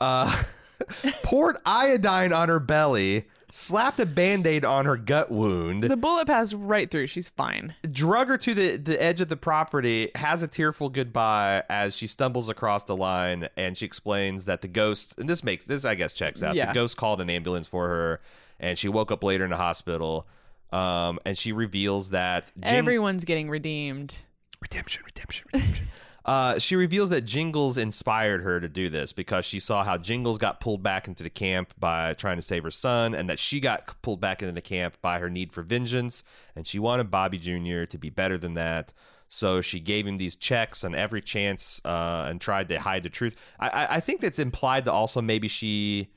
uh, 0.00 0.42
poured 1.22 1.56
iodine 1.64 2.32
on 2.32 2.48
her 2.48 2.58
belly, 2.58 3.26
slapped 3.56 4.00
a 4.00 4.06
band 4.06 4.46
aid 4.48 4.64
on 4.64 4.84
her 4.84 4.96
gut 4.96 5.30
wound 5.30 5.84
The 5.84 5.96
bullet 5.96 6.26
passed 6.26 6.54
right 6.56 6.90
through. 6.90 7.06
She's 7.06 7.28
fine. 7.28 7.74
drug 7.92 8.26
her 8.28 8.36
to 8.38 8.52
the, 8.52 8.76
the 8.76 9.00
edge 9.00 9.20
of 9.20 9.28
the 9.28 9.36
property, 9.36 10.10
has 10.16 10.42
a 10.42 10.48
tearful 10.48 10.88
goodbye 10.88 11.62
as 11.68 11.96
she 11.96 12.08
stumbles 12.08 12.48
across 12.48 12.82
the 12.84 12.96
line, 12.96 13.48
and 13.56 13.78
she 13.78 13.86
explains 13.86 14.46
that 14.46 14.60
the 14.60 14.68
ghost, 14.68 15.14
and 15.18 15.28
this 15.28 15.44
makes 15.44 15.64
this, 15.66 15.84
I 15.84 15.94
guess, 15.94 16.12
checks 16.14 16.42
out. 16.42 16.56
Yeah. 16.56 16.66
The 16.66 16.72
ghost 16.72 16.96
called 16.96 17.20
an 17.20 17.30
ambulance 17.30 17.68
for 17.68 17.86
her, 17.88 18.20
and 18.58 18.76
she 18.76 18.88
woke 18.88 19.12
up 19.12 19.22
later 19.22 19.44
in 19.44 19.50
the 19.50 19.56
hospital. 19.56 20.26
Um, 20.72 21.20
and 21.24 21.38
she 21.38 21.52
reveals 21.52 22.10
that 22.10 22.50
Jing- 22.60 22.74
Everyone's 22.74 23.24
getting 23.24 23.48
redeemed. 23.48 24.16
redemption, 24.60 25.02
redemption, 25.06 25.46
redemption. 25.52 25.86
Uh, 26.24 26.58
she 26.58 26.74
reveals 26.74 27.10
that 27.10 27.22
Jingles 27.22 27.76
inspired 27.76 28.42
her 28.42 28.58
to 28.58 28.68
do 28.68 28.88
this 28.88 29.12
because 29.12 29.44
she 29.44 29.60
saw 29.60 29.84
how 29.84 29.98
Jingles 29.98 30.38
got 30.38 30.58
pulled 30.58 30.82
back 30.82 31.06
into 31.06 31.22
the 31.22 31.30
camp 31.30 31.74
by 31.78 32.14
trying 32.14 32.36
to 32.36 32.42
save 32.42 32.62
her 32.62 32.70
son, 32.70 33.14
and 33.14 33.28
that 33.28 33.38
she 33.38 33.60
got 33.60 34.00
pulled 34.00 34.20
back 34.20 34.40
into 34.40 34.54
the 34.54 34.62
camp 34.62 34.96
by 35.02 35.18
her 35.18 35.28
need 35.28 35.52
for 35.52 35.62
vengeance, 35.62 36.24
and 36.56 36.66
she 36.66 36.78
wanted 36.78 37.10
Bobby 37.10 37.38
Jr. 37.38 37.84
to 37.84 37.98
be 37.98 38.08
better 38.08 38.38
than 38.38 38.54
that. 38.54 38.92
So 39.28 39.60
she 39.60 39.80
gave 39.80 40.06
him 40.06 40.16
these 40.16 40.36
checks 40.36 40.84
on 40.84 40.94
every 40.94 41.20
chance 41.20 41.80
uh, 41.84 42.26
and 42.28 42.40
tried 42.40 42.68
to 42.68 42.78
hide 42.78 43.02
the 43.02 43.10
truth. 43.10 43.36
I, 43.58 43.96
I, 43.96 44.00
think 44.00 44.20
that's 44.20 44.38
implied 44.38 44.84
that 44.84 44.92
also 44.92 45.20
maybe 45.20 45.48
she 45.48 46.08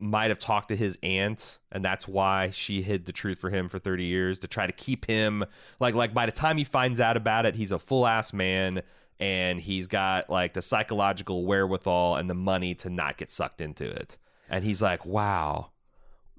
might 0.00 0.28
have 0.28 0.38
talked 0.38 0.68
to 0.70 0.76
his 0.76 0.98
aunt 1.02 1.60
and 1.70 1.84
that's 1.84 2.08
why 2.08 2.50
she 2.50 2.82
hid 2.82 3.06
the 3.06 3.12
truth 3.12 3.38
for 3.38 3.50
him 3.50 3.68
for 3.68 3.78
30 3.78 4.04
years 4.04 4.40
to 4.40 4.48
try 4.48 4.66
to 4.66 4.72
keep 4.72 5.06
him 5.06 5.44
like 5.78 5.94
like 5.94 6.12
by 6.12 6.26
the 6.26 6.32
time 6.32 6.58
he 6.58 6.64
finds 6.64 6.98
out 7.00 7.16
about 7.16 7.46
it 7.46 7.54
he's 7.54 7.70
a 7.72 7.78
full 7.78 8.06
ass 8.06 8.32
man 8.32 8.82
and 9.20 9.60
he's 9.60 9.86
got 9.86 10.28
like 10.28 10.54
the 10.54 10.62
psychological 10.62 11.44
wherewithal 11.44 12.16
and 12.16 12.28
the 12.28 12.34
money 12.34 12.74
to 12.74 12.90
not 12.90 13.16
get 13.16 13.30
sucked 13.30 13.60
into 13.60 13.88
it 13.88 14.18
and 14.50 14.64
he's 14.64 14.82
like 14.82 15.06
wow 15.06 15.70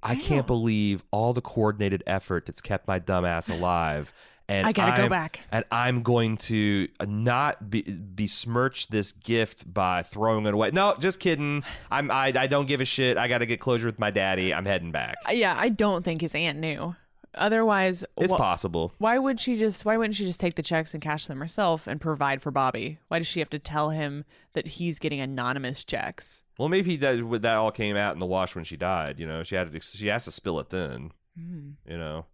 I 0.03 0.15
can't 0.15 0.45
believe 0.45 1.03
all 1.09 1.33
the 1.33 1.41
coordinated 1.41 2.03
effort 2.05 2.45
that's 2.45 2.61
kept 2.61 2.87
my 2.87 2.99
dumbass 2.99 3.49
alive 3.49 4.13
and 4.47 4.67
I 4.67 4.71
gotta 4.71 4.95
go 4.95 5.01
I'm- 5.03 5.09
back. 5.09 5.39
and 5.51 5.65
I'm 5.71 6.03
going 6.03 6.37
to 6.37 6.87
not 7.07 7.71
be, 7.71 7.81
besmirch 7.81 8.89
this 8.89 9.11
gift 9.13 9.73
by 9.73 10.03
throwing 10.03 10.45
it 10.45 10.53
away. 10.53 10.69
No, 10.71 10.93
just 10.99 11.19
kidding. 11.19 11.63
I'm 11.89 12.11
I, 12.11 12.31
I 12.35 12.45
don't 12.45 12.67
give 12.67 12.81
a 12.81 12.85
shit. 12.85 13.17
I 13.17 13.27
got 13.27 13.39
to 13.39 13.47
get 13.47 13.59
closure 13.59 13.87
with 13.87 13.97
my 13.97 14.11
daddy. 14.11 14.53
I'm 14.53 14.65
heading 14.65 14.91
back. 14.91 15.15
Yeah, 15.31 15.55
I 15.57 15.69
don't 15.69 16.05
think 16.05 16.21
his 16.21 16.35
aunt 16.35 16.59
knew. 16.59 16.95
Otherwise, 17.37 18.03
It's 18.17 18.33
wh- 18.33 18.37
possible. 18.37 18.91
why 18.97 19.17
would 19.19 19.39
she 19.39 19.57
just? 19.57 19.85
Why 19.85 19.97
wouldn't 19.97 20.15
she 20.15 20.25
just 20.25 20.39
take 20.39 20.55
the 20.55 20.61
checks 20.63 20.93
and 20.93 21.01
cash 21.01 21.27
them 21.27 21.39
herself 21.39 21.87
and 21.87 21.99
provide 22.01 22.41
for 22.41 22.51
Bobby? 22.51 22.99
Why 23.07 23.19
does 23.19 23.27
she 23.27 23.39
have 23.39 23.49
to 23.51 23.59
tell 23.59 23.89
him 23.89 24.25
that 24.53 24.67
he's 24.67 24.99
getting 24.99 25.19
anonymous 25.19 25.83
checks? 25.83 26.43
Well, 26.57 26.69
maybe 26.69 26.95
that 26.97 27.41
that 27.41 27.55
all 27.55 27.71
came 27.71 27.95
out 27.97 28.13
in 28.13 28.19
the 28.19 28.25
wash 28.25 28.55
when 28.55 28.63
she 28.63 28.77
died. 28.77 29.19
You 29.19 29.27
know, 29.27 29.43
she 29.43 29.55
had 29.55 29.71
to, 29.71 29.79
she 29.81 30.07
has 30.07 30.25
to 30.25 30.31
spill 30.31 30.59
it 30.59 30.69
then. 30.69 31.11
Hmm. 31.37 31.71
You 31.85 31.97
know, 31.97 32.25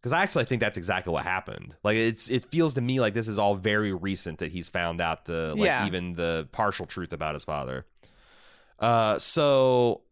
because 0.00 0.12
I 0.12 0.22
actually 0.22 0.46
think 0.46 0.60
that's 0.60 0.78
exactly 0.78 1.12
what 1.12 1.24
happened. 1.24 1.76
Like 1.84 1.96
it's 1.98 2.30
it 2.30 2.44
feels 2.46 2.74
to 2.74 2.80
me 2.80 2.98
like 3.00 3.12
this 3.14 3.28
is 3.28 3.38
all 3.38 3.54
very 3.56 3.92
recent 3.92 4.38
that 4.38 4.52
he's 4.52 4.68
found 4.70 5.00
out 5.02 5.26
the 5.26 5.54
like 5.56 5.66
Yeah. 5.66 5.86
even 5.86 6.14
the 6.14 6.48
partial 6.52 6.86
truth 6.86 7.12
about 7.12 7.34
his 7.34 7.44
father. 7.44 7.84
Uh, 8.78 9.18
so 9.18 10.02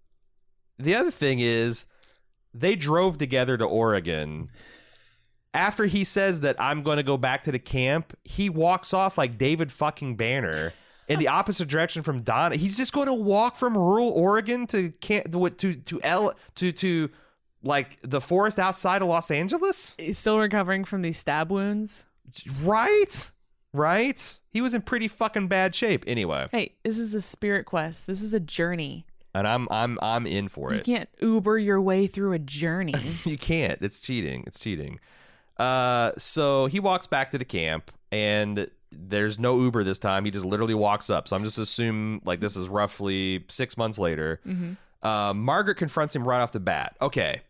the 0.79 0.94
other 0.96 1.11
thing 1.11 1.38
is 1.40 1.87
they 2.61 2.77
drove 2.77 3.19
together 3.19 3.57
to 3.57 3.64
Oregon. 3.64 4.49
After 5.55 5.87
he 5.87 6.05
says 6.05 6.40
that 6.40 6.57
I'm 6.61 6.83
going 6.83 6.99
to 6.99 7.03
go 7.03 7.16
back 7.16 7.42
to 7.45 7.53
the 7.53 7.59
camp, 7.59 8.12
he 8.25 8.51
walks 8.51 8.92
off 8.92 9.16
like 9.16 9.38
David 9.38 9.73
fucking 9.73 10.16
Banner 10.16 10.73
in 11.09 11.19
the 11.19 11.29
opposite 11.29 11.69
direction 11.69 12.03
from 12.03 12.23
Donna. 12.23 12.57
He's 12.57 12.77
just 12.77 12.92
going 12.92 13.07
to 13.07 13.14
walk 13.14 13.57
from 13.57 13.77
rural 13.77 14.11
Oregon 14.11 14.66
to 14.69 14.90
camp 15.01 15.33
to 15.33 15.49
to 15.51 15.75
to 15.75 16.01
L 16.03 16.35
to 16.57 16.73
to 16.73 17.11
like 17.62 17.99
the 18.03 18.21
forest 18.21 18.59
outside 18.59 19.03
of 19.03 19.09
Los 19.09 19.31
Angeles, 19.31 19.97
He's 19.99 20.19
still 20.19 20.38
recovering 20.38 20.85
from 20.85 21.03
these 21.03 21.16
stab 21.16 21.51
wounds. 21.51 22.05
right? 22.62 23.31
Right? 23.73 24.38
He 24.51 24.61
was 24.61 24.75
in 24.75 24.83
pretty 24.83 25.09
fucking 25.09 25.49
bad 25.49 25.75
shape 25.75 26.05
anyway, 26.07 26.47
Hey, 26.53 26.75
this 26.85 26.99
is 26.99 27.12
a 27.14 27.21
spirit 27.21 27.64
quest. 27.66 28.07
This 28.07 28.23
is 28.23 28.35
a 28.35 28.40
journey. 28.40 29.07
And 29.37 29.46
I'm 29.46 29.68
I'm 29.70 29.99
I'm 30.03 30.27
in 30.27 30.49
for 30.49 30.72
it. 30.72 30.87
You 30.87 30.94
can't 30.94 31.09
Uber 31.20 31.59
your 31.59 31.81
way 31.81 32.07
through 32.07 32.33
a 32.33 32.38
journey. 32.38 32.94
you 33.25 33.38
can't. 33.38 33.81
It's 33.83 34.01
cheating. 34.01 34.44
It's 34.46 34.59
cheating. 34.59 34.99
Uh, 35.59 36.12
so 36.18 36.66
he 36.66 36.81
walks 36.81 37.07
back 37.07 37.31
to 37.31 37.38
the 37.38 37.44
camp, 37.44 37.90
and 38.11 38.70
there's 38.90 39.38
no 39.38 39.59
Uber 39.61 39.85
this 39.85 39.99
time. 39.99 40.25
He 40.25 40.31
just 40.31 40.44
literally 40.44 40.75
walks 40.75 41.11
up. 41.11 41.29
So 41.29 41.37
I'm 41.37 41.44
just 41.44 41.59
assume 41.59 42.20
like 42.25 42.40
this 42.40 42.57
is 42.57 42.68
roughly 42.68 43.44
six 43.49 43.77
months 43.77 43.99
later. 43.99 44.40
Uh, 45.03 45.33
Margaret 45.35 45.77
confronts 45.77 46.16
him 46.16 46.27
right 46.27 46.40
off 46.40 46.53
the 46.53 46.61
bat. 46.61 46.96
Okay. 47.01 47.42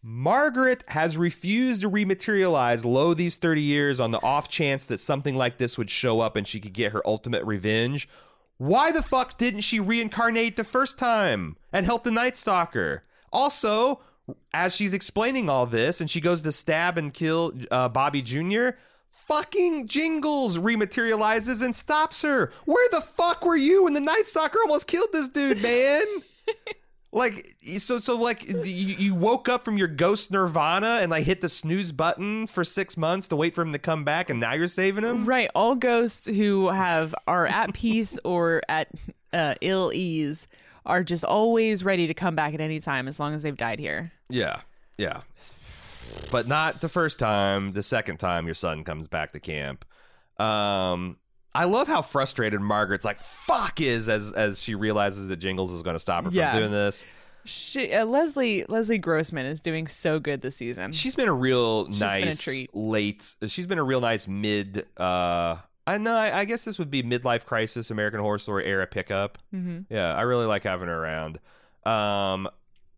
Margaret 0.00 0.84
has 0.88 1.18
refused 1.18 1.82
to 1.82 1.90
rematerialize 1.90 2.84
low 2.84 3.14
these 3.14 3.34
30 3.34 3.62
years 3.62 3.98
on 3.98 4.12
the 4.12 4.22
off 4.22 4.48
chance 4.48 4.86
that 4.86 4.98
something 4.98 5.34
like 5.36 5.58
this 5.58 5.76
would 5.76 5.90
show 5.90 6.20
up 6.20 6.36
and 6.36 6.46
she 6.46 6.60
could 6.60 6.72
get 6.72 6.92
her 6.92 7.02
ultimate 7.04 7.44
revenge. 7.44 8.08
Why 8.58 8.90
the 8.90 9.02
fuck 9.02 9.38
didn't 9.38 9.60
she 9.60 9.78
reincarnate 9.78 10.56
the 10.56 10.64
first 10.64 10.98
time 10.98 11.56
and 11.72 11.86
help 11.86 12.02
the 12.02 12.10
Night 12.10 12.36
Stalker? 12.36 13.04
Also, 13.32 14.00
as 14.52 14.74
she's 14.74 14.94
explaining 14.94 15.48
all 15.48 15.64
this 15.64 16.00
and 16.00 16.10
she 16.10 16.20
goes 16.20 16.42
to 16.42 16.50
stab 16.50 16.98
and 16.98 17.14
kill 17.14 17.52
uh, 17.70 17.88
Bobby 17.88 18.20
Jr., 18.20 18.70
fucking 19.10 19.86
Jingles 19.86 20.58
rematerializes 20.58 21.62
and 21.62 21.74
stops 21.74 22.22
her. 22.22 22.52
Where 22.64 22.88
the 22.90 23.00
fuck 23.00 23.44
were 23.44 23.56
you 23.56 23.84
when 23.84 23.94
the 23.94 24.00
Night 24.00 24.26
Stalker 24.26 24.58
almost 24.60 24.88
killed 24.88 25.10
this 25.12 25.28
dude, 25.28 25.62
man? 25.62 26.02
like 27.12 27.54
so 27.60 27.98
so 27.98 28.16
like 28.18 28.46
you, 28.48 28.58
you 28.64 29.14
woke 29.14 29.48
up 29.48 29.64
from 29.64 29.78
your 29.78 29.88
ghost 29.88 30.30
nirvana 30.30 30.98
and 31.00 31.10
like 31.10 31.24
hit 31.24 31.40
the 31.40 31.48
snooze 31.48 31.90
button 31.90 32.46
for 32.46 32.64
six 32.64 32.96
months 32.96 33.28
to 33.28 33.36
wait 33.36 33.54
for 33.54 33.62
him 33.62 33.72
to 33.72 33.78
come 33.78 34.04
back 34.04 34.28
and 34.28 34.38
now 34.38 34.52
you're 34.52 34.66
saving 34.66 35.04
him 35.04 35.24
right. 35.24 35.50
All 35.54 35.74
ghosts 35.74 36.26
who 36.26 36.68
have 36.68 37.14
are 37.26 37.46
at 37.46 37.72
peace 37.72 38.18
or 38.24 38.62
at 38.68 38.88
uh, 39.32 39.54
ill 39.60 39.90
ease 39.94 40.46
are 40.84 41.02
just 41.02 41.24
always 41.24 41.84
ready 41.84 42.06
to 42.06 42.14
come 42.14 42.34
back 42.34 42.54
at 42.54 42.60
any 42.60 42.78
time 42.80 43.08
as 43.08 43.18
long 43.18 43.34
as 43.34 43.42
they've 43.42 43.56
died 43.56 43.78
here. 43.78 44.12
yeah 44.28 44.60
yeah 44.98 45.22
but 46.30 46.46
not 46.46 46.80
the 46.80 46.88
first 46.88 47.18
time. 47.18 47.72
The 47.72 47.82
second 47.82 48.18
time 48.18 48.46
your 48.46 48.54
son 48.54 48.84
comes 48.84 49.08
back 49.08 49.32
to 49.32 49.40
camp. 49.40 49.84
Um, 50.38 51.16
I 51.58 51.64
love 51.64 51.86
how 51.88 52.02
frustrated 52.02 52.60
Margaret's 52.60 53.04
like 53.04 53.18
"fuck" 53.18 53.80
is 53.80 54.08
as 54.08 54.32
as 54.32 54.62
she 54.62 54.74
realizes 54.74 55.28
that 55.28 55.36
Jingles 55.36 55.72
is 55.72 55.82
going 55.82 55.94
to 55.96 56.00
stop 56.00 56.24
her 56.24 56.30
Yeah. 56.32 56.50
from 56.52 56.60
doing 56.60 56.70
this. 56.72 57.06
She, 57.44 57.92
uh, 57.92 58.04
Leslie 58.04 58.64
Leslie 58.68 58.98
Grossman 58.98 59.46
is 59.46 59.60
doing 59.60 59.86
so 59.86 60.18
good 60.20 60.42
this 60.42 60.56
season. 60.56 60.92
She's 60.92 61.14
been 61.14 61.28
a 61.28 61.32
real 61.34 61.86
She's 61.88 61.98
been 62.00 62.22
a 62.22 62.24
nice 62.26 62.42
treat. 62.42 62.74
late. 62.74 63.36
She's 63.46 63.66
been 63.66 63.78
a 63.78 63.82
real 63.84 64.00
nice 64.00 64.28
mid. 64.28 64.86
uh 64.96 65.56
I 65.86 65.96
know. 65.96 66.14
I, 66.14 66.40
I 66.40 66.44
guess 66.44 66.64
this 66.66 66.78
would 66.78 66.90
be 66.90 67.02
midlife 67.02 67.46
crisis, 67.46 67.90
American 67.90 68.20
Horror 68.20 68.38
Story 68.38 68.66
era 68.66 68.86
pickup. 68.86 69.38
hmm 69.50 69.80
Yeah, 69.88 70.14
I 70.14 70.22
really 70.22 70.44
like 70.46 70.64
having 70.64 70.88
her 70.88 71.02
around. 71.02 71.38
Um, 71.86 72.48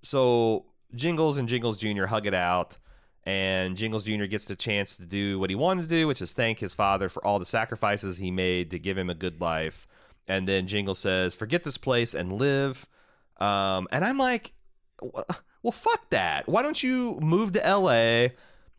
so 0.03 0.67
Jingles 0.95 1.39
and 1.39 1.49
Jingles 1.49 1.77
Jr. 1.79 2.07
hug 2.07 2.27
it 2.27 2.35
out, 2.35 2.77
and 3.25 3.77
Jingles 3.77 4.05
Jr. 4.05 4.25
gets 4.25 4.47
the 4.47 4.57
chance 4.57 4.97
to 4.97 5.07
do 5.07 5.39
what 5.39 5.51
he 5.51 5.57
wanted 5.57 5.83
to 5.83 5.89
do, 5.89 6.07
which 6.07 6.23
is 6.23 6.33
thank 6.33 6.59
his 6.59 6.75
father 6.75 7.09
for 7.09 7.25
all 7.25 7.39
the 7.39 7.45
sacrifices 7.45 8.19
he 8.19 8.31
made 8.31 8.71
to 8.71 8.79
give 8.79 8.97
him 8.97 9.11
a 9.11 9.15
good 9.15 9.41
life. 9.41 9.87
And 10.27 10.49
then 10.49 10.67
Jingle 10.67 10.95
says, 10.95 11.35
"Forget 11.35 11.63
this 11.63 11.79
place 11.79 12.15
and 12.15 12.33
live." 12.33 12.87
Um, 13.39 13.89
and 13.91 14.05
I'm 14.05 14.19
like, 14.19 14.53
"Well, 15.01 15.73
fuck 15.73 16.11
that. 16.11 16.49
Why 16.49 16.63
don't 16.63 16.83
you 16.83 17.19
move 17.21 17.53
to 17.53 17.67
L.A.?" 17.67 18.35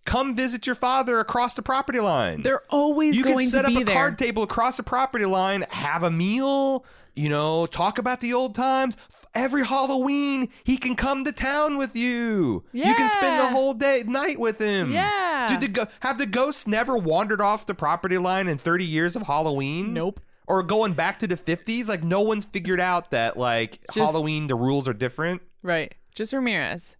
Come 0.06 0.36
visit 0.36 0.66
your 0.66 0.76
father 0.76 1.20
across 1.20 1.54
the 1.54 1.62
property 1.62 2.00
line 2.00 2.42
They're 2.42 2.64
always 2.70 3.16
you 3.18 3.24
can 3.24 3.40
set 3.48 3.66
up 3.66 3.72
a 3.72 3.84
there. 3.84 3.94
card 3.96 4.18
table 4.18 4.44
across 4.44 4.78
the 4.78 4.84
property 4.84 5.26
line, 5.26 5.64
have 5.70 6.02
a 6.04 6.10
meal, 6.10 6.84
you 7.16 7.30
know, 7.30 7.66
talk 7.68 7.98
about 8.00 8.20
the 8.20 8.34
old 8.34 8.56
times. 8.56 8.98
Every 9.36 9.64
Halloween, 9.66 10.50
he 10.64 10.76
can 10.78 10.96
come 10.96 11.24
to 11.26 11.32
town 11.32 11.78
with 11.78 11.96
you. 11.96 12.64
You 12.74 12.84
can 12.96 13.08
spend 13.10 13.40
the 13.40 13.48
whole 13.50 13.74
day 13.74 14.04
night 14.06 14.40
with 14.40 14.60
him. 14.60 14.92
Yeah. 14.92 15.48
Did 15.50 15.62
the 15.62 15.68
go- 15.68 15.88
have 16.02 16.18
the 16.18 16.26
ghosts 16.26 16.68
never 16.68 16.98
wandered 16.98 17.40
off 17.40 17.66
the 17.66 17.76
property 17.76 18.18
line 18.18 18.48
in 18.48 18.58
30 18.58 18.84
years 18.86 19.16
of 19.16 19.22
Halloween? 19.24 19.94
Nope. 19.94 20.20
Or 20.48 20.64
going 20.64 20.94
back 20.94 21.20
to 21.20 21.28
the 21.28 21.38
50s? 21.38 21.88
Like 21.88 22.04
no 22.04 22.22
one's 22.22 22.44
figured 22.46 22.82
out 22.82 23.12
that 23.12 23.38
like 23.38 23.80
Just- 23.94 24.12
Halloween 24.12 24.48
the 24.48 24.56
rules 24.56 24.88
are 24.88 24.94
different. 24.94 25.42
Right. 25.64 25.94
Just 26.16 26.34
Ramirez. 26.34 26.98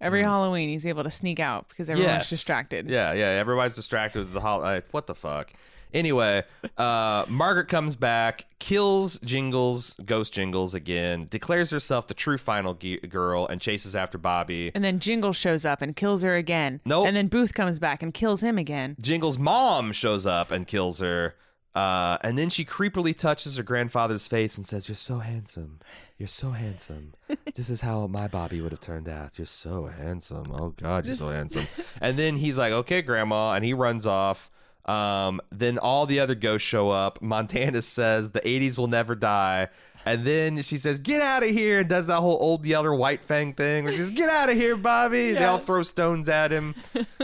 Every 0.00 0.22
Halloween, 0.22 0.68
he's 0.68 0.84
able 0.86 1.04
to 1.04 1.10
sneak 1.10 1.40
out 1.40 1.68
because 1.68 1.88
everyone's. 1.88 2.12
Yes. 2.14 2.30
distracted. 2.30 2.88
Yeah, 2.90 3.12
yeah. 3.12 3.26
Everybody's 3.26 3.74
distracted 3.74 4.24
with 4.24 4.32
the 4.32 4.40
hol- 4.40 4.62
uh, 4.64 4.80
What 4.90 5.06
the 5.06 5.14
fuck? 5.14 5.52
Anyway, 5.94 6.42
uh, 6.76 7.24
Margaret 7.28 7.68
comes 7.68 7.94
back, 7.94 8.46
kills 8.58 9.20
Jingles, 9.20 9.94
Ghost 10.04 10.32
Jingles 10.32 10.74
again, 10.74 11.28
declares 11.30 11.70
herself 11.70 12.08
the 12.08 12.14
true 12.14 12.36
final 12.36 12.74
ge- 12.74 13.00
girl, 13.08 13.46
and 13.46 13.60
chases 13.60 13.94
after 13.94 14.18
Bobby. 14.18 14.72
And 14.74 14.82
then 14.82 14.98
Jingle 14.98 15.32
shows 15.32 15.64
up 15.64 15.80
and 15.82 15.94
kills 15.94 16.22
her 16.22 16.34
again. 16.34 16.80
Nope. 16.84 17.06
And 17.06 17.14
then 17.16 17.28
Booth 17.28 17.54
comes 17.54 17.78
back 17.78 18.02
and 18.02 18.12
kills 18.12 18.42
him 18.42 18.58
again. 18.58 18.96
Jingles' 19.00 19.38
mom 19.38 19.92
shows 19.92 20.26
up 20.26 20.50
and 20.50 20.66
kills 20.66 20.98
her. 20.98 21.36
Uh, 21.74 22.18
and 22.20 22.38
then 22.38 22.48
she 22.50 22.64
creepily 22.64 23.16
touches 23.16 23.56
her 23.56 23.62
grandfather's 23.62 24.28
face 24.28 24.56
and 24.56 24.64
says, 24.64 24.88
You're 24.88 24.94
so 24.94 25.18
handsome. 25.18 25.80
You're 26.18 26.28
so 26.28 26.50
handsome. 26.50 27.14
this 27.54 27.68
is 27.68 27.80
how 27.80 28.06
my 28.06 28.28
Bobby 28.28 28.60
would 28.60 28.70
have 28.70 28.80
turned 28.80 29.08
out. 29.08 29.38
You're 29.38 29.46
so 29.46 29.86
handsome. 29.86 30.52
Oh, 30.52 30.68
God, 30.70 31.04
you're 31.04 31.16
so 31.16 31.28
handsome. 31.30 31.66
And 32.00 32.18
then 32.18 32.36
he's 32.36 32.58
like, 32.58 32.72
Okay, 32.72 33.02
Grandma. 33.02 33.54
And 33.54 33.64
he 33.64 33.74
runs 33.74 34.06
off. 34.06 34.50
Um, 34.84 35.40
then 35.50 35.78
all 35.78 36.06
the 36.06 36.20
other 36.20 36.34
ghosts 36.34 36.68
show 36.68 36.90
up. 36.90 37.20
Montana 37.20 37.82
says, 37.82 38.30
The 38.30 38.40
80s 38.40 38.78
will 38.78 38.86
never 38.86 39.16
die. 39.16 39.68
And 40.04 40.24
then 40.24 40.62
she 40.62 40.76
says, 40.76 41.00
Get 41.00 41.22
out 41.22 41.42
of 41.42 41.48
here. 41.48 41.80
And 41.80 41.88
does 41.88 42.06
that 42.06 42.20
whole 42.20 42.38
old 42.40 42.64
yeller 42.64 42.94
white 42.94 43.24
fang 43.24 43.52
thing 43.52 43.82
where 43.82 43.92
she 43.92 43.98
says, 43.98 44.10
Get 44.12 44.30
out 44.30 44.48
of 44.48 44.54
here, 44.54 44.76
Bobby. 44.76 45.32
They 45.32 45.42
all 45.44 45.58
throw 45.58 45.82
stones 45.82 46.28
at 46.28 46.52
him. 46.52 46.76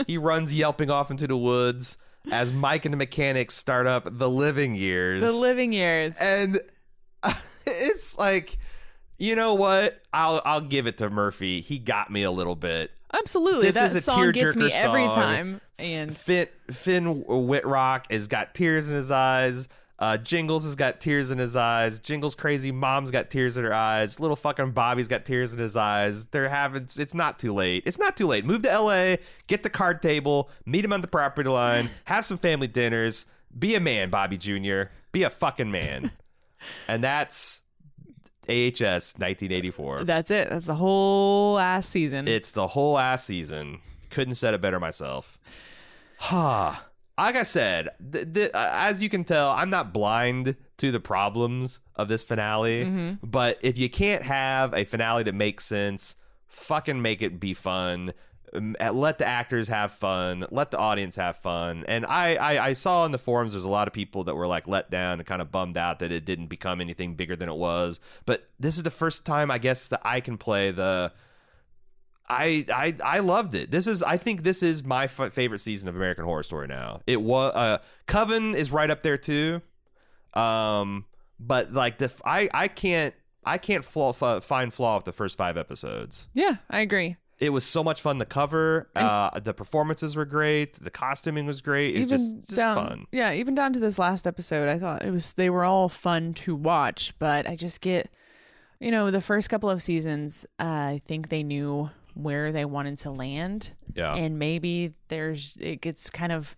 he 0.07 0.17
runs 0.17 0.53
yelping 0.53 0.89
off 0.89 1.09
into 1.09 1.27
the 1.27 1.37
woods 1.37 1.97
as 2.29 2.53
Mike 2.53 2.85
and 2.85 2.93
the 2.93 2.97
mechanics 2.97 3.55
start 3.55 3.87
up 3.87 4.07
the 4.09 4.29
living 4.29 4.75
years. 4.75 5.23
The 5.23 5.31
living 5.31 5.71
years. 5.71 6.17
and 6.19 6.59
it's 7.65 8.17
like, 8.17 8.57
you 9.17 9.35
know 9.35 9.53
what? 9.53 10.01
I'll 10.13 10.41
I'll 10.45 10.61
give 10.61 10.87
it 10.87 10.97
to 10.97 11.09
Murphy. 11.09 11.61
He 11.61 11.79
got 11.79 12.11
me 12.11 12.23
a 12.23 12.31
little 12.31 12.55
bit. 12.55 12.91
Absolutely. 13.13 13.63
This 13.63 13.75
that 13.75 13.85
is 13.85 13.95
a 13.95 14.01
song 14.01 14.31
gets 14.31 14.55
me 14.55 14.71
every 14.71 15.05
song. 15.05 15.13
time. 15.13 15.61
And 15.77 16.15
Finn 16.15 16.47
Finn 16.69 17.23
Wittrock 17.25 18.11
has 18.11 18.27
got 18.27 18.53
tears 18.53 18.89
in 18.89 18.95
his 18.95 19.11
eyes. 19.11 19.67
Uh, 20.01 20.17
Jingles 20.17 20.63
has 20.63 20.75
got 20.75 20.99
tears 20.99 21.29
in 21.29 21.37
his 21.37 21.55
eyes. 21.55 21.99
Jingles 21.99 22.33
crazy 22.33 22.71
mom's 22.71 23.11
got 23.11 23.29
tears 23.29 23.55
in 23.55 23.63
her 23.63 23.73
eyes. 23.73 24.19
Little 24.19 24.35
fucking 24.35 24.71
Bobby's 24.71 25.07
got 25.07 25.25
tears 25.25 25.53
in 25.53 25.59
his 25.59 25.75
eyes. 25.75 26.25
They're 26.25 26.49
having. 26.49 26.87
It's 26.97 27.13
not 27.13 27.37
too 27.37 27.53
late. 27.53 27.83
It's 27.85 27.99
not 27.99 28.17
too 28.17 28.25
late. 28.25 28.43
Move 28.43 28.63
to 28.63 28.71
L.A. 28.71 29.19
Get 29.45 29.61
the 29.61 29.69
card 29.69 30.01
table. 30.01 30.49
Meet 30.65 30.85
him 30.85 30.91
on 30.91 31.01
the 31.01 31.07
property 31.07 31.47
line. 31.49 31.87
Have 32.05 32.25
some 32.25 32.39
family 32.39 32.65
dinners. 32.65 33.27
Be 33.57 33.75
a 33.75 33.79
man, 33.79 34.09
Bobby 34.09 34.37
Jr. 34.37 34.89
Be 35.11 35.21
a 35.21 35.29
fucking 35.29 35.69
man. 35.69 36.09
and 36.87 37.03
that's 37.03 37.61
AHS 38.49 39.13
1984. 39.19 40.05
that's 40.05 40.31
it. 40.31 40.49
That's 40.49 40.65
the 40.65 40.73
whole 40.73 41.59
ass 41.59 41.87
season. 41.87 42.27
It's 42.27 42.49
the 42.51 42.65
whole 42.65 42.97
ass 42.97 43.23
season. 43.23 43.81
Couldn't 44.09 44.33
said 44.35 44.55
it 44.55 44.61
better 44.61 44.79
myself. 44.79 45.37
Ha. 46.21 46.90
Like 47.25 47.35
I 47.35 47.43
said, 47.43 47.89
th- 48.11 48.33
th- 48.33 48.51
uh, 48.53 48.69
as 48.71 49.01
you 49.01 49.09
can 49.09 49.23
tell, 49.23 49.51
I'm 49.51 49.69
not 49.69 49.93
blind 49.93 50.55
to 50.77 50.91
the 50.91 50.99
problems 50.99 51.79
of 51.95 52.07
this 52.07 52.23
finale. 52.23 52.85
Mm-hmm. 52.85 53.25
But 53.27 53.59
if 53.61 53.77
you 53.77 53.89
can't 53.89 54.23
have 54.23 54.73
a 54.73 54.83
finale 54.83 55.23
that 55.23 55.35
makes 55.35 55.65
sense, 55.65 56.15
fucking 56.47 57.01
make 57.01 57.21
it 57.21 57.39
be 57.39 57.53
fun. 57.53 58.13
Uh, 58.53 58.91
Let 58.91 59.17
the 59.17 59.25
actors 59.25 59.67
have 59.69 59.91
fun. 59.91 60.45
Let 60.51 60.71
the 60.71 60.77
audience 60.77 61.15
have 61.15 61.37
fun. 61.37 61.85
And 61.87 62.05
I, 62.05 62.35
I, 62.35 62.67
I 62.67 62.73
saw 62.73 63.05
in 63.05 63.11
the 63.11 63.17
forums 63.17 63.53
there's 63.53 63.63
a 63.63 63.69
lot 63.69 63.87
of 63.87 63.93
people 63.93 64.25
that 64.25 64.35
were 64.35 64.47
like 64.47 64.67
let 64.67 64.89
down 64.89 65.19
and 65.19 65.25
kind 65.25 65.41
of 65.41 65.51
bummed 65.51 65.77
out 65.77 65.99
that 65.99 66.11
it 66.11 66.25
didn't 66.25 66.47
become 66.47 66.81
anything 66.81 67.15
bigger 67.15 67.35
than 67.35 67.47
it 67.47 67.55
was. 67.55 67.99
But 68.25 68.49
this 68.59 68.77
is 68.77 68.83
the 68.83 68.91
first 68.91 69.25
time 69.25 69.49
I 69.49 69.57
guess 69.57 69.87
that 69.89 70.01
I 70.03 70.19
can 70.19 70.37
play 70.37 70.71
the 70.71 71.13
I 72.31 72.65
I 72.73 72.95
I 73.03 73.19
loved 73.19 73.55
it. 73.55 73.71
This 73.71 73.87
is 73.87 74.01
I 74.03 74.15
think 74.17 74.43
this 74.43 74.63
is 74.63 74.83
my 74.85 75.03
f- 75.05 75.33
favorite 75.33 75.59
season 75.59 75.89
of 75.89 75.95
American 75.95 76.23
Horror 76.23 76.43
Story 76.43 76.67
now. 76.67 77.01
It 77.05 77.21
was 77.21 77.53
uh 77.53 77.79
Coven 78.07 78.55
is 78.55 78.71
right 78.71 78.89
up 78.89 79.01
there 79.01 79.17
too. 79.17 79.61
Um 80.33 81.05
but 81.39 81.73
like 81.73 81.97
the 81.97 82.05
f- 82.05 82.21
I 82.25 82.49
I 82.53 82.67
can't 82.67 83.13
I 83.43 83.57
can't 83.57 83.83
flaw, 83.83 84.09
f- 84.19 84.43
find 84.43 84.73
flaw 84.73 84.97
with 84.97 85.05
the 85.05 85.11
first 85.11 85.35
5 85.37 85.57
episodes. 85.57 86.29
yeah, 86.33 86.57
I 86.69 86.81
agree. 86.81 87.17
It 87.39 87.49
was 87.49 87.65
so 87.65 87.83
much 87.83 88.01
fun 88.01 88.19
to 88.19 88.25
cover. 88.25 88.89
Uh 88.95 89.39
the 89.39 89.53
performances 89.53 90.15
were 90.15 90.25
great. 90.25 90.73
The 90.75 90.91
costuming 90.91 91.45
was 91.47 91.59
great. 91.59 91.95
It's 91.95 92.07
just 92.09 92.41
just 92.43 92.55
down, 92.55 92.75
fun. 92.75 93.07
Yeah, 93.11 93.33
even 93.33 93.55
down 93.55 93.73
to 93.73 93.79
this 93.79 93.97
last 93.99 94.25
episode, 94.25 94.69
I 94.69 94.77
thought 94.79 95.03
it 95.03 95.11
was 95.11 95.33
they 95.33 95.49
were 95.49 95.65
all 95.65 95.89
fun 95.89 96.33
to 96.35 96.55
watch, 96.55 97.13
but 97.19 97.47
I 97.49 97.55
just 97.55 97.81
get 97.81 98.09
you 98.79 98.89
know, 98.89 99.11
the 99.11 99.21
first 99.21 99.47
couple 99.47 99.69
of 99.69 99.79
seasons, 99.79 100.43
uh, 100.59 100.63
I 100.63 101.01
think 101.05 101.29
they 101.29 101.43
knew 101.43 101.91
where 102.13 102.51
they 102.51 102.65
wanted 102.65 102.97
to 102.99 103.11
land. 103.11 103.71
Yeah. 103.95 104.13
And 104.15 104.37
maybe 104.39 104.93
there's 105.07 105.57
it 105.59 105.81
gets 105.81 106.09
kind 106.09 106.31
of 106.31 106.55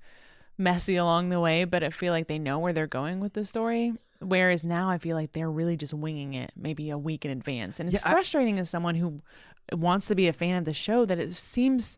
messy 0.57 0.95
along 0.95 1.29
the 1.29 1.39
way, 1.39 1.63
but 1.65 1.83
I 1.83 1.89
feel 1.89 2.13
like 2.13 2.27
they 2.27 2.39
know 2.39 2.59
where 2.59 2.73
they're 2.73 2.87
going 2.87 3.19
with 3.19 3.33
the 3.33 3.45
story. 3.45 3.93
Whereas 4.19 4.63
now 4.63 4.89
I 4.89 4.97
feel 4.99 5.15
like 5.17 5.33
they're 5.33 5.51
really 5.51 5.75
just 5.75 5.93
winging 5.93 6.33
it 6.33 6.51
maybe 6.55 6.89
a 6.89 6.97
week 6.97 7.25
in 7.25 7.31
advance. 7.31 7.79
And 7.79 7.89
it's 7.93 8.01
Yeah, 8.01 8.09
I- 8.09 8.13
frustrating 8.13 8.57
as 8.59 8.69
someone 8.69 8.95
who 8.95 9.21
wants 9.71 10.07
to 10.07 10.15
be 10.15 10.27
a 10.27 10.33
fan 10.33 10.55
of 10.55 10.65
the 10.65 10.73
show 10.73 11.05
that 11.05 11.19
it 11.19 11.33
seems 11.33 11.97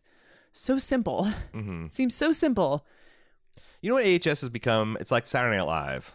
so 0.52 0.78
simple. 0.78 1.24
hmm 1.52 1.86
seems 1.90 2.14
so 2.14 2.32
simple. 2.32 2.84
You 3.82 3.90
know 3.90 3.96
what 3.96 4.04
AHS 4.06 4.40
has 4.40 4.48
become? 4.48 4.96
It's 5.00 5.10
like 5.12 5.26
Saturday 5.26 5.56
Night 5.58 5.66
Live. 5.66 6.14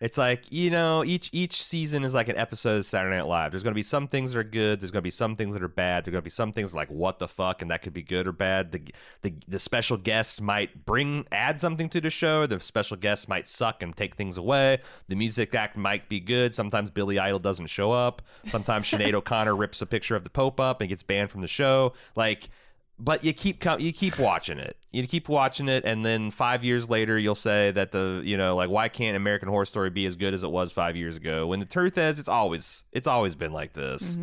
It's 0.00 0.16
like 0.16 0.44
you 0.52 0.70
know 0.70 1.04
each 1.04 1.28
each 1.32 1.60
season 1.60 2.04
is 2.04 2.14
like 2.14 2.28
an 2.28 2.36
episode 2.36 2.78
of 2.78 2.86
Saturday 2.86 3.16
Night 3.16 3.26
Live. 3.26 3.50
There's 3.50 3.64
going 3.64 3.72
to 3.72 3.78
be 3.78 3.82
some 3.82 4.06
things 4.06 4.32
that 4.32 4.38
are 4.38 4.44
good. 4.44 4.80
There's 4.80 4.92
going 4.92 5.00
to 5.00 5.06
be 5.06 5.10
some 5.10 5.34
things 5.34 5.54
that 5.54 5.62
are 5.62 5.68
bad. 5.68 6.04
There's 6.04 6.12
going 6.12 6.22
to 6.22 6.24
be 6.24 6.30
some 6.30 6.52
things 6.52 6.72
like 6.72 6.88
what 6.88 7.18
the 7.18 7.26
fuck, 7.26 7.62
and 7.62 7.70
that 7.72 7.82
could 7.82 7.92
be 7.92 8.02
good 8.02 8.28
or 8.28 8.32
bad. 8.32 8.70
The 8.70 8.82
the 9.22 9.34
the 9.48 9.58
special 9.58 9.96
guest 9.96 10.40
might 10.40 10.86
bring 10.86 11.26
add 11.32 11.58
something 11.58 11.88
to 11.88 12.00
the 12.00 12.10
show. 12.10 12.46
The 12.46 12.60
special 12.60 12.96
guest 12.96 13.28
might 13.28 13.48
suck 13.48 13.82
and 13.82 13.96
take 13.96 14.14
things 14.14 14.36
away. 14.36 14.78
The 15.08 15.16
music 15.16 15.52
act 15.56 15.76
might 15.76 16.08
be 16.08 16.20
good. 16.20 16.54
Sometimes 16.54 16.90
Billy 16.90 17.18
Idol 17.18 17.40
doesn't 17.40 17.66
show 17.66 17.90
up. 17.90 18.22
Sometimes 18.46 18.86
Sinead 18.86 19.12
O'Connor 19.14 19.56
rips 19.56 19.82
a 19.82 19.86
picture 19.86 20.14
of 20.14 20.22
the 20.22 20.30
Pope 20.30 20.60
up 20.60 20.80
and 20.80 20.88
gets 20.88 21.02
banned 21.02 21.32
from 21.32 21.40
the 21.40 21.48
show. 21.48 21.92
Like 22.14 22.50
but 22.98 23.24
you 23.24 23.32
keep 23.32 23.60
co- 23.60 23.78
you 23.78 23.92
keep 23.92 24.18
watching 24.18 24.58
it. 24.58 24.76
You 24.90 25.06
keep 25.06 25.28
watching 25.28 25.68
it, 25.68 25.84
and 25.84 26.04
then 26.04 26.30
five 26.30 26.64
years 26.64 26.88
later, 26.90 27.18
you'll 27.18 27.34
say 27.34 27.70
that 27.72 27.92
the 27.92 28.22
you 28.24 28.36
know 28.36 28.56
like 28.56 28.70
why 28.70 28.88
can't 28.88 29.16
American 29.16 29.48
Horror 29.48 29.66
Story 29.66 29.90
be 29.90 30.06
as 30.06 30.16
good 30.16 30.34
as 30.34 30.42
it 30.44 30.50
was 30.50 30.72
five 30.72 30.96
years 30.96 31.16
ago? 31.16 31.46
When 31.46 31.60
the 31.60 31.66
truth 31.66 31.96
is, 31.98 32.18
it's 32.18 32.28
always 32.28 32.84
it's 32.92 33.06
always 33.06 33.34
been 33.34 33.52
like 33.52 33.72
this. 33.72 34.18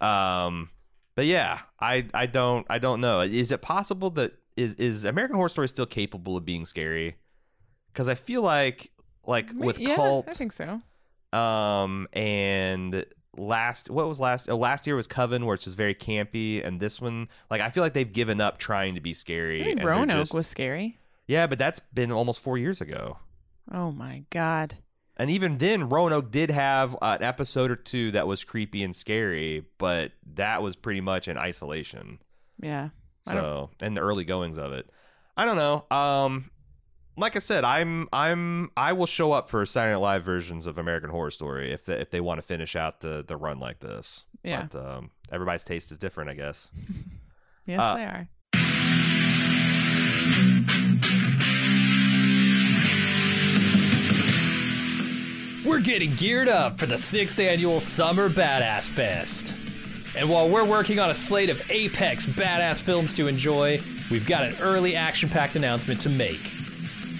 Um, 0.00 0.70
but 1.14 1.26
yeah, 1.26 1.60
I 1.80 2.06
I 2.14 2.26
don't 2.26 2.66
I 2.70 2.78
don't 2.78 3.00
know. 3.00 3.20
Is 3.20 3.52
it 3.52 3.62
possible 3.62 4.10
that 4.10 4.32
is 4.56 4.74
is 4.74 5.04
American 5.04 5.36
Horror 5.36 5.48
Story 5.48 5.68
still 5.68 5.86
capable 5.86 6.36
of 6.36 6.44
being 6.44 6.64
scary? 6.64 7.16
Because 7.92 8.08
I 8.08 8.14
feel 8.14 8.42
like 8.42 8.90
like 9.26 9.50
with 9.54 9.78
yeah, 9.78 9.96
cult 9.96 10.26
I 10.28 10.32
think 10.32 10.52
so. 10.52 10.80
um 11.32 12.08
and 12.12 13.04
last 13.38 13.90
what 13.90 14.08
was 14.08 14.20
last 14.20 14.48
oh, 14.50 14.56
last 14.56 14.86
year 14.86 14.96
was 14.96 15.06
Coven, 15.06 15.46
where 15.46 15.54
it's 15.54 15.64
just 15.64 15.76
very 15.76 15.94
campy, 15.94 16.64
and 16.64 16.80
this 16.80 17.00
one 17.00 17.28
like 17.50 17.60
I 17.60 17.70
feel 17.70 17.82
like 17.82 17.92
they've 17.94 18.12
given 18.12 18.40
up 18.40 18.58
trying 18.58 18.94
to 18.94 19.00
be 19.00 19.14
scary. 19.14 19.62
I 19.62 19.64
think 19.64 19.82
Roanoke 19.82 20.16
just- 20.18 20.34
was 20.34 20.46
scary. 20.46 20.98
yeah, 21.26 21.46
but 21.46 21.58
that's 21.58 21.80
been 21.94 22.10
almost 22.12 22.40
four 22.40 22.58
years 22.58 22.80
ago. 22.80 23.18
Oh 23.72 23.92
my 23.92 24.24
god. 24.30 24.76
And 25.20 25.30
even 25.32 25.58
then, 25.58 25.88
Roanoke 25.88 26.30
did 26.30 26.48
have 26.50 26.96
an 27.02 27.22
episode 27.24 27.72
or 27.72 27.76
two 27.76 28.12
that 28.12 28.28
was 28.28 28.44
creepy 28.44 28.84
and 28.84 28.94
scary, 28.94 29.64
but 29.76 30.12
that 30.34 30.62
was 30.62 30.76
pretty 30.76 31.00
much 31.00 31.26
in 31.26 31.36
isolation. 31.36 32.20
Yeah. 32.62 32.90
So, 33.26 33.70
and 33.80 33.96
the 33.96 34.00
early 34.00 34.24
goings 34.24 34.56
of 34.58 34.72
it, 34.72 34.88
I 35.36 35.44
don't 35.44 35.56
know. 35.56 35.84
Um, 35.94 36.50
like 37.18 37.36
I 37.36 37.40
said, 37.40 37.64
I'm 37.64 38.08
I'm 38.12 38.70
I 38.76 38.92
will 38.92 39.06
show 39.06 39.32
up 39.32 39.50
for 39.50 39.64
Saturday 39.66 39.92
Night 39.94 40.00
Live 40.00 40.22
versions 40.24 40.66
of 40.66 40.78
American 40.78 41.10
Horror 41.10 41.30
Story 41.30 41.72
if 41.72 41.84
they, 41.84 41.94
if 41.94 42.10
they 42.10 42.20
want 42.20 42.38
to 42.38 42.42
finish 42.42 42.76
out 42.76 43.00
the 43.00 43.24
the 43.26 43.36
run 43.36 43.58
like 43.58 43.80
this. 43.80 44.24
Yeah. 44.42 44.66
But 44.70 44.78
um, 44.96 45.10
everybody's 45.32 45.64
taste 45.64 45.90
is 45.92 45.98
different, 45.98 46.30
I 46.30 46.34
guess. 46.34 46.70
Yes, 47.66 47.80
Uh, 47.82 47.94
they 47.96 48.04
are. 48.04 48.28
We're 55.64 55.80
getting 55.80 56.14
geared 56.14 56.48
up 56.48 56.78
for 56.78 56.86
the 56.86 56.96
sixth 56.96 57.38
annual 57.38 57.78
Summer 57.80 58.30
Badass 58.30 58.88
Fest. 58.88 59.54
And 60.16 60.30
while 60.30 60.48
we're 60.48 60.64
working 60.64 60.98
on 60.98 61.10
a 61.10 61.14
slate 61.14 61.50
of 61.50 61.60
apex 61.70 62.24
badass 62.24 62.80
films 62.80 63.12
to 63.14 63.26
enjoy, 63.26 63.82
we've 64.10 64.24
got 64.26 64.44
an 64.44 64.56
early 64.62 64.96
action 64.96 65.28
packed 65.28 65.56
announcement 65.56 66.00
to 66.02 66.08
make. 66.08 66.40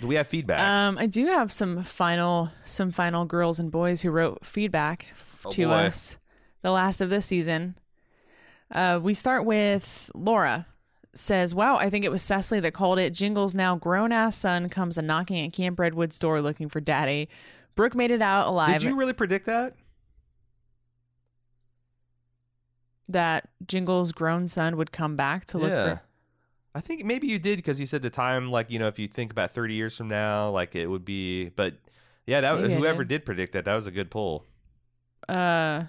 Do 0.00 0.06
we 0.06 0.14
have 0.14 0.26
feedback? 0.26 0.60
Um, 0.60 0.98
I 0.98 1.06
do 1.06 1.26
have 1.26 1.52
some 1.52 1.82
final 1.82 2.50
some 2.64 2.90
final 2.90 3.24
girls 3.24 3.60
and 3.60 3.70
boys 3.70 4.02
who 4.02 4.10
wrote 4.10 4.44
feedback 4.44 5.06
Oh, 5.44 5.50
to 5.50 5.66
boy. 5.68 5.72
us. 5.72 6.18
The 6.62 6.70
last 6.70 7.00
of 7.00 7.10
this 7.10 7.26
season. 7.26 7.76
Uh, 8.70 9.00
we 9.02 9.14
start 9.14 9.44
with 9.44 10.10
Laura 10.14 10.66
says, 11.12 11.54
"Wow, 11.54 11.76
I 11.76 11.90
think 11.90 12.04
it 12.04 12.10
was 12.10 12.22
Cecily 12.22 12.60
that 12.60 12.72
called 12.72 12.98
it. 12.98 13.12
Jingle's 13.12 13.54
now 13.54 13.76
grown 13.76 14.12
ass 14.12 14.36
son 14.36 14.68
comes 14.68 14.96
a 14.96 15.02
knocking 15.02 15.44
at 15.44 15.52
Camp 15.52 15.78
Redwood's 15.78 16.18
door 16.18 16.40
looking 16.40 16.68
for 16.68 16.80
daddy. 16.80 17.28
Brooke 17.74 17.94
made 17.94 18.10
it 18.10 18.22
out 18.22 18.46
alive. 18.46 18.80
Did 18.80 18.90
you 18.90 18.96
really 18.96 19.12
predict 19.12 19.46
that? 19.46 19.74
that 23.12 23.48
Jingle's 23.66 24.12
grown 24.12 24.48
son 24.48 24.76
would 24.76 24.92
come 24.92 25.16
back 25.16 25.44
to 25.46 25.58
look 25.58 25.70
yeah. 25.70 25.96
for. 25.96 26.02
I 26.74 26.80
think 26.80 27.04
maybe 27.04 27.26
you 27.26 27.38
did 27.38 27.56
because 27.56 27.80
you 27.80 27.86
said 27.86 28.02
the 28.02 28.10
time, 28.10 28.50
like 28.50 28.70
you 28.70 28.78
know, 28.78 28.88
if 28.88 28.98
you 28.98 29.08
think 29.08 29.30
about 29.32 29.52
thirty 29.52 29.74
years 29.74 29.96
from 29.96 30.08
now, 30.08 30.50
like 30.50 30.74
it 30.76 30.86
would 30.86 31.04
be. 31.04 31.48
But 31.50 31.74
yeah, 32.26 32.40
that 32.40 32.60
Maybe 32.60 32.74
whoever 32.74 33.04
did. 33.04 33.20
did 33.20 33.26
predict 33.26 33.52
that, 33.54 33.64
that 33.64 33.74
was 33.74 33.86
a 33.86 33.90
good 33.90 34.10
pull. 34.10 34.44
Uh, 35.28 35.84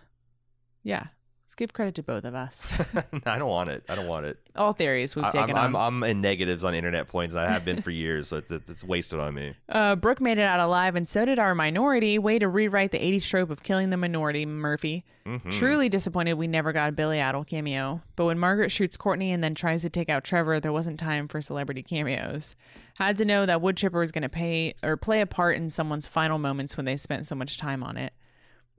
yeah. 0.83 1.07
Let's 1.51 1.57
give 1.57 1.73
credit 1.73 1.95
to 1.95 2.03
both 2.03 2.23
of 2.23 2.33
us. 2.33 2.73
I 3.25 3.37
don't 3.37 3.49
want 3.49 3.69
it. 3.71 3.83
I 3.89 3.95
don't 3.95 4.07
want 4.07 4.25
it. 4.25 4.39
All 4.55 4.71
theories 4.71 5.17
we've 5.17 5.25
I, 5.25 5.31
taken 5.31 5.57
I'm, 5.57 5.75
on. 5.75 5.95
I'm, 5.95 6.03
I'm 6.03 6.09
in 6.09 6.21
negatives 6.21 6.63
on 6.63 6.73
internet 6.73 7.09
points. 7.09 7.35
I 7.35 7.51
have 7.51 7.65
been 7.65 7.81
for 7.81 7.91
years, 7.91 8.29
so 8.29 8.37
it's, 8.37 8.51
it's 8.51 8.85
wasted 8.85 9.19
on 9.19 9.33
me. 9.33 9.53
Uh, 9.67 9.95
Brooke 9.95 10.21
made 10.21 10.37
it 10.37 10.43
out 10.43 10.59
alive, 10.59 10.95
and 10.95 11.07
so 11.07 11.23
did 11.25 11.39
our 11.39 11.55
minority. 11.55 12.19
Way 12.19 12.39
to 12.39 12.47
rewrite 12.47 12.91
the 12.91 12.99
80s 12.99 13.27
trope 13.27 13.49
of 13.49 13.63
killing 13.63 13.89
the 13.89 13.97
minority, 13.97 14.45
Murphy. 14.45 15.03
Mhm. 15.25 15.49
Truly 15.51 15.87
disappointed 15.89 16.33
we 16.33 16.47
never 16.47 16.71
got 16.73 16.89
a 16.89 16.91
Billy 16.91 17.21
Idol 17.21 17.43
cameo. 17.45 18.01
But 18.15 18.25
when 18.25 18.37
Margaret 18.37 18.69
shoots 18.69 18.97
Courtney 18.97 19.31
and 19.31 19.43
then 19.43 19.55
tries 19.55 19.81
to 19.81 19.89
take 19.89 20.09
out 20.09 20.23
Trevor, 20.23 20.59
there 20.59 20.73
wasn't 20.73 20.99
time 20.99 21.27
for 21.27 21.41
celebrity 21.41 21.83
cameos. 21.83 22.55
Had 22.97 23.17
to 23.17 23.25
know 23.25 23.45
that 23.45 23.61
wood 23.61 23.77
chipper 23.77 23.99
was 23.99 24.11
going 24.11 24.23
to 24.23 24.29
pay 24.29 24.75
or 24.83 24.97
play 24.97 25.21
a 25.21 25.25
part 25.25 25.55
in 25.55 25.69
someone's 25.69 26.07
final 26.07 26.37
moments 26.37 26.75
when 26.77 26.85
they 26.85 26.97
spent 26.97 27.25
so 27.25 27.35
much 27.35 27.57
time 27.57 27.81
on 27.83 27.97
it. 27.97 28.13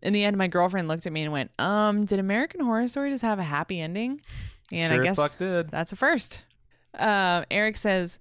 In 0.03 0.13
the 0.13 0.25
end, 0.25 0.37
my 0.37 0.49
girlfriend 0.49 0.89
looked 0.89 1.07
at 1.07 1.13
me 1.13 1.23
and 1.23 1.33
went, 1.33 1.51
"Um, 1.59 2.05
did 2.05 2.19
American 2.19 2.61
Horror 2.61 2.89
Story 2.89 3.11
just 3.11 3.23
have 3.23 3.39
a 3.39 3.43
happy 3.45 3.81
ending?" 3.81 4.21
And 4.71 4.93
sure 4.93 5.01
I 5.03 5.05
guess 5.05 5.17
fuck 5.17 5.39
did. 5.39 5.71
that's 5.71 5.93
a 5.93 5.97
first. 5.97 6.43
Uh, 6.99 7.45
Eric 7.51 7.77
says, 7.77 8.19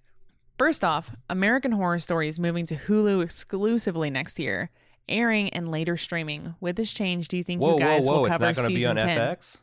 first 0.57 0.83
off, 0.83 1.11
American 1.29 1.71
Horror 1.71 1.99
Story 1.99 2.27
is 2.27 2.39
moving 2.39 2.65
to 2.67 2.75
Hulu 2.75 3.23
exclusively 3.23 4.09
next 4.09 4.37
year, 4.39 4.69
airing 5.09 5.49
and 5.49 5.71
later 5.71 5.97
streaming. 5.97 6.55
With 6.59 6.75
this 6.75 6.93
change, 6.93 7.27
do 7.29 7.37
you 7.37 7.43
think 7.43 7.61
Whoa, 7.61 7.69
you 7.69 7.73
whoa, 7.75 7.79
guys 7.79 8.07
whoa! 8.07 8.17
will 8.19 8.25
It's 8.25 8.33
cover 8.33 8.45
not 8.45 8.55
going 8.55 8.67
to 8.67 8.73
be 8.73 8.79
season 8.81 8.97
on 8.99 9.05
10? 9.05 9.17
FX, 9.17 9.61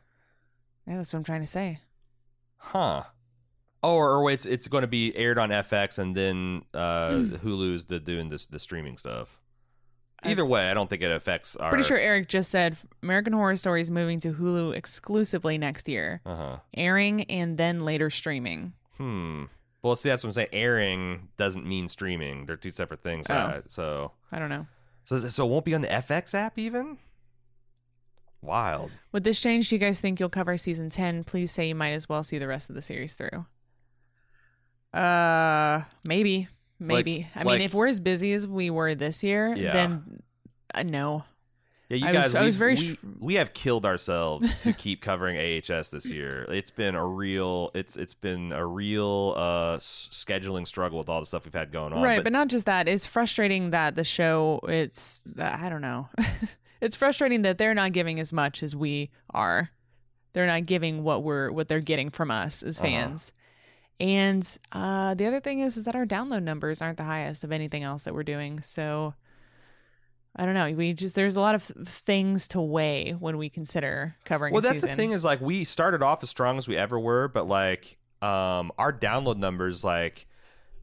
Yeah, 0.87 0.97
that's 0.97 1.13
what 1.13 1.19
I'm 1.19 1.25
trying 1.25 1.41
to 1.43 1.47
say. 1.47 1.81
huh? 2.57 3.05
Oh, 3.83 3.95
or, 3.95 4.17
or 4.17 4.31
it's 4.33 4.45
it's 4.45 4.67
going 4.67 4.83
to 4.83 4.89
be 4.89 5.15
aired 5.17 5.39
on 5.39 5.51
FX 5.51 5.99
and 5.99 6.15
then 6.17 6.63
uh. 6.75 7.11
Hulu's 7.45 7.85
the 7.85 8.01
doing 8.01 8.29
this 8.29 8.47
the 8.47 8.59
streaming 8.59 8.97
stuff. 8.97 9.38
Either 10.25 10.45
way, 10.45 10.69
I 10.71 10.75
don't 10.75 10.91
think 10.91 11.03
it 11.03 11.11
affects 11.13 11.55
our. 11.57 11.71
Pretty 11.71 11.85
sure 11.87 11.97
Eric 11.99 12.27
just 12.29 12.51
said 12.51 12.77
American 13.03 13.33
Horror 13.33 13.55
Story 13.57 13.81
is 13.81 13.91
moving 13.91 14.19
to 14.21 14.33
Hulu 14.33 14.75
exclusively 14.75 15.59
next 15.59 15.89
year, 15.89 16.21
Uh 16.27 16.37
huh. 16.37 16.57
airing 16.75 17.23
and 17.25 17.57
then 17.57 17.85
later 17.85 18.11
streaming. 18.11 18.73
Hmm. 18.97 19.45
Well, 19.81 19.95
see, 19.95 20.09
that's 20.09 20.25
what 20.25 20.29
I'm 20.31 20.33
saying. 20.33 20.49
Airing 20.53 21.29
doesn't 21.37 21.65
mean 21.65 21.87
streaming. 21.87 22.47
They're 22.47 22.57
two 22.57 22.71
separate 22.73 23.03
things. 23.05 23.27
Oh. 23.31 23.35
Uh, 23.35 23.61
so, 23.69 24.11
I 24.33 24.41
don't 24.41 24.49
know. 24.49 24.67
so, 25.05 25.19
so 25.19 25.47
it 25.47 25.51
won't 25.51 25.65
be 25.65 25.73
on 25.75 25.83
the 25.83 25.89
FX 25.89 26.35
app 26.35 26.59
even. 26.59 26.99
Wild. 28.43 28.91
With 29.13 29.23
this 29.23 29.41
change, 29.41 29.69
do 29.69 29.77
you 29.77 29.79
guys 29.81 30.01
think 30.01 30.19
you'll 30.19 30.29
cover 30.31 30.57
season 30.57 30.91
10? 30.91 31.23
Please 31.25 31.53
say 31.53 31.69
you 31.69 31.75
might 31.77 31.91
as 31.93 32.09
well 32.09 32.25
see 32.25 32.39
the 32.39 32.49
rest 32.49 32.69
of 32.71 32.75
the 32.75 32.83
series 32.83 33.15
through. 33.15 33.47
Uh, 34.93 35.83
maybe. 36.07 36.49
Maybe. 36.81 37.27
I 37.35 37.43
like- 37.43 37.59
mean, 37.59 37.65
if 37.65 37.75
we're 37.75 37.89
as 37.89 38.01
busy 38.01 38.33
as 38.33 38.47
we 38.47 38.71
were 38.71 38.95
this 38.95 39.23
year, 39.25 39.55
Yeah. 39.57 39.73
then 39.73 40.23
uh, 40.75 40.83
no. 40.85 41.25
Yeah, 41.91 41.97
you 41.97 42.07
I 42.07 42.13
guys. 42.13 42.25
was- 42.25 42.35
I 42.35 42.45
was 42.45 42.57
very 42.57 42.75
we, 42.75 42.81
sh- 42.81 42.97
we 43.19 43.35
have 43.37 43.55
killed 43.55 43.87
ourselves 43.87 44.59
to 44.63 44.75
keep 44.75 45.01
covering 45.01 45.39
AHS 45.39 45.91
this 45.91 46.11
year. 46.11 46.43
It's 46.51 46.71
been 46.71 46.95
a 46.95 47.05
real. 47.07 47.71
It's 47.75 47.97
it's 47.97 48.13
been 48.13 48.53
a 48.53 48.65
real 48.67 49.33
uh 49.37 49.77
scheduling 49.79 50.67
struggle 50.67 50.99
with 50.99 51.09
all 51.09 51.21
the 51.21 51.25
stuff 51.27 51.47
we've 51.47 51.55
had 51.55 51.73
going 51.73 51.95
on. 51.95 52.03
right, 52.03 52.23
but, 52.23 52.33
not 52.33 52.49
just 52.49 52.67
that. 52.67 52.89
It's 52.89 53.07
frustrating 53.07 53.71
that 53.71 53.95
the 53.95 54.05
show, 54.05 54.61
it's, 54.69 55.23
I 55.39 55.71
don't 55.71 55.81
know. 55.81 56.11
it's 56.83 56.95
frustrating 56.95 57.41
that 57.43 57.57
they're 57.57 57.75
not 57.75 57.93
giving 57.93 58.21
as 58.21 58.33
much 58.35 58.63
as 58.63 58.77
we 58.77 59.11
are. 59.33 59.71
They're 60.35 60.47
not 60.47 60.67
giving 60.67 61.03
what 61.03 61.23
we're 61.23 61.51
what 61.51 61.69
they're 61.69 61.81
getting 61.81 62.11
from 62.11 62.31
us 62.31 62.63
as 62.63 62.79
Uh-huh. 62.79 62.87
And 64.01 64.49
uh, 64.71 65.15
the 65.15 65.27
other 65.27 65.41
thing 65.41 65.61
is, 65.61 65.77
is 65.77 65.85
that 65.85 65.97
our 65.97 66.07
download 66.07 66.43
numbers 66.43 66.81
aren't 66.81 66.99
the 66.99 67.05
highest 67.05 67.43
of 67.43 67.51
anything 67.51 67.83
else 67.83 68.05
that 68.05 68.15
we're 68.15 68.23
doing. 68.23 68.61
So 68.61 69.15
I 70.37 70.45
don't 70.45 70.55
know. 70.55 70.71
We 70.73 70.93
just 70.93 71.17
there's 71.17 71.35
a 71.35 71.41
lot 71.41 71.57
of 71.57 71.65
things 71.65 72.47
to 72.49 72.61
weigh 72.61 73.13
when 73.13 73.39
we 73.39 73.49
consider 73.49 74.15
covering. 74.25 74.53
well 74.53 74.63
that's 74.63 74.81
the 74.83 74.95
thing 74.95 75.11
is 75.11 75.25
like 75.25 75.41
we 75.41 75.65
started 75.65 76.03
off 76.03 76.23
as 76.23 76.31
strong 76.31 76.59
as 76.59 76.69
we 76.69 76.77
ever 76.77 76.99
were 76.99 77.27
but 77.29 77.49
like 77.49 77.99
um 78.23 78.71
our 78.79 78.93
download 78.93 79.37
numbers 79.37 79.83
like 79.83 80.27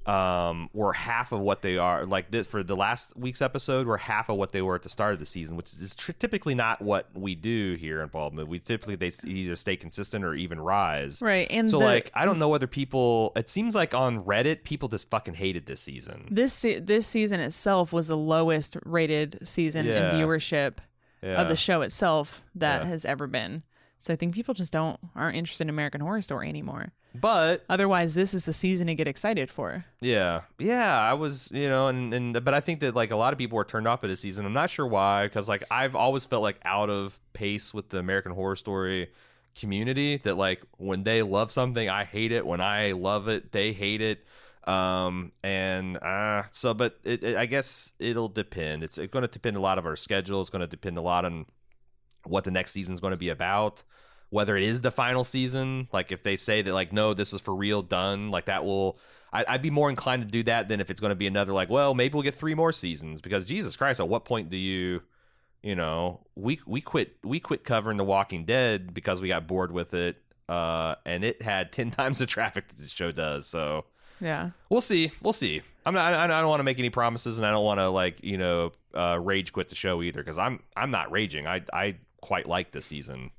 um 0.07 0.69
were 0.73 0.93
half 0.93 1.31
of 1.31 1.39
what 1.39 1.61
they 1.63 1.77
are 1.77 2.05
like 2.05 2.29
this 2.29 2.45
for 2.45 2.61
the 2.61 2.75
last 2.75 3.15
week's 3.17 3.41
episode 3.41 3.87
were 3.87 3.97
half 3.97 4.29
of 4.29 4.37
what 4.37 4.51
they 4.51 4.61
were 4.61 4.75
at 4.75 4.83
the 4.83 4.89
start 4.89 5.13
of 5.13 5.19
the 5.19 5.25
season 5.25 5.57
which 5.57 5.73
is 5.73 5.95
tr- 5.95 6.11
typically 6.13 6.53
not 6.53 6.79
what 6.81 7.09
we 7.15 7.33
do 7.33 7.75
here 7.79 8.01
in 8.01 8.07
bald 8.09 8.33
move 8.33 8.47
we 8.47 8.59
typically 8.59 8.95
they 8.95 9.11
either 9.25 9.55
stay 9.55 9.75
consistent 9.75 10.23
or 10.23 10.35
even 10.35 10.59
rise 10.59 11.21
right? 11.23 11.47
And 11.49 11.67
so 11.69 11.79
the- 11.79 11.85
like 11.85 12.11
i 12.13 12.23
don't 12.23 12.37
know 12.37 12.49
whether 12.49 12.67
people 12.67 13.31
it 13.35 13.49
seems 13.49 13.73
like 13.73 13.93
on 13.95 14.23
reddit 14.25 14.63
people 14.63 14.89
just 14.89 15.09
fucking 15.09 15.33
hated 15.33 15.65
this 15.65 15.81
season 15.81 16.27
this 16.29 16.53
se- 16.53 16.79
this 16.79 17.07
season 17.07 17.39
itself 17.39 17.91
was 17.91 18.07
the 18.07 18.17
lowest 18.17 18.77
rated 18.85 19.39
season 19.41 19.85
Yeah. 19.87 20.09
in 20.13 20.15
viewership 20.15 20.77
yeah. 21.23 21.41
of 21.41 21.47
the 21.47 21.55
show 21.55 21.81
itself 21.81 22.43
that 22.53 22.83
Yeah. 22.83 22.87
has 22.89 23.05
ever 23.05 23.25
been. 23.25 23.63
So 23.97 24.13
I 24.13 24.15
think 24.17 24.35
people 24.35 24.53
just 24.53 24.71
don't 24.71 24.99
aren't 25.15 25.35
interested 25.35 25.63
in 25.63 25.69
American 25.69 26.01
Horror 26.01 26.21
Story 26.21 26.47
anymore. 26.49 26.93
But 27.21 27.63
Otherwise, 27.69 28.13
this 28.13 28.33
is 28.33 28.45
the 28.45 28.53
season 28.53 28.87
to 28.87 28.95
get 28.95 29.07
excited 29.07 29.49
for. 29.49 29.85
Yeah, 30.01 30.41
yeah, 30.59 30.99
I 30.99 31.13
was, 31.13 31.49
you 31.51 31.67
know, 31.69 31.87
and 31.87 32.13
and 32.13 32.43
but 32.43 32.53
I 32.53 32.59
think 32.59 32.79
that 32.81 32.95
like 32.95 33.11
a 33.11 33.15
lot 33.15 33.33
of 33.33 33.39
people 33.39 33.55
were 33.55 33.65
turned 33.65 33.87
off 33.87 34.03
at 34.03 34.07
this 34.07 34.19
season. 34.19 34.45
I'm 34.45 34.53
not 34.53 34.69
sure 34.69 34.85
why, 34.85 35.25
because 35.25 35.49
like 35.49 35.63
I've 35.71 35.95
always 35.95 36.25
felt 36.25 36.43
like 36.43 36.59
out 36.65 36.89
of 36.89 37.19
pace 37.33 37.73
with 37.73 37.89
the 37.89 37.99
American 37.99 38.31
Horror 38.31 38.55
Story 38.55 39.09
community. 39.55 40.17
That 40.17 40.35
like 40.35 40.61
when 40.77 41.03
they 41.03 41.21
love 41.21 41.51
something, 41.51 41.89
I 41.89 42.03
hate 42.03 42.31
it. 42.31 42.45
When 42.45 42.61
I 42.61 42.91
love 42.91 43.27
it, 43.27 43.51
they 43.51 43.73
hate 43.73 44.01
it. 44.01 44.25
Um 44.67 45.31
and 45.43 45.97
uh 45.97 46.43
so, 46.51 46.73
but 46.73 46.99
it, 47.03 47.23
it, 47.23 47.37
I 47.37 47.45
guess 47.45 47.91
it'll 47.99 48.29
depend. 48.29 48.83
It's, 48.83 48.97
it's 48.97 49.11
going 49.11 49.21
to 49.21 49.27
depend 49.27 49.57
a 49.57 49.59
lot 49.59 49.77
of 49.77 49.85
our 49.85 49.95
schedule. 49.95 50.41
It's 50.41 50.49
going 50.49 50.61
to 50.61 50.67
depend 50.67 50.97
a 50.97 51.01
lot 51.01 51.23
on 51.23 51.45
what 52.25 52.43
the 52.43 52.51
next 52.51 52.71
season's 52.71 52.99
going 52.99 53.11
to 53.11 53.17
be 53.17 53.29
about 53.29 53.83
whether 54.29 54.57
it 54.57 54.63
is 54.63 54.81
the 54.81 54.91
final 54.91 55.23
season 55.23 55.87
like 55.93 56.11
if 56.11 56.23
they 56.23 56.35
say 56.35 56.61
that 56.61 56.73
like 56.73 56.91
no 56.91 57.13
this 57.13 57.31
is 57.33 57.41
for 57.41 57.55
real 57.55 57.81
done 57.81 58.31
like 58.31 58.45
that 58.45 58.63
will 58.65 58.97
I, 59.31 59.45
i'd 59.49 59.61
be 59.61 59.69
more 59.69 59.89
inclined 59.89 60.23
to 60.23 60.27
do 60.27 60.43
that 60.43 60.67
than 60.67 60.79
if 60.79 60.89
it's 60.89 60.99
going 60.99 61.09
to 61.11 61.15
be 61.15 61.27
another 61.27 61.51
like 61.53 61.69
well 61.69 61.93
maybe 61.93 62.13
we'll 62.13 62.23
get 62.23 62.35
three 62.35 62.55
more 62.55 62.71
seasons 62.71 63.21
because 63.21 63.45
jesus 63.45 63.75
christ 63.75 63.99
at 63.99 64.07
what 64.09 64.25
point 64.25 64.49
do 64.49 64.57
you 64.57 65.01
you 65.63 65.75
know 65.75 66.21
we 66.35 66.59
we 66.65 66.81
quit 66.81 67.15
we 67.23 67.39
quit 67.39 67.63
covering 67.63 67.97
the 67.97 68.03
walking 68.03 68.45
dead 68.45 68.93
because 68.93 69.21
we 69.21 69.27
got 69.27 69.47
bored 69.47 69.71
with 69.71 69.93
it 69.93 70.17
uh 70.49 70.95
and 71.05 71.23
it 71.23 71.41
had 71.41 71.71
10 71.71 71.91
times 71.99 72.19
the 72.19 72.25
traffic 72.25 72.67
that 72.67 72.77
the 72.77 72.87
show 72.87 73.11
does 73.11 73.45
so 73.47 73.85
Yeah. 74.19 74.51
we'll 74.69 74.81
see 74.81 75.11
we'll 75.21 75.33
see. 75.33 75.61
I'm 75.85 75.93
not 75.93 76.13
i, 76.13 76.23
I 76.23 76.27
don't 76.27 76.49
want 76.49 76.59
to 76.59 76.63
make 76.65 76.79
any 76.79 76.89
promises 76.89 77.37
and 77.37 77.45
i 77.45 77.51
don't 77.51 77.63
want 77.65 77.79
to 77.79 77.89
like 77.89 78.23
you 78.23 78.37
know 78.37 78.71
uh 78.93 79.19
rage 79.21 79.53
quit 79.53 79.69
the 79.69 79.75
show 79.75 80.01
either 80.01 80.19
because 80.21 80.37
i'm 80.37 80.59
i'm 80.75 80.91
not 80.91 81.11
raging. 81.11 81.47
I 81.47 81.61
i 81.73 81.95
quite 82.21 82.47
like 82.47 82.71
this 82.71 82.85
season 82.87 83.29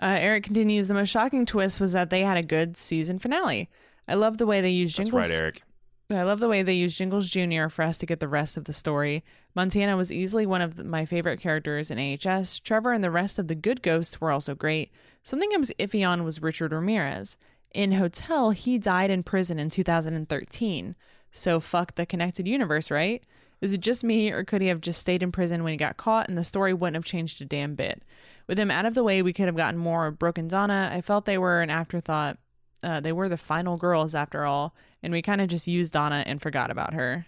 Uh, 0.00 0.16
Eric 0.18 0.44
continues. 0.44 0.88
The 0.88 0.94
most 0.94 1.08
shocking 1.08 1.46
twist 1.46 1.80
was 1.80 1.92
that 1.92 2.10
they 2.10 2.20
had 2.20 2.36
a 2.36 2.42
good 2.42 2.76
season 2.76 3.18
finale. 3.18 3.68
I 4.06 4.14
love 4.14 4.38
the 4.38 4.46
way 4.46 4.60
they 4.60 4.70
used 4.70 4.98
that's 4.98 5.10
Jingles. 5.10 5.30
right 5.30 5.40
eric 5.40 5.62
I 6.08 6.22
love 6.22 6.38
the 6.38 6.48
way 6.48 6.62
they 6.62 6.74
used 6.74 6.98
Jingles 6.98 7.28
Jr. 7.28 7.66
for 7.68 7.82
us 7.82 7.98
to 7.98 8.06
get 8.06 8.20
the 8.20 8.28
rest 8.28 8.56
of 8.56 8.64
the 8.64 8.72
story. 8.72 9.24
Montana 9.56 9.96
was 9.96 10.12
easily 10.12 10.46
one 10.46 10.62
of 10.62 10.84
my 10.84 11.04
favorite 11.04 11.40
characters 11.40 11.90
in 11.90 11.98
AHS. 11.98 12.60
Trevor 12.60 12.92
and 12.92 13.02
the 13.02 13.10
rest 13.10 13.40
of 13.40 13.48
the 13.48 13.56
good 13.56 13.82
ghosts 13.82 14.20
were 14.20 14.30
also 14.30 14.54
great. 14.54 14.92
Something 15.24 15.50
I 15.52 15.56
was 15.56 15.72
iffy 15.80 16.08
on 16.08 16.22
was 16.22 16.40
Richard 16.40 16.72
Ramirez. 16.72 17.36
In 17.74 17.92
Hotel, 17.92 18.50
he 18.50 18.78
died 18.78 19.10
in 19.10 19.24
prison 19.24 19.58
in 19.58 19.68
2013. 19.68 20.94
So 21.32 21.58
fuck 21.58 21.96
the 21.96 22.06
connected 22.06 22.46
universe, 22.46 22.88
right? 22.88 23.24
Is 23.60 23.72
it 23.72 23.80
just 23.80 24.04
me, 24.04 24.30
or 24.30 24.44
could 24.44 24.62
he 24.62 24.68
have 24.68 24.80
just 24.80 25.00
stayed 25.00 25.24
in 25.24 25.32
prison 25.32 25.64
when 25.64 25.72
he 25.72 25.76
got 25.76 25.96
caught 25.96 26.28
and 26.28 26.38
the 26.38 26.44
story 26.44 26.72
wouldn't 26.72 26.94
have 26.94 27.04
changed 27.04 27.42
a 27.42 27.44
damn 27.44 27.74
bit? 27.74 28.02
With 28.46 28.58
him 28.58 28.70
out 28.70 28.86
of 28.86 28.94
the 28.94 29.02
way, 29.02 29.22
we 29.22 29.32
could 29.32 29.46
have 29.46 29.56
gotten 29.56 29.78
more 29.78 30.16
and 30.38 30.50
Donna. 30.50 30.90
I 30.92 31.00
felt 31.00 31.24
they 31.24 31.38
were 31.38 31.62
an 31.62 31.70
afterthought. 31.70 32.38
Uh, 32.82 33.00
they 33.00 33.12
were 33.12 33.28
the 33.28 33.36
final 33.36 33.76
girls 33.76 34.14
after 34.14 34.44
all, 34.44 34.74
and 35.02 35.12
we 35.12 35.22
kind 35.22 35.40
of 35.40 35.48
just 35.48 35.66
used 35.66 35.92
Donna 35.92 36.22
and 36.26 36.40
forgot 36.40 36.70
about 36.70 36.94
her. 36.94 37.26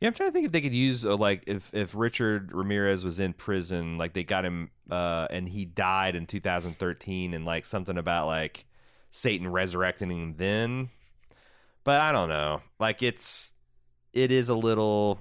Yeah, 0.00 0.08
I'm 0.08 0.14
trying 0.14 0.28
to 0.28 0.32
think 0.32 0.46
if 0.46 0.52
they 0.52 0.60
could 0.60 0.74
use 0.74 1.06
uh, 1.06 1.16
like 1.16 1.44
if 1.46 1.72
if 1.72 1.94
Richard 1.96 2.52
Ramirez 2.52 3.04
was 3.04 3.18
in 3.18 3.32
prison, 3.32 3.96
like 3.96 4.12
they 4.12 4.24
got 4.24 4.44
him 4.44 4.70
uh 4.90 5.26
and 5.30 5.48
he 5.48 5.64
died 5.64 6.14
in 6.14 6.26
2013 6.26 7.32
and 7.32 7.44
like 7.46 7.64
something 7.64 7.96
about 7.96 8.26
like 8.26 8.66
Satan 9.10 9.50
resurrecting 9.50 10.10
him 10.10 10.34
then. 10.36 10.90
But 11.82 12.00
I 12.00 12.12
don't 12.12 12.28
know. 12.28 12.60
Like 12.78 13.02
it's 13.02 13.54
it 14.12 14.30
is 14.30 14.50
a 14.50 14.54
little 14.54 15.20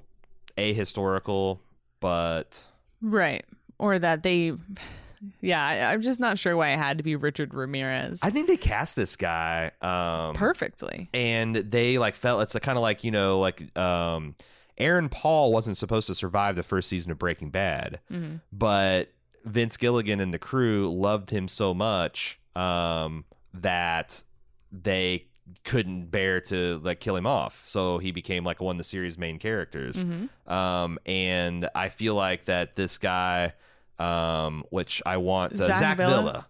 ahistorical, 0.58 1.60
but 2.02 2.66
Right. 3.02 3.46
Or 3.80 3.98
that 4.00 4.24
they. 4.24 4.54
Yeah, 5.42 5.66
I, 5.66 5.92
I'm 5.94 6.02
just 6.02 6.20
not 6.20 6.38
sure 6.40 6.56
why 6.58 6.70
it 6.72 6.78
had 6.78 6.98
to 6.98 7.04
be 7.04 7.16
Richard 7.16 7.54
Ramirez. 7.54 8.20
I 8.24 8.30
think 8.30 8.48
they 8.48 8.58
cast 8.58 8.96
this 8.96 9.16
guy 9.16 9.72
um 9.82 10.34
Perfectly. 10.36 11.10
and 11.14 11.56
they 11.56 11.98
like 11.98 12.16
felt 12.16 12.42
it's 12.42 12.58
kind 12.60 12.78
of 12.78 12.82
like 12.82 13.04
you 13.04 13.12
know 13.12 13.40
like 13.40 13.78
um 13.78 14.36
Aaron 14.78 15.08
Paul 15.10 15.54
wasn't 15.54 15.78
supposed 15.78 16.08
to 16.08 16.16
survive 16.16 16.56
the 16.58 16.64
first 16.64 16.90
season 16.90 17.12
of 17.12 17.18
Breaking 17.20 17.50
Bad, 17.50 18.00
Mm-hmm. 18.12 18.36
but 18.52 19.12
Vince 19.46 19.78
Gilligan 19.78 20.20
and 20.20 20.34
the 20.34 20.40
crew 20.40 20.92
loved 20.94 21.30
him 21.30 21.48
so 21.48 21.74
much 21.74 22.40
um 22.56 23.26
that 23.54 24.22
they 24.72 25.26
couldn't 25.64 26.06
bear 26.08 26.42
to 26.42 26.80
like 26.84 27.00
kill 27.00 27.16
him 27.16 27.28
off, 27.28 27.64
so 27.68 28.00
he 28.00 28.12
became 28.12 28.44
like 28.44 28.60
one 28.62 28.76
of 28.76 28.78
the 28.80 28.84
series' 28.84 29.18
main 29.18 29.38
characters. 29.40 30.04
Mm-hmm. 30.04 30.52
Um, 30.52 30.98
and 31.06 31.70
I 31.76 31.90
feel 31.90 32.16
like 32.16 32.46
that 32.46 32.76
this 32.76 32.98
guy, 32.98 33.54
um, 34.00 34.64
which 34.70 35.02
I 35.06 35.18
want 35.18 35.52
the 35.54 35.66
Zach 35.66 35.80
Zach, 35.80 35.98
Villa? 35.98 36.22
Villa. 36.22 36.48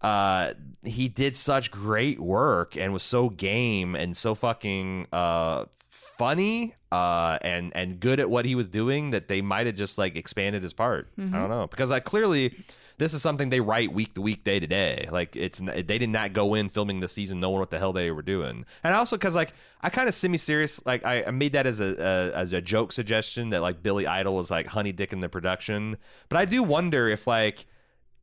Uh 0.00 0.52
he 0.82 1.08
did 1.08 1.34
such 1.34 1.70
great 1.70 2.20
work 2.20 2.76
and 2.76 2.92
was 2.92 3.02
so 3.02 3.30
game 3.30 3.94
and 3.96 4.14
so 4.14 4.34
fucking 4.34 5.06
uh 5.14 5.64
funny 5.88 6.74
uh 6.92 7.38
and 7.40 7.74
and 7.74 8.00
good 8.00 8.20
at 8.20 8.28
what 8.28 8.44
he 8.44 8.54
was 8.54 8.68
doing 8.68 9.10
that 9.10 9.28
they 9.28 9.40
might 9.40 9.64
have 9.66 9.76
just 9.76 9.96
like 9.96 10.14
expanded 10.14 10.62
his 10.62 10.74
part. 10.74 11.08
I 11.18 11.22
don't 11.22 11.48
know. 11.48 11.66
Because 11.68 11.90
I 11.90 12.00
clearly 12.00 12.54
this 12.98 13.12
is 13.12 13.20
something 13.22 13.50
they 13.50 13.60
write 13.60 13.92
week 13.92 14.14
to 14.14 14.20
week 14.22 14.44
day 14.44 14.60
to 14.60 14.66
day 14.66 15.08
like 15.10 15.34
it's 15.36 15.60
they 15.60 15.98
did 15.98 16.08
not 16.10 16.32
go 16.32 16.54
in 16.54 16.68
filming 16.68 17.00
the 17.00 17.08
season 17.08 17.40
knowing 17.40 17.58
what 17.58 17.70
the 17.70 17.78
hell 17.78 17.92
they 17.92 18.10
were 18.10 18.22
doing 18.22 18.64
and 18.84 18.94
also 18.94 19.16
because 19.16 19.34
like 19.34 19.52
i 19.82 19.90
kind 19.90 20.08
of 20.08 20.14
semi 20.14 20.36
serious 20.36 20.84
like 20.86 21.04
I, 21.04 21.24
I 21.24 21.30
made 21.30 21.52
that 21.54 21.66
as 21.66 21.80
a, 21.80 21.94
a 21.98 22.36
as 22.36 22.52
a 22.52 22.60
joke 22.60 22.92
suggestion 22.92 23.50
that 23.50 23.62
like 23.62 23.82
billy 23.82 24.06
idol 24.06 24.34
was 24.36 24.50
like 24.50 24.66
honey 24.66 24.92
dick 24.92 25.12
in 25.12 25.20
the 25.20 25.28
production 25.28 25.96
but 26.28 26.38
i 26.38 26.44
do 26.44 26.62
wonder 26.62 27.08
if 27.08 27.26
like 27.26 27.66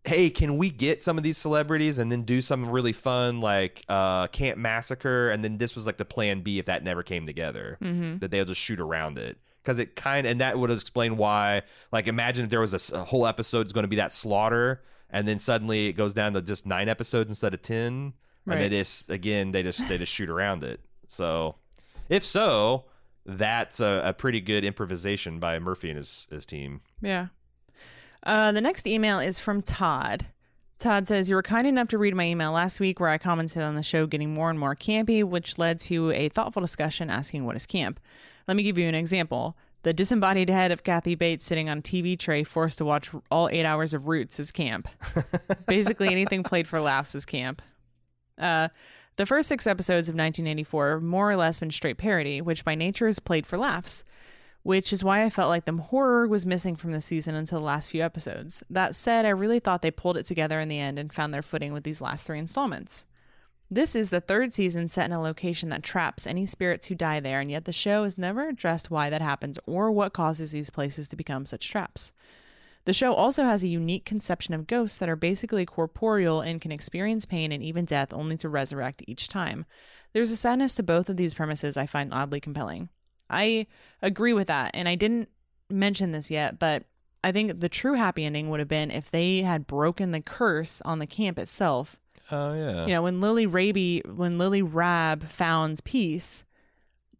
hey, 0.04 0.32
can 0.32 0.58
we 0.58 0.72
get 0.72 1.00
some 1.00 1.16
of 1.16 1.24
these 1.24 1.38
celebrities 1.38 2.00
and 2.00 2.12
then 2.12 2.24
do 2.24 2.42
some 2.42 2.68
really 2.68 2.92
fun 2.92 3.40
like 3.40 3.86
uh, 3.88 4.26
Camp 4.30 4.58
Massacre? 4.58 5.30
And 5.30 5.44
then 5.44 5.60
this 5.60 5.76
was 5.76 5.86
like 5.86 5.98
the 5.98 6.06
plan 6.06 6.42
B 6.42 6.58
if 6.58 6.66
that 6.66 6.84
never 6.84 7.04
came 7.04 7.28
together, 7.28 7.78
Mm-hmm. 7.84 8.18
that 8.18 8.32
they'll 8.32 8.46
just 8.46 8.60
shoot 8.60 8.80
around 8.80 9.20
it. 9.20 9.38
Because 9.62 9.80
it 9.80 9.96
kind 9.96 10.26
and 10.26 10.42
that 10.42 10.58
would 10.58 10.72
explain 10.72 11.18
why. 11.18 11.62
Like, 11.92 12.08
imagine 12.08 12.46
if 12.46 12.52
there 12.52 12.62
was 12.62 12.92
a 12.92 13.04
whole 13.04 13.28
episode 13.28 13.66
is 13.68 13.74
going 13.74 13.84
to 13.84 13.88
be 13.88 13.98
that 13.98 14.12
slaughter, 14.12 14.82
and 15.10 15.28
then 15.28 15.38
suddenly 15.40 15.88
it 15.88 15.94
goes 15.94 16.14
down 16.14 16.34
to 16.34 16.42
just 16.42 16.66
nine 16.66 16.90
episodes 16.90 17.30
instead 17.30 17.54
of 17.54 17.62
ten, 17.62 18.14
and 18.48 18.60
they 18.62 18.70
just 18.70 19.10
again 19.10 19.52
they 19.52 19.64
just 19.64 19.88
they 19.88 19.98
just 19.98 20.12
shoot 20.12 20.30
around 20.30 20.64
it. 20.64 20.80
So, 21.08 21.56
if 22.10 22.24
so, 22.24 22.86
that's 23.26 23.80
a, 23.80 24.02
a 24.06 24.14
pretty 24.14 24.42
good 24.42 24.66
improvisation 24.66 25.40
by 25.40 25.60
Murphy 25.60 25.90
and 25.90 25.98
his 25.98 26.28
his 26.32 26.46
team. 26.46 26.82
Yeah. 27.02 27.28
Uh, 28.24 28.52
the 28.52 28.62
next 28.62 28.88
email 28.88 29.20
is 29.20 29.40
from 29.40 29.62
Todd. 29.62 30.28
Todd 30.82 31.08
says, 31.08 31.30
You 31.30 31.36
were 31.36 31.44
kind 31.44 31.68
enough 31.68 31.90
to 31.90 31.98
read 31.98 32.16
my 32.16 32.26
email 32.26 32.52
last 32.52 32.80
week 32.80 33.00
where 33.00 33.10
I 33.10 33.20
commented 33.20 33.62
on 33.62 33.76
the 33.76 33.84
show 33.84 34.08
getting 34.08 34.34
more 34.34 34.50
and 34.50 34.60
more 34.60 34.76
campy, 34.76 35.24
which 35.24 35.60
led 35.60 35.80
to 35.82 36.10
a 36.12 36.30
thoughtful 36.30 36.60
discussion 36.60 37.10
asking 37.10 37.46
what 37.46 37.56
is 37.56 37.68
camp. 37.68 38.00
Let 38.48 38.58
me 38.58 38.64
give 38.64 38.80
you 38.80 38.88
an 38.88 38.96
example. 38.96 39.56
The 39.84 39.94
disembodied 39.94 40.50
head 40.50 40.72
of 40.72 40.84
Kathy 40.84 41.14
Bates 41.14 41.46
sitting 41.46 41.70
on 41.70 41.78
a 41.78 41.82
TV 41.82 42.18
tray, 42.18 42.44
forced 42.44 42.80
to 42.80 42.86
watch 42.86 43.12
all 43.30 43.48
eight 43.50 43.66
hours 43.66 43.94
of 43.94 44.08
Roots, 44.08 44.40
is 44.40 44.52
camp. 44.52 44.88
Basically, 45.68 46.10
anything 46.10 46.44
played 46.44 46.68
for 46.68 46.82
laughs 46.82 47.14
is 47.14 47.26
camp. 47.26 47.62
Uh, 48.40 48.70
the 49.18 49.28
first 49.28 49.50
six 49.50 49.68
episodes 49.68 50.10
of 50.10 50.16
1984 50.16 50.92
have 50.94 51.04
more 51.04 51.30
or 51.30 51.36
less 51.36 51.60
been 51.60 51.70
straight 51.70 51.98
parody, 51.98 52.42
which 52.42 52.66
by 52.66 52.74
nature 52.74 53.08
is 53.08 53.20
played 53.20 53.46
for 53.46 53.58
laughs 53.58 54.04
which 54.64 54.94
is 54.94 55.04
why 55.04 55.24
I 55.24 55.30
felt 55.30 55.50
like 55.50 55.66
the 55.66 55.74
horror 55.74 56.28
was 56.28 56.46
missing 56.46 56.76
from 56.76 56.92
the 56.92 57.02
season 57.02 57.36
until 57.36 57.60
the 57.60 57.66
last 57.66 57.90
few 57.90 58.04
episodes. 58.04 58.64
That 58.70 58.96
said, 58.96 59.26
I 59.26 59.30
really 59.30 59.60
thought 59.60 59.82
they 59.82 59.92
pulled 59.92 60.18
it 60.18 60.26
together 60.26 60.60
in 60.60 60.70
the 60.70 60.80
end 60.80 61.00
and 61.00 61.12
found 61.12 61.34
their 61.34 61.42
footing 61.42 61.74
with 61.74 61.84
these 61.84 62.02
last 62.02 62.28
three 62.28 62.40
installments. 62.40 63.06
This 63.74 63.96
is 63.96 64.10
the 64.10 64.20
third 64.20 64.54
season 64.54 64.90
set 64.90 65.06
in 65.06 65.14
a 65.14 65.22
location 65.22 65.70
that 65.70 65.82
traps 65.82 66.28
any 66.28 66.46
spirits 66.46 66.88
who 66.88 66.96
die 66.96 67.22
there, 67.22 67.40
and 67.40 67.50
yet 67.50 67.64
the 67.64 67.72
show 67.72 68.04
has 68.04 68.18
never 68.18 68.50
addressed 68.50 68.92
why 68.92 69.10
that 69.10 69.22
happens 69.22 69.58
or 69.66 69.90
what 69.90 70.12
causes 70.12 70.52
these 70.52 70.70
places 70.70 71.08
to 71.08 71.16
become 71.16 71.46
such 71.46 71.70
traps. 71.70 72.12
The 72.84 72.94
show 72.94 73.14
also 73.14 73.44
has 73.46 73.64
a 73.64 73.70
unique 73.70 74.06
conception 74.06 74.54
of 74.54 74.68
ghosts 74.68 74.98
that 74.98 75.08
are 75.08 75.16
basically 75.16 75.66
corporeal 75.66 76.42
and 76.42 76.60
can 76.60 76.72
experience 76.72 77.26
pain 77.26 77.52
and 77.52 77.64
even 77.64 77.86
death 77.86 78.14
only 78.14 78.36
to 78.38 78.50
resurrect 78.50 79.04
each 79.08 79.30
time. 79.30 79.66
There's 80.14 80.32
a 80.32 80.36
sadness 80.36 80.76
to 80.76 80.84
both 80.84 81.08
of 81.08 81.16
these 81.16 81.34
premises 81.34 81.78
I 81.78 81.86
find 81.86 82.14
oddly 82.14 82.42
compelling. 82.42 82.90
I 83.32 83.68
agree 84.02 84.34
with 84.34 84.48
that, 84.48 84.72
and 84.74 84.88
I 84.88 84.96
didn't 84.96 85.30
mention 85.70 86.12
this 86.12 86.30
yet, 86.30 86.60
but 86.60 86.84
I 87.24 87.32
think 87.32 87.60
the 87.60 87.70
true 87.70 87.94
happy 87.94 88.26
ending 88.26 88.50
would 88.50 88.60
have 88.60 88.68
been 88.68 88.92
if 88.92 89.10
they 89.10 89.42
had 89.42 89.68
broken 89.68 90.12
the 90.12 90.22
curse 90.22 90.82
on 90.86 91.00
the 91.00 91.08
camp 91.08 91.40
itself. 91.40 92.00
Oh 92.32 92.54
yeah. 92.54 92.86
You 92.86 92.94
know, 92.94 93.04
when 93.04 93.22
Lily 93.22 93.46
Raby, 93.46 94.02
when 94.06 94.38
Lily 94.38 94.62
Rabe 94.62 95.24
found 95.24 95.84
peace, 95.84 96.44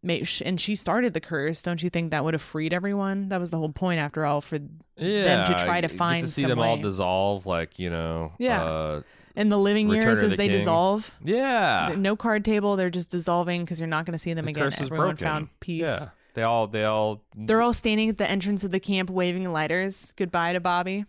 and 0.04 0.60
she 0.60 0.74
started 0.74 1.14
the 1.14 1.20
curse, 1.20 1.62
don't 1.62 1.82
you 1.82 1.88
think 1.88 2.10
that 2.10 2.24
would 2.24 2.34
have 2.34 2.42
freed 2.42 2.72
everyone? 2.72 3.28
That 3.28 3.38
was 3.38 3.50
the 3.50 3.58
whole 3.58 3.72
point, 3.72 4.00
after 4.00 4.26
all, 4.26 4.40
for 4.40 4.58
yeah, 4.96 5.44
them 5.44 5.46
to 5.46 5.64
try 5.64 5.80
to 5.80 5.88
find 5.88 6.24
to 6.24 6.30
see 6.30 6.44
them 6.44 6.58
all 6.58 6.76
dissolve, 6.76 7.46
like 7.46 7.78
you 7.78 7.90
know. 7.90 8.32
Yeah. 8.38 8.64
Uh, 8.64 9.02
in 9.36 9.48
the 9.48 9.58
living 9.58 9.88
Return 9.88 10.04
years 10.08 10.22
as 10.22 10.30
the 10.32 10.36
they 10.36 10.48
King. 10.48 10.58
dissolve. 10.58 11.14
yeah. 11.24 11.94
No 11.96 12.16
card 12.16 12.44
table, 12.44 12.76
they're 12.76 12.90
just 12.90 13.10
dissolving 13.10 13.64
because 13.64 13.80
you're 13.80 13.86
not 13.88 14.04
going 14.06 14.12
to 14.12 14.18
see 14.18 14.34
them 14.34 14.44
the 14.44 14.50
again. 14.50 14.64
curse 14.64 14.74
is 14.80 14.86
Everyone 14.88 15.06
broken. 15.08 15.24
found 15.24 15.48
peace. 15.60 15.82
Yeah. 15.82 16.06
They 16.34 16.42
all. 16.42 16.66
They 16.66 16.84
all. 16.84 17.22
They're 17.36 17.60
all 17.60 17.72
standing 17.74 18.08
at 18.08 18.16
the 18.18 18.30
entrance 18.30 18.64
of 18.64 18.70
the 18.70 18.80
camp 18.80 19.10
waving 19.10 19.50
lighters. 19.52 20.12
Goodbye 20.16 20.54
to 20.54 20.60
Bobby. 20.60 21.04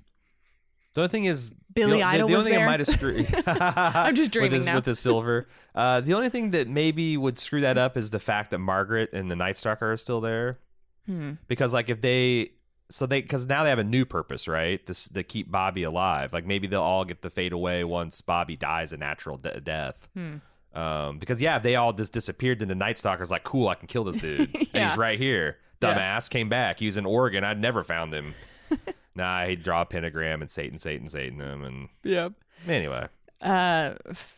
The 0.95 1.01
only 1.01 1.09
thing 1.09 1.25
is, 1.25 1.55
Billy 1.73 1.97
the, 1.99 2.03
Idol 2.03 2.27
the, 2.27 2.33
the 2.33 2.39
only 2.39 2.51
thing 2.51 2.59
there. 2.59 2.67
that 2.67 2.71
might 2.71 2.79
have 2.79 2.87
screwed. 2.87 3.27
I'm 3.47 4.15
just 4.15 4.31
dreaming 4.31 4.51
with 4.51 4.53
his, 4.59 4.65
now. 4.67 4.75
with 4.75 4.83
the 4.85 4.95
silver. 4.95 5.47
Uh, 5.73 6.01
the 6.01 6.13
only 6.13 6.29
thing 6.29 6.51
that 6.51 6.67
maybe 6.67 7.17
would 7.17 7.39
screw 7.39 7.61
that 7.61 7.77
up 7.79 7.97
is 7.97 8.09
the 8.11 8.19
fact 8.19 8.51
that 8.51 8.59
Margaret 8.59 9.09
and 9.13 9.31
the 9.31 9.35
Night 9.35 9.57
Stalker 9.57 9.91
are 9.91 9.97
still 9.97 10.21
there. 10.21 10.59
Hmm. 11.07 11.31
Because 11.47 11.73
like 11.73 11.89
if 11.89 11.99
they, 12.01 12.51
so 12.93 13.05
they, 13.05 13.21
because 13.21 13.47
now 13.47 13.63
they 13.63 13.69
have 13.69 13.79
a 13.79 13.83
new 13.83 14.05
purpose, 14.05 14.47
right? 14.47 14.85
To 14.85 15.13
to 15.13 15.23
keep 15.23 15.49
Bobby 15.51 15.83
alive. 15.83 16.31
Like 16.33 16.45
maybe 16.45 16.67
they'll 16.67 16.81
all 16.81 17.05
get 17.05 17.21
to 17.23 17.29
fade 17.29 17.53
away 17.53 17.83
once 17.83 18.21
Bobby 18.21 18.55
dies 18.55 18.93
a 18.93 18.97
natural 18.97 19.37
de- 19.37 19.59
death. 19.61 20.07
Hmm. 20.13 20.35
Um, 20.73 21.19
because 21.19 21.41
yeah, 21.41 21.57
if 21.57 21.63
they 21.63 21.75
all 21.75 21.93
just 21.93 22.13
disappeared, 22.13 22.59
then 22.59 22.67
the 22.67 22.75
Night 22.75 22.97
Stalker's 22.97 23.29
like, 23.31 23.43
cool, 23.43 23.67
I 23.67 23.75
can 23.75 23.87
kill 23.87 24.03
this 24.03 24.15
dude. 24.21 24.49
And 24.73 24.89
he's 24.89 24.97
right 24.97 25.19
here. 25.19 25.57
Yeah. 25.81 25.95
Dumbass 25.95 26.29
came 26.29 26.49
back. 26.49 26.79
He 26.79 26.85
was 26.85 26.97
in 26.97 27.05
Oregon. 27.05 27.43
I'd 27.43 27.59
never 27.59 27.83
found 27.83 28.13
him. 28.13 28.33
nah, 29.15 29.45
he'd 29.45 29.61
draw 29.63 29.81
a 29.81 29.85
pentagram 29.85 30.41
and 30.41 30.49
Satan, 30.49 30.79
Satan, 30.79 31.07
Satan 31.07 31.39
him. 31.41 31.63
And 31.63 31.89
Yep. 32.03 32.33
anyway, 32.67 33.07
Uh, 33.43 33.95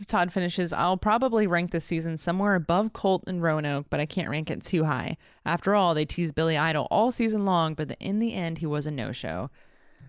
Todd 0.07 0.33
finishes. 0.33 0.73
I'll 0.73 0.97
probably 0.97 1.45
rank 1.47 1.69
this 1.71 1.85
season 1.85 2.17
somewhere 2.17 2.55
above 2.55 2.91
Cult 2.93 3.23
and 3.27 3.41
Roanoke, 3.41 3.85
but 3.89 3.99
I 3.99 4.05
can't 4.07 4.29
rank 4.29 4.49
it 4.49 4.63
too 4.63 4.83
high. 4.83 5.17
After 5.45 5.75
all, 5.75 5.93
they 5.93 6.05
teased 6.05 6.33
Billy 6.33 6.57
Idol 6.57 6.87
all 6.89 7.11
season 7.11 7.45
long, 7.45 7.75
but 7.75 7.87
the, 7.89 7.99
in 7.99 8.17
the 8.19 8.33
end, 8.33 8.57
he 8.57 8.65
was 8.65 8.87
a 8.87 8.91
no-show. 8.91 9.51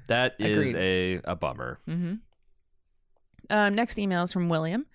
that 0.09 0.35
is 0.39 0.73
Agreed. 0.73 1.21
a, 1.27 1.31
a 1.33 1.37
bummer. 1.37 1.79
Mm-hmm. 1.89 2.15
Um, 3.51 3.75
next 3.75 3.99
email 3.99 4.23
is 4.23 4.33
from 4.33 4.49
William. 4.49 4.87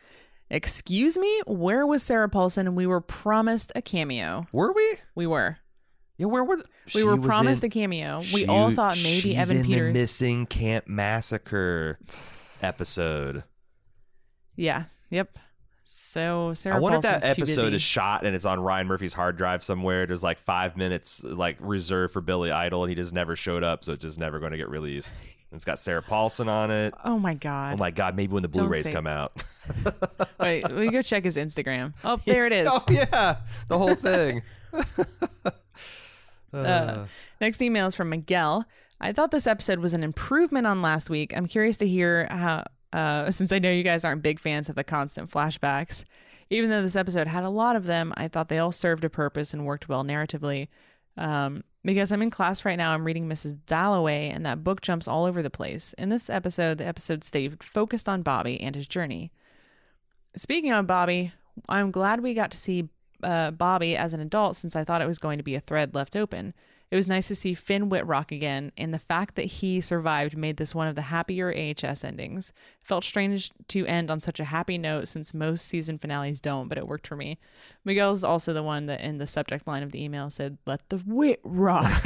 Excuse 0.49 1.17
me, 1.17 1.41
where 1.47 1.85
was 1.87 2.03
Sarah 2.03 2.27
Paulson? 2.27 2.75
We 2.75 2.85
were 2.87 2.99
promised 3.01 3.71
a 3.75 3.81
cameo. 3.81 4.47
Were 4.51 4.73
we? 4.73 4.95
We 5.15 5.25
were. 5.27 5.57
Yeah, 6.17 6.25
where 6.25 6.43
were? 6.43 6.57
The, 6.57 6.65
We 6.93 7.03
were 7.03 7.17
promised 7.17 7.63
in- 7.63 7.67
a 7.67 7.69
cameo. 7.69 8.21
We 8.33 8.45
all 8.47 8.71
thought 8.71 8.97
maybe 9.01 9.35
Evan 9.37 9.57
in 9.57 9.65
Peters. 9.65 9.93
the 9.93 9.99
missing 9.99 10.45
Camp 10.47 10.87
Massacre 10.87 11.99
episode. 12.61 13.43
Yeah. 14.55 14.85
Yep. 15.09 15.37
So 15.83 16.53
Sarah 16.53 16.77
I 16.77 16.79
wonder 16.79 16.97
if 16.97 17.03
that 17.03 17.25
episode 17.25 17.73
is 17.73 17.81
shot 17.81 18.25
and 18.25 18.33
it's 18.33 18.45
on 18.45 18.61
Ryan 18.61 18.87
Murphy's 18.87 19.13
hard 19.13 19.35
drive 19.35 19.63
somewhere. 19.63 20.05
There's 20.05 20.23
like 20.23 20.39
five 20.39 20.77
minutes 20.77 21.23
like 21.23 21.57
reserved 21.59 22.13
for 22.13 22.21
Billy 22.21 22.49
Idol, 22.51 22.83
and 22.83 22.89
he 22.89 22.95
just 22.95 23.13
never 23.13 23.35
showed 23.35 23.63
up, 23.63 23.83
so 23.83 23.91
it's 23.91 24.03
just 24.03 24.17
never 24.19 24.39
going 24.39 24.51
to 24.51 24.57
get 24.57 24.69
released. 24.69 25.15
And 25.19 25.57
it's 25.57 25.65
got 25.65 25.79
Sarah 25.79 26.01
Paulson 26.01 26.47
on 26.47 26.71
it. 26.71 26.93
Oh 27.03 27.19
my 27.19 27.33
god. 27.33 27.73
Oh 27.73 27.77
my 27.77 27.91
god! 27.91 28.15
Maybe 28.15 28.31
when 28.31 28.41
the 28.41 28.47
Don't 28.47 28.65
Blu-rays 28.67 28.85
say- 28.85 28.93
come 28.93 29.05
out. 29.07 29.43
Wait, 30.39 30.71
we 30.71 30.89
go 30.89 31.01
check 31.01 31.25
his 31.25 31.35
Instagram. 31.35 31.93
Oh, 32.05 32.19
there 32.25 32.47
it 32.47 32.53
is. 32.53 32.69
oh 32.71 32.83
yeah, 32.89 33.37
the 33.67 33.77
whole 33.77 33.95
thing. 33.95 34.43
Uh, 36.53 37.05
next 37.39 37.61
email 37.61 37.87
is 37.87 37.95
from 37.95 38.09
Miguel. 38.09 38.65
I 38.99 39.13
thought 39.13 39.31
this 39.31 39.47
episode 39.47 39.79
was 39.79 39.93
an 39.93 40.03
improvement 40.03 40.67
on 40.67 40.81
last 40.81 41.09
week. 41.09 41.35
I'm 41.35 41.47
curious 41.47 41.77
to 41.77 41.87
hear 41.87 42.27
how, 42.29 42.65
uh, 42.93 43.31
since 43.31 43.51
I 43.51 43.59
know 43.59 43.71
you 43.71 43.83
guys 43.83 44.03
aren't 44.03 44.23
big 44.23 44.39
fans 44.39 44.69
of 44.69 44.75
the 44.75 44.83
constant 44.83 45.29
flashbacks. 45.29 46.03
Even 46.49 46.69
though 46.69 46.81
this 46.81 46.97
episode 46.97 47.27
had 47.27 47.43
a 47.43 47.49
lot 47.49 47.75
of 47.75 47.85
them, 47.85 48.13
I 48.17 48.27
thought 48.27 48.49
they 48.49 48.59
all 48.59 48.73
served 48.73 49.05
a 49.05 49.09
purpose 49.09 49.53
and 49.53 49.65
worked 49.65 49.87
well 49.87 50.03
narratively. 50.03 50.67
Um, 51.17 51.63
because 51.83 52.11
I'm 52.11 52.21
in 52.21 52.29
class 52.29 52.65
right 52.65 52.77
now, 52.77 52.91
I'm 52.91 53.05
reading 53.05 53.27
Mrs. 53.27 53.57
Dalloway, 53.65 54.29
and 54.29 54.45
that 54.45 54.63
book 54.63 54.81
jumps 54.81 55.07
all 55.07 55.25
over 55.25 55.41
the 55.41 55.49
place. 55.49 55.93
In 55.97 56.09
this 56.09 56.29
episode, 56.29 56.77
the 56.77 56.85
episode 56.85 57.23
stayed 57.23 57.63
focused 57.63 58.07
on 58.07 58.21
Bobby 58.21 58.59
and 58.61 58.75
his 58.75 58.87
journey. 58.87 59.31
Speaking 60.35 60.71
of 60.71 60.87
Bobby, 60.87 61.31
I'm 61.69 61.91
glad 61.91 62.21
we 62.21 62.33
got 62.33 62.51
to 62.51 62.57
see 62.57 62.89
uh, 63.23 63.51
Bobby 63.51 63.95
as 63.97 64.13
an 64.13 64.19
adult 64.19 64.55
since 64.55 64.75
I 64.75 64.83
thought 64.83 65.01
it 65.01 65.07
was 65.07 65.19
going 65.19 65.37
to 65.37 65.43
be 65.43 65.55
a 65.55 65.59
thread 65.59 65.95
left 65.95 66.15
open. 66.15 66.53
It 66.91 66.97
was 66.97 67.07
nice 67.07 67.29
to 67.29 67.35
see 67.35 67.53
Finn 67.53 67.87
Wittrock 67.87 68.33
again, 68.33 68.73
and 68.77 68.93
the 68.93 68.99
fact 68.99 69.35
that 69.35 69.45
he 69.45 69.79
survived 69.79 70.35
made 70.37 70.57
this 70.57 70.75
one 70.75 70.89
of 70.89 70.95
the 70.95 71.03
happier 71.03 71.49
AHS 71.49 72.03
endings. 72.03 72.49
It 72.49 72.85
felt 72.85 73.05
strange 73.05 73.49
to 73.69 73.85
end 73.85 74.11
on 74.11 74.19
such 74.19 74.41
a 74.41 74.43
happy 74.43 74.77
note 74.77 75.07
since 75.07 75.33
most 75.33 75.65
season 75.65 75.97
finales 75.97 76.41
don't, 76.41 76.67
but 76.67 76.77
it 76.77 76.85
worked 76.85 77.07
for 77.07 77.15
me. 77.15 77.39
Miguel's 77.85 78.25
also 78.25 78.51
the 78.51 78.61
one 78.61 78.87
that 78.87 78.99
in 78.99 79.19
the 79.19 79.27
subject 79.27 79.65
line 79.65 79.83
of 79.83 79.93
the 79.93 80.03
email 80.03 80.29
said, 80.29 80.57
Let 80.65 80.89
the 80.89 81.01
wit 81.07 81.39
rock. 81.45 82.05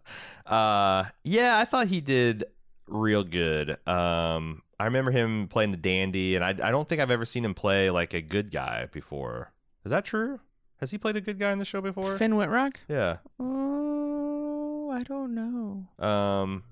uh, 0.46 1.04
yeah, 1.24 1.58
I 1.58 1.64
thought 1.64 1.88
he 1.88 2.00
did 2.00 2.44
real 2.86 3.24
good. 3.24 3.70
Um, 3.88 4.62
I 4.78 4.84
remember 4.84 5.10
him 5.10 5.48
playing 5.48 5.72
the 5.72 5.76
dandy, 5.76 6.36
and 6.36 6.44
I 6.44 6.50
I 6.50 6.70
don't 6.70 6.88
think 6.88 7.00
I've 7.00 7.10
ever 7.10 7.24
seen 7.24 7.44
him 7.44 7.54
play 7.54 7.90
like 7.90 8.14
a 8.14 8.20
good 8.20 8.50
guy 8.50 8.86
before. 8.92 9.52
Is 9.84 9.90
that 9.90 10.04
true? 10.04 10.40
Has 10.84 10.90
he 10.90 10.98
played 10.98 11.16
a 11.16 11.22
good 11.22 11.38
guy 11.38 11.50
in 11.50 11.58
the 11.58 11.64
show 11.64 11.80
before? 11.80 12.14
Finn 12.18 12.36
Wittrock? 12.36 12.78
Yeah. 12.88 13.16
Oh, 13.40 14.90
I 14.90 14.98
don't 14.98 15.34
know. 15.34 16.06
Um, 16.06 16.62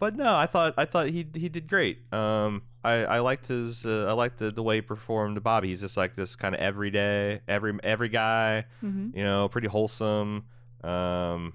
but 0.00 0.16
no, 0.16 0.34
I 0.34 0.46
thought 0.46 0.74
I 0.76 0.86
thought 0.86 1.06
he 1.06 1.24
he 1.32 1.48
did 1.48 1.68
great. 1.68 2.12
Um, 2.12 2.62
I 2.82 3.04
I 3.04 3.18
liked 3.20 3.46
his 3.46 3.86
uh, 3.86 4.06
I 4.08 4.12
liked 4.14 4.38
the, 4.38 4.50
the 4.50 4.60
way 4.60 4.78
he 4.78 4.80
performed 4.80 5.40
Bobby. 5.44 5.68
He's 5.68 5.82
just 5.82 5.96
like 5.96 6.16
this 6.16 6.34
kind 6.34 6.52
of 6.52 6.60
everyday 6.60 7.42
every 7.46 7.78
every 7.84 8.08
guy. 8.08 8.64
Mm-hmm. 8.82 9.16
You 9.16 9.22
know, 9.22 9.48
pretty 9.48 9.68
wholesome. 9.68 10.46
Um, 10.82 11.52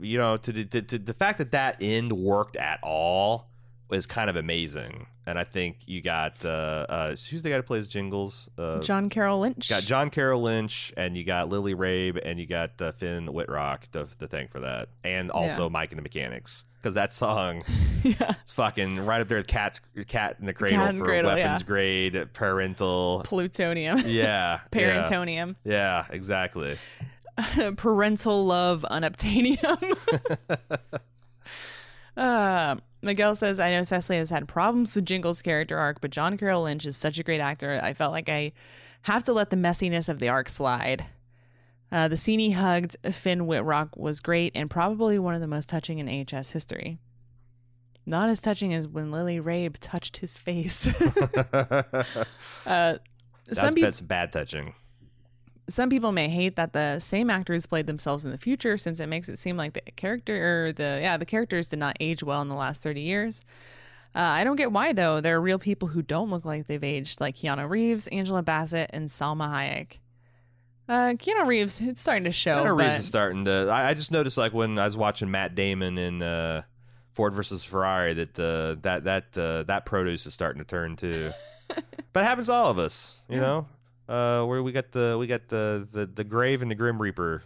you 0.00 0.16
know, 0.16 0.38
to, 0.38 0.64
to, 0.64 0.80
to 0.80 0.98
the 0.98 1.12
fact 1.12 1.36
that 1.36 1.50
that 1.50 1.76
end 1.82 2.10
worked 2.10 2.56
at 2.56 2.80
all 2.82 3.49
is 3.92 4.06
kind 4.06 4.30
of 4.30 4.36
amazing. 4.36 5.06
And 5.26 5.38
I 5.38 5.44
think 5.44 5.78
you 5.86 6.00
got 6.00 6.44
uh, 6.44 6.86
uh 6.88 7.08
who's 7.10 7.42
the 7.42 7.50
guy 7.50 7.56
who 7.56 7.62
plays 7.62 7.88
Jingles? 7.88 8.48
Uh, 8.58 8.80
John 8.80 9.08
Carroll 9.08 9.40
Lynch. 9.40 9.68
got 9.68 9.82
John 9.82 10.10
Carroll 10.10 10.42
Lynch, 10.42 10.92
and 10.96 11.16
you 11.16 11.24
got 11.24 11.48
Lily 11.48 11.74
Rabe, 11.74 12.20
and 12.24 12.40
you 12.40 12.46
got 12.46 12.80
uh, 12.80 12.92
Finn 12.92 13.32
Wittrock 13.32 13.90
to, 13.92 14.06
to 14.18 14.26
thank 14.26 14.50
for 14.50 14.60
that, 14.60 14.88
and 15.04 15.30
also 15.30 15.68
Mike 15.68 15.92
and 15.92 15.98
the 15.98 16.02
Mechanics, 16.02 16.64
because 16.76 16.94
that 16.94 17.12
song 17.12 17.62
yeah. 18.02 18.34
is 18.44 18.52
fucking 18.52 19.04
right 19.04 19.20
up 19.20 19.28
there 19.28 19.38
with 19.38 19.46
Cat's 19.46 19.80
Cat 20.08 20.36
in 20.40 20.46
the 20.46 20.54
Cradle 20.54 20.86
in 20.86 20.98
for 20.98 21.04
Cradle, 21.04 21.32
weapons 21.32 21.62
yeah. 21.62 21.66
grade 21.66 22.28
parental. 22.32 23.22
Plutonium. 23.24 24.00
Yeah, 24.06 24.06
yeah, 24.06 24.60
Parentonium. 24.72 25.56
yeah, 25.64 26.06
exactly. 26.10 26.76
parental 27.76 28.46
love 28.46 28.84
unobtainium. 28.90 29.96
uh, 32.16 32.76
Miguel 33.02 33.34
says, 33.34 33.58
I 33.58 33.70
know 33.70 33.82
Cecily 33.82 34.18
has 34.18 34.30
had 34.30 34.46
problems 34.46 34.94
with 34.94 35.06
Jingle's 35.06 35.42
character 35.42 35.78
arc, 35.78 36.00
but 36.00 36.10
John 36.10 36.36
Carroll 36.36 36.64
Lynch 36.64 36.84
is 36.84 36.96
such 36.96 37.18
a 37.18 37.22
great 37.22 37.40
actor. 37.40 37.80
I 37.82 37.94
felt 37.94 38.12
like 38.12 38.28
I 38.28 38.52
have 39.02 39.24
to 39.24 39.32
let 39.32 39.50
the 39.50 39.56
messiness 39.56 40.08
of 40.08 40.18
the 40.18 40.28
arc 40.28 40.48
slide. 40.48 41.06
Uh, 41.90 42.08
the 42.08 42.16
scene 42.16 42.38
he 42.38 42.52
hugged 42.52 42.96
Finn 43.10 43.46
Wittrock 43.46 43.96
was 43.96 44.20
great 44.20 44.52
and 44.54 44.70
probably 44.70 45.18
one 45.18 45.34
of 45.34 45.40
the 45.40 45.46
most 45.46 45.68
touching 45.68 45.98
in 45.98 46.08
AHS 46.08 46.52
history. 46.52 46.98
Not 48.06 48.28
as 48.30 48.40
touching 48.40 48.74
as 48.74 48.86
when 48.86 49.10
Lily 49.10 49.40
Rabe 49.40 49.76
touched 49.80 50.18
his 50.18 50.36
face. 50.36 50.88
uh, 51.54 52.14
That's, 52.64 52.98
people 53.46 53.82
that's 53.82 54.00
bad 54.00 54.32
touching. 54.32 54.74
Some 55.70 55.88
people 55.88 56.12
may 56.12 56.28
hate 56.28 56.56
that 56.56 56.72
the 56.72 56.98
same 56.98 57.30
actors 57.30 57.64
played 57.66 57.86
themselves 57.86 58.24
in 58.24 58.30
the 58.30 58.38
future 58.38 58.76
since 58.76 59.00
it 59.00 59.06
makes 59.06 59.28
it 59.28 59.38
seem 59.38 59.56
like 59.56 59.72
the 59.72 59.80
character 59.92 60.66
or 60.66 60.72
the 60.72 60.98
yeah 61.00 61.16
the 61.16 61.24
characters 61.24 61.68
did 61.68 61.78
not 61.78 61.96
age 62.00 62.22
well 62.22 62.42
in 62.42 62.48
the 62.48 62.54
last 62.54 62.82
30 62.82 63.00
years 63.00 63.42
uh, 64.14 64.18
i 64.18 64.44
don't 64.44 64.56
get 64.56 64.72
why 64.72 64.92
though 64.92 65.20
there 65.20 65.36
are 65.36 65.40
real 65.40 65.58
people 65.58 65.88
who 65.88 66.02
don't 66.02 66.30
look 66.30 66.44
like 66.44 66.66
they've 66.66 66.84
aged 66.84 67.20
like 67.20 67.36
keanu 67.36 67.68
reeves 67.68 68.06
angela 68.08 68.42
bassett 68.42 68.90
and 68.92 69.08
salma 69.08 69.48
hayek 69.48 69.98
uh, 70.88 71.14
keanu 71.14 71.46
reeves 71.46 71.80
it's 71.80 72.00
starting 72.00 72.24
to 72.24 72.32
show 72.32 72.64
Keanu 72.64 72.76
but 72.76 72.84
Reeves 72.84 72.98
is 72.98 73.06
starting 73.06 73.44
to. 73.44 73.68
I, 73.70 73.90
I 73.90 73.94
just 73.94 74.10
noticed 74.10 74.36
like 74.36 74.52
when 74.52 74.76
I 74.76 74.86
was 74.86 74.96
watching 74.96 75.30
Matt 75.30 75.54
Damon 75.54 75.96
in 75.98 76.20
uh, 76.20 76.62
Ford 77.12 77.32
versus 77.32 77.62
Ferrari 77.62 78.12
that 78.14 78.36
uh, 78.36 78.74
that 78.82 79.04
that 79.04 79.38
uh, 79.38 79.62
that 79.64 79.86
produce 79.86 80.26
is 80.26 80.34
starting 80.34 80.60
to 80.60 80.66
turn 80.66 80.96
too. 80.96 81.30
but 82.12 82.24
it 82.24 82.24
happens 82.24 82.46
to 82.46 82.52
all 82.52 82.70
of 82.70 82.80
us, 82.80 83.20
you 83.28 83.36
know. 83.36 83.68
Uh, 84.10 84.44
where 84.44 84.60
we 84.62 84.72
got 84.72 84.90
the 84.90 85.16
we 85.18 85.26
got 85.28 85.46
the 85.48 85.86
the, 85.90 86.04
the 86.06 86.24
grave 86.24 86.62
and 86.62 86.70
the 86.70 86.74
grim 86.74 87.00
reaper. 87.00 87.42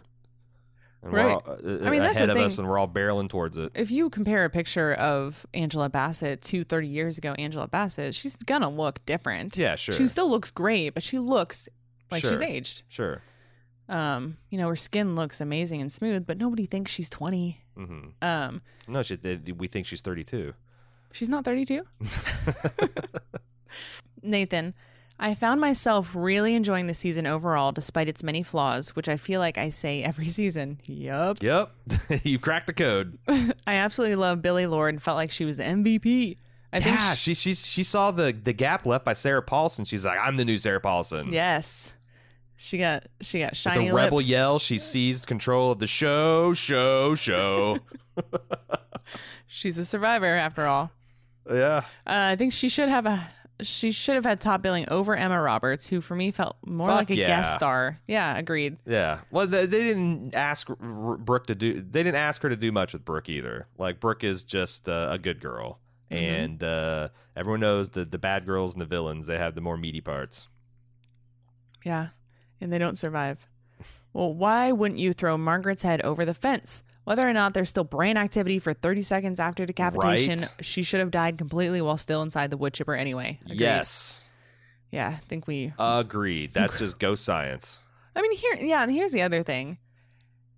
and 1.03 1.13
Right. 1.13 1.33
all, 1.35 1.43
uh, 1.47 1.85
I 1.85 1.91
mean, 1.91 2.01
that's 2.01 2.15
ahead 2.15 2.31
of 2.31 2.37
us, 2.37 2.57
and 2.57 2.67
we're 2.67 2.79
all 2.79 2.87
barreling 2.87 3.29
towards 3.29 3.57
it. 3.57 3.71
If 3.75 3.91
you 3.91 4.09
compare 4.09 4.43
a 4.45 4.49
picture 4.49 4.93
of 4.95 5.45
Angela 5.53 5.89
Bassett 5.89 6.41
to 6.43 6.63
30 6.63 6.87
years 6.87 7.19
ago, 7.19 7.33
Angela 7.37 7.67
Bassett, 7.67 8.15
she's 8.15 8.35
gonna 8.37 8.69
look 8.69 9.05
different. 9.05 9.55
Yeah, 9.55 9.75
sure. 9.75 9.93
She 9.93 10.07
still 10.07 10.27
looks 10.27 10.49
great, 10.49 10.95
but 10.95 11.03
she 11.03 11.19
looks 11.19 11.69
like 12.09 12.23
she's 12.23 12.41
aged. 12.41 12.81
Sure. 12.87 13.21
Um, 13.87 14.37
you 14.49 14.57
know, 14.57 14.67
her 14.67 14.75
skin 14.75 15.15
looks 15.15 15.39
amazing 15.39 15.79
and 15.79 15.93
smooth, 15.93 16.25
but 16.25 16.39
nobody 16.39 16.65
thinks 16.65 16.91
she's 16.91 17.11
20. 17.11 17.61
hmm 17.77 17.99
Um, 18.23 18.63
No, 18.87 19.03
she, 19.03 19.15
they, 19.17 19.35
we 19.55 19.67
think 19.67 19.85
she's 19.85 20.01
32. 20.01 20.55
she's 21.11 21.29
not 21.29 21.45
32. 21.45 21.83
Nathan, 24.23 24.73
I 25.19 25.33
found 25.33 25.61
myself 25.61 26.11
really 26.13 26.55
enjoying 26.55 26.87
the 26.87 26.93
season 26.93 27.25
overall 27.25 27.71
despite 27.71 28.07
its 28.09 28.21
many 28.23 28.43
flaws, 28.43 28.95
which 28.95 29.07
I 29.07 29.15
feel 29.17 29.39
like 29.39 29.57
I 29.57 29.69
say 29.69 30.03
every 30.03 30.27
season. 30.39 30.79
Yup. 30.85 31.41
Yep, 31.41 31.71
you 32.23 32.37
cracked 32.39 32.67
the 32.67 32.73
code. 32.73 33.17
I 33.27 33.75
absolutely 33.75 34.15
love 34.17 34.41
Billie 34.41 34.67
Lourd 34.67 34.93
and 34.93 35.01
felt 35.01 35.15
like 35.17 35.31
she 35.31 35.45
was 35.45 35.57
the 35.57 35.63
MVP. 35.63 36.37
I 36.73 36.79
think 36.81 36.95
yeah, 36.97 37.13
she, 37.13 37.33
she 37.33 37.53
she 37.53 37.83
saw 37.83 38.11
the 38.11 38.33
the 38.33 38.51
gap 38.51 38.85
left 38.85 39.05
by 39.05 39.13
Sarah 39.13 39.41
Paulson. 39.41 39.85
She's 39.85 40.05
like, 40.05 40.19
I'm 40.21 40.35
the 40.35 40.43
new 40.43 40.57
Sarah 40.57 40.81
Paulson. 40.81 41.31
yes. 41.31 41.93
She 42.57 42.77
got 42.77 43.03
she 43.21 43.39
got 43.39 43.51
With 43.51 43.57
shiny 43.57 43.87
the 43.89 43.93
rebel 43.93 44.17
lips. 44.17 44.29
yell, 44.29 44.59
she 44.59 44.77
seized 44.77 45.27
control 45.27 45.71
of 45.71 45.79
the 45.79 45.87
show, 45.87 46.53
show, 46.53 47.13
show. 47.15 47.79
She's 49.47 49.77
a 49.77 49.85
survivor 49.85 50.25
after 50.35 50.65
all. 50.65 50.91
yeah. 51.49 51.77
Uh, 52.07 52.31
I 52.31 52.35
think 52.35 52.53
she 52.53 52.69
should 52.69 52.89
have 52.89 53.05
a 53.05 53.27
she 53.61 53.91
should 53.91 54.15
have 54.15 54.25
had 54.25 54.39
top 54.41 54.61
billing 54.61 54.87
over 54.89 55.15
Emma 55.15 55.41
Roberts, 55.41 55.87
who 55.87 56.01
for 56.01 56.15
me 56.15 56.31
felt 56.31 56.57
more 56.65 56.87
Fuck 56.87 56.95
like 56.97 57.09
a 57.11 57.15
yeah. 57.15 57.25
guest 57.27 57.55
star. 57.55 57.99
Yeah, 58.07 58.37
agreed. 58.37 58.77
Yeah. 58.85 59.21
Well, 59.31 59.47
they, 59.47 59.65
they 59.65 59.83
didn't 59.83 60.35
ask 60.35 60.69
R- 60.69 60.75
Brooke 61.17 61.47
to 61.47 61.55
do. 61.55 61.73
They 61.81 62.03
didn't 62.03 62.17
ask 62.17 62.41
her 62.41 62.49
to 62.49 62.55
do 62.55 62.71
much 62.71 62.93
with 62.93 63.05
Brooke 63.05 63.29
either. 63.29 63.67
Like 63.77 63.99
Brooke 63.99 64.23
is 64.23 64.43
just 64.43 64.89
uh, 64.89 65.07
a 65.11 65.17
good 65.17 65.39
girl, 65.39 65.79
Mm-hmm. 66.11 66.23
and 66.23 66.63
uh, 66.63 67.09
everyone 67.35 67.61
knows 67.61 67.89
that 67.91 68.11
the 68.11 68.19
bad 68.19 68.45
girls 68.45 68.73
and 68.73 68.81
the 68.81 68.85
villains 68.85 69.25
they 69.25 69.37
have 69.39 69.55
the 69.55 69.61
more 69.61 69.75
meaty 69.77 70.01
parts. 70.01 70.49
Yeah, 71.83 72.09
and 72.61 72.71
they 72.71 72.77
don't 72.77 72.97
survive. 72.97 73.47
Well, 74.13 74.33
why 74.33 74.71
wouldn't 74.71 74.99
you 74.99 75.13
throw 75.13 75.37
Margaret's 75.37 75.81
head 75.83 76.01
over 76.03 76.23
the 76.25 76.33
fence? 76.33 76.83
Whether 77.05 77.27
or 77.27 77.33
not 77.33 77.53
there's 77.53 77.69
still 77.69 77.83
brain 77.83 78.17
activity 78.17 78.59
for 78.59 78.73
30 78.73 79.01
seconds 79.03 79.39
after 79.39 79.65
decapitation, 79.65 80.39
Right. 80.39 80.53
she 80.61 80.83
should 80.83 80.99
have 80.99 81.11
died 81.11 81.37
completely 81.37 81.79
while 81.81 81.97
still 81.97 82.21
inside 82.21 82.49
the 82.49 82.57
wood 82.57 82.73
chipper 82.73 82.93
anyway. 82.95 83.39
Agreed. 83.45 83.59
Yes. 83.59 84.27
Yeah, 84.91 85.09
I 85.09 85.21
think 85.27 85.47
we. 85.47 85.71
Agreed. 85.79 86.53
That's 86.53 86.77
just 86.79 86.99
ghost 86.99 87.23
science. 87.23 87.83
I 88.15 88.21
mean, 88.21 88.35
here, 88.35 88.55
yeah, 88.59 88.81
and 88.83 88.91
here's 88.91 89.11
the 89.11 89.21
other 89.21 89.43
thing. 89.43 89.77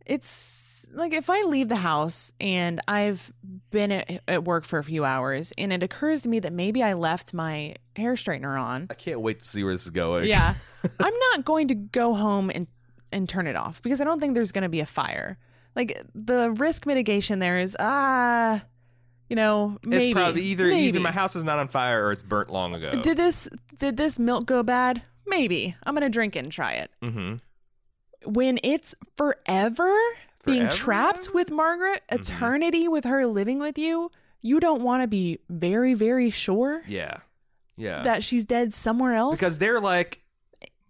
It's 0.06 0.86
like 0.94 1.14
if 1.14 1.30
I 1.30 1.42
leave 1.44 1.68
the 1.68 1.76
house 1.76 2.32
and 2.40 2.80
I've 2.88 3.32
been 3.72 3.92
at, 3.92 4.22
at 4.28 4.44
work 4.46 4.64
for 4.64 4.80
a 4.80 4.84
few 4.84 5.04
hours 5.04 5.52
and 5.58 5.74
it 5.74 5.84
occurs 5.84 6.22
to 6.22 6.30
me 6.30 6.40
that 6.40 6.54
maybe 6.54 6.82
I 6.82 6.94
left 6.94 7.34
my 7.34 7.76
hair 7.96 8.14
straightener 8.14 8.60
on. 8.62 8.88
I 8.90 8.94
can't 8.94 9.20
wait 9.20 9.42
to 9.42 9.46
see 9.46 9.64
where 9.64 9.74
this 9.74 9.84
is 9.86 9.90
going. 9.92 10.26
Yeah. 10.30 10.54
I'm 11.00 11.14
not 11.34 11.44
going 11.44 11.68
to 11.70 11.76
go 11.76 12.14
home 12.14 12.50
and 12.54 12.68
and 13.12 13.28
turn 13.28 13.48
it 13.48 13.56
off 13.56 13.82
because 13.82 14.00
I 14.02 14.04
don't 14.04 14.20
think 14.20 14.34
there's 14.36 14.52
going 14.52 14.64
to 14.64 14.70
be 14.70 14.80
a 14.82 14.86
fire. 14.86 15.38
Like 15.78 16.02
the 16.16 16.52
risk 16.52 16.86
mitigation 16.88 17.38
there 17.40 17.60
is 17.60 17.78
ah, 17.80 18.64
you 19.30 19.36
know, 19.36 19.78
maybe 19.86 20.06
It's 20.10 20.14
probably 20.14 20.42
either 20.42 20.70
either 20.72 21.00
my 21.00 21.12
house 21.12 21.36
is 21.36 21.44
not 21.44 21.60
on 21.60 21.68
fire 21.68 22.04
or 22.06 22.12
it's 22.12 22.24
burnt 22.24 22.50
long 22.50 22.74
ago. 22.74 23.00
Did 23.02 23.16
this 23.18 23.48
did 23.78 23.96
this 23.96 24.18
milk 24.18 24.48
go 24.48 24.64
bad? 24.64 25.04
Maybe. 25.28 25.76
I'm 25.84 25.94
going 25.94 26.02
to 26.04 26.10
drink 26.10 26.36
it 26.36 26.40
and 26.40 26.52
try 26.52 26.74
it. 26.74 26.90
mm-hmm. 27.04 27.36
When 28.26 28.60
it's 28.64 28.96
forever, 29.16 29.94
being 30.46 30.68
trapped 30.70 31.34
with 31.34 31.52
Margaret, 31.52 32.02
Mhm. 32.12 32.20
eternity 32.20 32.88
with 32.88 33.04
her 33.06 33.26
living 33.28 33.60
with 33.60 33.78
you, 33.78 34.10
you 34.42 34.60
don't 34.60 34.82
want 34.82 35.04
to 35.04 35.08
be 35.08 35.40
very 35.50 35.94
very 35.94 36.30
sure 36.32 36.82
Yeah. 36.88 37.18
Yeah. 37.76 38.02
that 38.02 38.24
she's 38.24 38.46
dead 38.46 38.74
somewhere 38.74 39.14
else 39.14 39.36
because 39.40 39.60
they're 39.60 39.80
like 39.80 40.24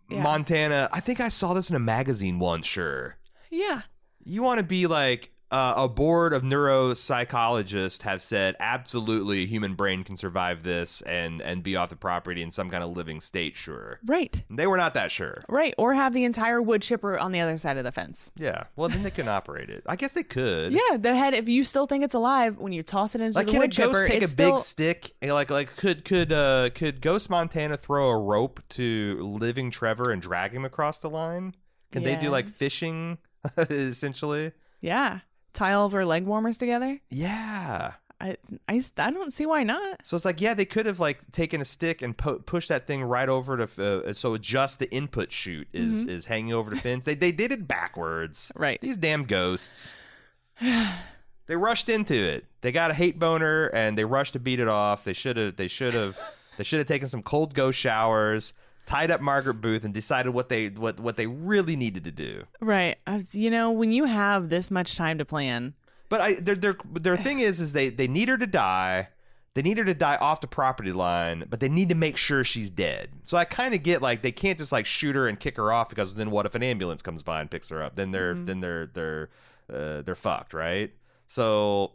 Yeah. 0.10 0.22
Montana. 0.24 0.88
I 0.94 1.02
think 1.02 1.20
I 1.20 1.28
saw 1.28 1.54
this 1.54 1.70
in 1.70 1.76
a 1.76 1.80
magazine 1.80 2.40
once. 2.40 2.66
Sure. 2.66 3.18
yeah. 3.50 3.82
You 4.28 4.44
want 4.44 4.58
to 4.58 4.64
be 4.66 4.88
like 4.88 5.32
uh, 5.50 5.74
a 5.78 5.88
board 5.88 6.34
of 6.34 6.44
neuropsychologists 6.44 8.02
have 8.02 8.22
said 8.22 8.58
absolutely 8.60 9.44
a 9.44 9.46
human 9.46 9.76
brain 9.76 10.04
can 10.04 10.18
survive 10.18 10.64
this 10.64 11.02
and 11.04 11.42
and 11.42 11.64
be 11.64 11.78
off 11.78 11.90
the 11.90 11.96
property 11.96 12.42
in 12.42 12.52
some 12.52 12.70
kind 12.70 12.84
of 12.84 12.96
living 12.96 13.22
state. 13.22 13.56
Sure. 13.56 14.00
Right. 14.06 14.44
They 14.50 14.68
were 14.68 14.76
not 14.76 14.94
that 14.96 15.12
sure. 15.12 15.42
Right, 15.48 15.74
or 15.78 15.94
have 15.94 16.12
the 16.12 16.26
entire 16.26 16.62
wood 16.62 16.82
chipper 16.82 17.18
on 17.18 17.32
the 17.32 17.40
other 17.40 17.58
side 17.58 17.78
of 17.78 17.86
the 17.86 17.94
fence. 17.94 18.32
Yeah. 18.36 18.66
Well, 18.76 18.90
then 18.90 19.04
they 19.04 19.12
can 19.12 19.30
operate 19.30 19.70
it. 19.70 19.84
I 19.86 19.96
guess 19.96 20.12
they 20.12 20.24
could. 20.24 20.74
Yeah, 20.74 20.98
the 20.98 21.16
head. 21.16 21.34
If 21.34 21.48
you 21.48 21.64
still 21.64 21.88
think 21.88 22.04
it's 22.04 22.14
alive 22.14 22.58
when 22.58 22.74
you 22.74 22.84
toss 22.84 23.16
it 23.16 23.22
into 23.22 23.38
Like, 23.38 23.46
the 23.46 23.54
can 23.54 23.62
a 23.62 23.64
wood 23.64 23.72
chipper, 23.72 23.92
ghost 23.94 24.08
take 24.08 24.22
a 24.22 24.24
it's 24.26 24.36
big 24.36 24.60
stick? 24.60 25.14
Like, 25.22 25.50
like 25.50 25.74
could 25.78 26.04
could 26.04 26.34
uh 26.34 26.72
could 26.76 27.00
Ghost 27.00 27.30
Montana 27.30 27.78
throw 27.78 28.10
a 28.10 28.20
rope 28.20 28.62
to 28.70 29.20
living 29.22 29.72
Trevor 29.72 30.12
and 30.12 30.22
drag 30.22 30.52
him 30.52 30.66
across 30.66 31.00
the 31.00 31.10
line? 31.10 31.56
Can 31.94 32.04
they 32.04 32.18
do 32.18 32.30
like 32.30 32.50
fishing, 32.50 33.18
essentially? 33.58 34.52
yeah. 34.82 35.20
Tie 35.54 35.74
all 35.74 35.88
of 35.88 35.92
her 35.94 36.06
leg 36.06 36.26
warmers 36.26 36.56
together. 36.58 37.00
Yeah. 37.10 37.94
I, 38.22 38.38
I, 38.70 38.84
I 38.98 39.10
don't 39.12 39.34
see 39.34 39.48
why 39.48 39.64
not. 39.64 40.06
So 40.06 40.16
it's 40.16 40.26
like, 40.26 40.40
yeah, 40.40 40.54
they 40.54 40.66
could 40.66 40.86
have 40.86 41.00
like 41.00 41.32
taken 41.32 41.62
a 41.62 41.66
stick 41.66 42.04
and 42.04 42.16
po- 42.16 42.40
push 42.40 42.68
that 42.68 42.86
thing 42.86 43.04
right 43.04 43.28
over 43.30 43.66
to, 43.66 44.04
uh, 44.08 44.14
so 44.14 44.38
just 44.38 44.78
the 44.78 44.92
input 44.92 45.32
chute 45.32 45.68
is 45.74 46.02
Mm-hmm. 46.02 46.10
is 46.12 46.26
hanging 46.26 46.54
over 46.54 46.70
the 46.70 46.76
fence. 46.76 47.06
They 47.06 47.16
they 47.16 47.32
did 47.32 47.52
it 47.52 47.68
backwards. 47.68 48.52
Right. 48.56 48.80
These 48.82 48.98
damn 48.98 49.24
ghosts. 49.24 49.96
they 50.62 51.56
rushed 51.56 51.90
into 51.90 52.16
it. 52.16 52.46
They 52.62 52.72
got 52.72 52.92
a 52.92 52.94
hate 52.94 53.18
boner 53.20 53.68
and 53.68 53.98
they 53.98 54.06
rushed 54.06 54.34
to 54.34 54.40
beat 54.40 54.60
it 54.60 54.68
off. 54.68 55.04
They 55.04 55.14
should 55.14 55.38
have. 55.38 55.56
They 55.56 55.68
should 55.68 55.94
have. 55.94 56.20
they 56.58 56.64
should 56.64 56.80
have 56.80 56.88
taken 56.88 57.08
some 57.08 57.24
cold 57.24 57.54
ghost 57.54 57.80
showers, 57.80 58.54
tied 58.88 59.12
up 59.12 59.22
Margaret 59.22 59.56
Booth, 59.62 59.84
and 59.84 59.94
decided 59.94 60.32
what 60.32 60.50
they 60.50 60.70
what 60.70 61.00
what 61.00 61.16
they 61.18 61.28
really 61.28 61.76
needed 61.76 62.04
to 62.06 62.12
do. 62.12 62.46
Right. 62.60 62.98
Was- 63.06 63.36
You 63.36 63.52
know, 63.52 63.70
when 63.72 63.92
you 63.92 64.06
have 64.06 64.50
this 64.50 64.72
much 64.72 64.96
time 64.96 65.20
to 65.20 65.26
plan, 65.26 65.76
But 66.10 66.22
I 66.22 66.34
their 66.36 66.56
their 66.56 66.76
their 66.94 67.18
thing 67.18 67.40
is 67.40 67.60
is 67.62 67.74
they 67.74 67.90
they 67.90 68.08
need 68.08 68.30
her 68.30 68.38
to 68.38 68.48
die. 68.48 69.10
They 69.54 69.64
need 69.64 69.80
her 69.80 69.86
to 69.86 69.96
die 69.96 70.18
off 70.18 70.40
the 70.42 70.48
property 70.48 70.92
line, 70.92 71.46
but 71.50 71.60
they 71.60 71.68
need 71.70 71.90
to 71.90 71.96
make 71.96 72.16
sure 72.16 72.44
she's 72.44 72.70
dead. 72.70 73.10
So 73.24 73.38
I 73.40 73.44
kind 73.46 73.74
of 73.74 73.82
get 73.82 74.04
like 74.04 74.22
they 74.22 74.32
can't 74.32 74.56
just 74.58 74.72
like 74.72 74.86
shoot 74.86 75.16
her 75.16 75.28
and 75.28 75.40
kick 75.40 75.58
her 75.58 75.72
off 75.72 75.90
because 75.90 76.14
then 76.14 76.30
what 76.30 76.46
if 76.46 76.54
an 76.54 76.62
ambulance 76.62 77.02
comes 77.02 77.24
by 77.24 77.42
and 77.42 77.50
picks 77.50 77.70
her 77.70 77.82
up? 77.82 77.96
Then 77.96 78.12
they're 78.12 78.36
then 78.36 78.60
they're 78.60 78.86
they're 78.86 79.30
uh, 79.74 80.02
they're 80.04 80.14
fucked, 80.16 80.54
right? 80.54 80.92
So 81.26 81.94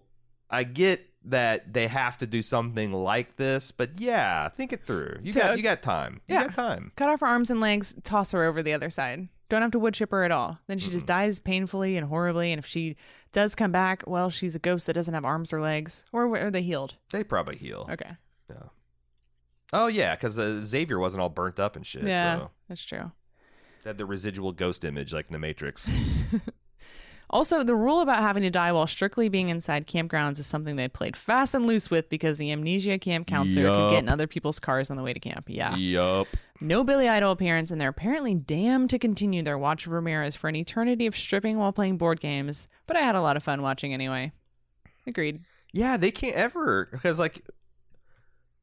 I 0.51 0.65
get 0.65 1.09
that 1.25 1.73
they 1.73 1.87
have 1.89 2.19
to 2.19 2.27
do 2.27 2.43
something 2.43 2.93
like 2.93 3.37
this, 3.37 3.71
but 3.71 4.01
yeah, 4.01 4.49
think 4.49 4.73
it 4.73 4.85
through. 4.87 5.19
You 5.23 5.33
got 5.33 5.57
you 5.57 5.63
got 5.63 5.83
time. 5.83 6.21
You 6.27 6.35
Yeah. 6.35 6.45
got 6.45 6.55
time. 6.55 6.93
cut 6.97 7.09
off 7.11 7.21
her 7.21 7.27
arms 7.27 7.51
and 7.51 7.61
legs, 7.61 7.95
toss 8.03 8.33
her 8.33 8.45
over 8.45 8.63
the 8.63 8.73
other 8.73 8.91
side. 8.91 9.29
Don't 9.49 9.63
have 9.63 9.71
to 9.73 9.79
wood 9.79 9.95
chip 9.95 10.11
her 10.13 10.25
at 10.25 10.31
all. 10.31 10.59
Then 10.67 10.79
she 10.79 10.91
just 10.91 11.07
dies 11.07 11.39
painfully 11.39 11.97
and 11.99 12.07
horribly. 12.09 12.53
And 12.53 12.59
if 12.59 12.65
she 12.67 12.97
does 13.33 13.55
come 13.55 13.71
back, 13.71 14.03
well, 14.07 14.31
she's 14.31 14.55
a 14.55 14.59
ghost 14.59 14.87
that 14.87 14.95
doesn't 14.95 15.13
have 15.13 15.27
arms 15.27 15.53
or 15.53 15.61
legs. 15.61 16.07
Or 16.11 16.35
are 16.39 16.51
they 16.51 16.63
healed? 16.63 16.95
They 17.11 17.23
probably 17.23 17.57
heal. 17.57 17.87
Okay. 17.91 18.13
Yeah. 18.49 18.63
Oh 19.75 19.87
yeah, 19.89 20.15
because 20.15 20.39
uh, 20.39 20.61
Xavier 20.63 20.99
wasn't 20.99 21.21
all 21.23 21.29
burnt 21.29 21.61
up 21.61 21.77
and 21.77 21.87
shit. 21.87 22.03
yeah, 22.05 22.39
So. 22.39 22.51
that's 22.69 22.83
true. 22.85 23.13
They 23.85 23.91
had 23.91 23.99
the 23.99 24.07
residual 24.07 24.53
ghost 24.53 24.85
image 24.85 25.13
like 25.13 25.27
in 25.29 25.33
the 25.35 25.39
Matrix. 25.39 25.89
Also, 27.33 27.63
the 27.63 27.75
rule 27.75 28.01
about 28.03 28.19
having 28.19 28.43
to 28.43 28.51
die 28.51 28.73
while 28.73 28.87
strictly 28.87 29.31
being 29.31 29.49
inside 29.49 29.87
campgrounds 29.87 30.39
is 30.39 30.47
something 30.47 30.77
they 30.77 30.87
played 30.89 31.17
fast 31.17 31.55
and 31.55 31.65
loose 31.65 31.91
with 31.91 32.11
because 32.11 32.37
the 32.37 32.53
amnesia 32.53 32.99
camp 32.99 33.27
counselor 33.27 33.69
could 33.69 33.91
get 33.91 34.03
in 34.03 34.09
other 34.11 34.27
people's 34.27 34.61
cars 34.61 34.91
on 34.91 34.99
the 34.99 35.03
way 35.03 35.15
to 35.15 35.21
camp. 35.21 35.47
Yeah. 35.49 35.75
yup. 35.77 36.29
No 36.61 36.85
Billy 36.85 37.09
Idol 37.09 37.33
appearance, 37.33 37.71
and 37.71 37.81
they're 37.81 37.89
apparently 37.89 38.35
damned 38.35 38.91
to 38.91 38.99
continue 38.99 39.43
their 39.43 39.59
watch 39.59 39.87
of 39.87 39.93
Ramirez 39.93 40.37
for 40.37 40.49
an 40.49 40.57
eternity 40.57 41.07
of 41.07 41.17
stripping 41.17 41.59
while 41.59 41.73
playing 41.73 41.97
board 41.97 42.21
games. 42.21 42.69
But 42.87 42.97
I 42.97 43.01
had 43.01 43.17
a 43.17 43.23
lot 43.23 43.37
of 43.37 43.43
fun 43.43 43.63
watching 43.63 43.95
anyway. 43.95 44.31
Agreed. 45.07 45.41
Yeah, 45.73 45.97
they 45.97 46.11
can't 46.11 46.37
ever 46.37 46.89
because 46.93 47.19
like 47.19 47.45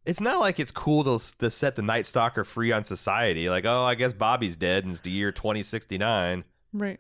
it's 0.05 0.22
not 0.22 0.39
like 0.39 0.59
it's 0.59 0.72
cool 0.72 1.03
to 1.03 1.38
to 1.39 1.49
set 1.49 1.76
the 1.76 1.82
Night 1.82 2.05
Stalker 2.05 2.43
free 2.43 2.72
on 2.72 2.84
society. 2.84 3.49
Like, 3.49 3.65
oh, 3.65 3.84
I 3.84 3.95
guess 3.95 4.13
Bobby's 4.13 4.55
dead 4.55 4.84
and 4.84 4.91
it's 4.91 5.01
the 5.01 5.11
year 5.11 5.32
twenty 5.32 5.63
sixty 5.63 5.97
nine. 5.97 6.45
Right. 6.72 6.99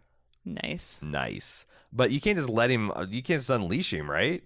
Nice. 0.63 0.99
Nice, 1.01 1.65
but 1.93 2.11
you 2.11 2.19
can't 2.19 2.37
just 2.37 2.49
let 2.49 2.69
him. 2.69 2.91
uh, 2.91 3.05
You 3.09 3.21
can't 3.23 3.39
just 3.39 3.49
unleash 3.49 3.93
him, 3.93 4.09
right? 4.09 4.41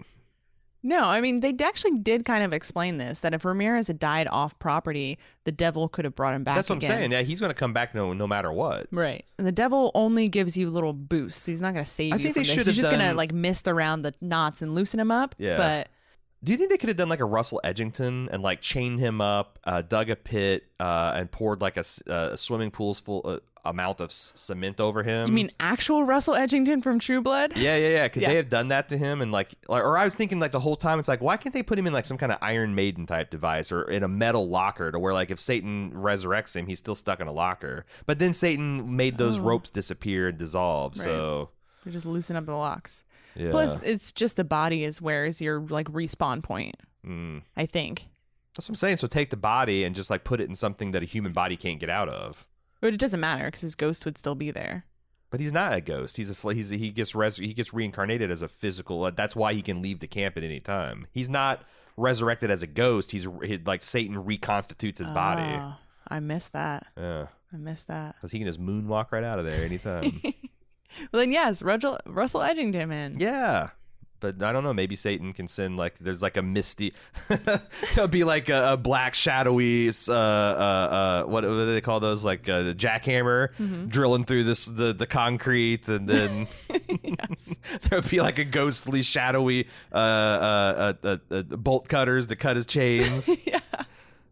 No, 0.85 1.05
I 1.05 1.21
mean, 1.21 1.39
they 1.39 1.55
actually 1.63 1.99
did 1.99 2.25
kind 2.25 2.43
of 2.43 2.51
explain 2.51 2.97
this 2.97 3.21
that 3.21 3.33
if 3.33 3.45
Ramirez 3.45 3.87
had 3.87 3.99
died 3.99 4.27
off 4.29 4.59
property, 4.59 5.17
the 5.45 5.51
devil 5.53 5.87
could 5.87 6.03
have 6.03 6.13
brought 6.13 6.33
him 6.35 6.43
back 6.43 6.57
That's 6.57 6.69
what 6.69 6.79
again. 6.79 6.91
I'm 6.91 6.97
saying. 6.97 7.11
Yeah, 7.13 7.21
he's 7.21 7.39
going 7.39 7.51
to 7.51 7.55
come 7.55 7.71
back 7.71 7.95
no 7.95 8.11
no 8.11 8.27
matter 8.27 8.51
what. 8.51 8.87
Right. 8.91 9.23
And 9.37 9.47
the 9.47 9.53
devil 9.53 9.91
only 9.95 10.27
gives 10.27 10.57
you 10.57 10.69
little 10.69 10.91
boosts. 10.91 11.45
He's 11.45 11.61
not 11.61 11.73
going 11.73 11.85
to 11.85 11.89
save 11.89 12.11
I 12.11 12.17
you 12.17 12.23
think 12.23 12.35
from 12.35 12.41
they 12.43 12.47
this. 12.47 12.53
should 12.55 12.65
He's 12.67 12.75
just 12.75 12.89
going 12.89 12.99
to 13.07 13.13
like 13.13 13.31
mist 13.31 13.69
around 13.69 14.01
the 14.01 14.13
knots 14.19 14.61
and 14.61 14.75
loosen 14.75 14.99
him 14.99 15.09
up. 15.09 15.35
Yeah. 15.37 15.55
But 15.55 15.87
Do 16.43 16.51
you 16.51 16.57
think 16.57 16.69
they 16.69 16.77
could 16.77 16.89
have 16.89 16.97
done 16.97 17.07
like 17.07 17.21
a 17.21 17.25
Russell 17.25 17.61
Edgington 17.63 18.27
and 18.29 18.43
like 18.43 18.59
chained 18.59 18.99
him 18.99 19.21
up, 19.21 19.59
uh, 19.63 19.83
dug 19.83 20.09
a 20.09 20.17
pit, 20.17 20.65
uh, 20.81 21.13
and 21.15 21.31
poured 21.31 21.61
like 21.61 21.77
a, 21.77 21.85
uh, 22.09 22.31
a 22.33 22.37
swimming 22.37 22.71
pool's 22.71 22.99
full? 22.99 23.39
Amount 23.65 24.01
of 24.01 24.09
s- 24.09 24.33
cement 24.35 24.81
over 24.81 25.03
him. 25.03 25.25
You 25.27 25.31
mean 25.33 25.49
actual 25.57 26.03
Russell 26.03 26.33
Edgington 26.33 26.83
from 26.83 26.99
True 26.99 27.21
Blood? 27.21 27.55
Yeah, 27.55 27.77
yeah, 27.77 27.89
yeah. 27.89 28.07
Could 28.09 28.21
Yeah. 28.23 28.29
they 28.29 28.35
have 28.35 28.49
done 28.49 28.67
that 28.67 28.89
to 28.89 28.97
him? 28.97 29.21
And 29.21 29.31
like, 29.31 29.51
like, 29.69 29.81
or 29.83 29.97
I 29.97 30.03
was 30.03 30.15
thinking 30.15 30.39
like 30.41 30.51
the 30.51 30.59
whole 30.59 30.75
time, 30.75 30.99
it's 30.99 31.07
like, 31.07 31.21
why 31.21 31.37
can't 31.37 31.53
they 31.53 31.63
put 31.63 31.79
him 31.79 31.87
in 31.87 31.93
like 31.93 32.03
some 32.03 32.17
kind 32.17 32.33
of 32.33 32.39
Iron 32.41 32.75
Maiden 32.75 33.05
type 33.05 33.29
device 33.29 33.71
or 33.71 33.83
in 33.83 34.03
a 34.03 34.07
metal 34.09 34.49
locker 34.49 34.91
to 34.91 34.99
where 34.99 35.13
like 35.13 35.31
if 35.31 35.39
Satan 35.39 35.91
resurrects 35.93 36.55
him, 36.57 36.67
he's 36.67 36.79
still 36.79 36.95
stuck 36.95 37.21
in 37.21 37.27
a 37.27 37.31
locker. 37.31 37.85
But 38.05 38.19
then 38.19 38.33
Satan 38.33 38.97
made 38.97 39.17
those 39.17 39.39
Oh. 39.39 39.43
ropes 39.43 39.69
disappear 39.69 40.27
and 40.27 40.37
dissolve. 40.37 40.97
Right. 40.97 41.05
So 41.05 41.49
They 41.85 41.91
just 41.91 42.05
loosen 42.05 42.35
up 42.35 42.45
the 42.45 42.53
locks. 42.55 43.05
yeah. 43.33 43.51
Plus, 43.51 43.79
it's 43.81 44.11
just 44.11 44.35
the 44.35 44.43
body 44.43 44.83
is 44.83 45.01
where 45.01 45.25
is 45.25 45.41
your 45.41 45.61
like 45.61 45.87
respawn 45.87 46.43
point. 46.43 46.75
Mm. 47.07 47.43
I 47.55 47.65
think, 47.65 48.07
That's 48.55 48.67
what 48.67 48.71
I'm 48.73 48.75
saying. 48.75 48.97
So 48.97 49.07
take 49.07 49.29
the 49.29 49.37
body 49.37 49.85
and 49.85 49.95
just 49.95 50.09
like 50.09 50.25
put 50.25 50.41
it 50.41 50.49
in 50.49 50.55
something 50.55 50.91
that 50.91 51.01
a 51.01 51.05
human 51.05 51.31
body 51.31 51.55
can't 51.55 51.79
get 51.79 51.89
out 51.89 52.09
of. 52.09 52.45
But 52.83 52.93
it 52.93 52.97
doesn't 52.99 53.19
matter 53.19 53.45
because 53.45 53.61
his 53.61 53.75
ghost 53.75 54.03
would 54.05 54.17
still 54.17 54.35
be 54.35 54.51
there. 54.51 54.85
But 55.29 55.39
he's 55.39 55.53
not 55.53 55.73
a 55.73 55.81
ghost. 55.81 56.17
He's 56.17 56.29
a 56.29 56.53
he's 56.53 56.71
a, 56.71 56.75
he 56.75 56.89
gets 56.91 57.15
res- 57.15 57.37
he 57.37 57.53
gets 57.53 57.73
reincarnated 57.73 58.29
as 58.29 58.41
a 58.41 58.47
physical. 58.47 59.03
uh, 59.05 59.09
That's 59.11 59.35
why 59.35 59.53
he 59.53 59.61
can 59.61 59.81
leave 59.81 59.99
the 59.99 60.07
camp 60.07 60.37
at 60.37 60.43
any 60.43 60.59
time. 60.59 61.07
He's 61.11 61.29
not 61.29 61.63
resurrected 61.97 62.51
as 62.51 62.61
a 62.61 62.67
ghost. 62.67 63.11
He's 63.11 63.27
he, 63.43 63.57
like 63.65 63.81
Satan 63.81 64.23
reconstitutes 64.23 64.99
his 64.99 65.09
body. 65.09 65.41
Oh, 65.59 65.75
I 66.07 66.19
missed 66.19 66.53
that. 66.53 66.85
Yeah, 66.97 67.27
I 67.53 67.57
missed 67.57 67.87
that. 67.87 68.15
because 68.15 68.31
he 68.31 68.37
can 68.39 68.47
just 68.47 68.61
moonwalk 68.61 69.11
right 69.11 69.23
out 69.23 69.39
of 69.39 69.45
there 69.45 69.63
anytime. 69.65 70.21
Well, 71.11 71.21
then 71.21 71.31
yes, 71.31 71.63
Russell 71.63 71.97
Russell 72.05 72.41
Edgington 72.41 72.87
man. 72.89 73.15
yeah. 73.17 73.69
But 74.23 74.41
I 74.41 74.53
don't 74.53 74.63
know. 74.63 74.73
Maybe 74.73 74.95
Satan 74.95 75.33
can 75.33 75.49
send 75.49 75.75
like 75.75 75.99
there's 75.99 76.21
like 76.21 76.37
a 76.37 76.41
misty. 76.41 76.93
It'll 77.91 78.07
be 78.07 78.23
like 78.23 78.47
a, 78.47 78.71
a 78.71 78.77
black 78.77 79.15
shadowy. 79.15 79.89
Uh, 79.89 80.13
uh, 80.13 80.15
uh, 80.15 81.23
what, 81.25 81.41
do 81.41 81.73
they 81.73 81.81
call 81.81 81.99
those? 81.99 82.23
Like 82.23 82.47
a 82.47 82.73
jackhammer 82.73 83.49
drilling 83.89 84.23
through 84.23 84.45
this 84.45 84.65
the 84.65 84.93
the 84.93 85.05
concrete, 85.05 85.89
and 85.89 86.07
then 86.07 86.47
there'll 87.81 88.07
be 88.07 88.21
like 88.21 88.39
a 88.39 88.45
ghostly, 88.45 89.01
shadowy 89.01 89.67
uh, 89.91 89.97
uh, 89.97 90.93
uh, 91.03 91.07
uh, 91.31 91.35
uh, 91.35 91.41
bolt 91.43 91.89
cutters 91.89 92.27
to 92.27 92.37
cut 92.37 92.55
his 92.55 92.65
chains. 92.65 93.29
yeah. 93.45 93.59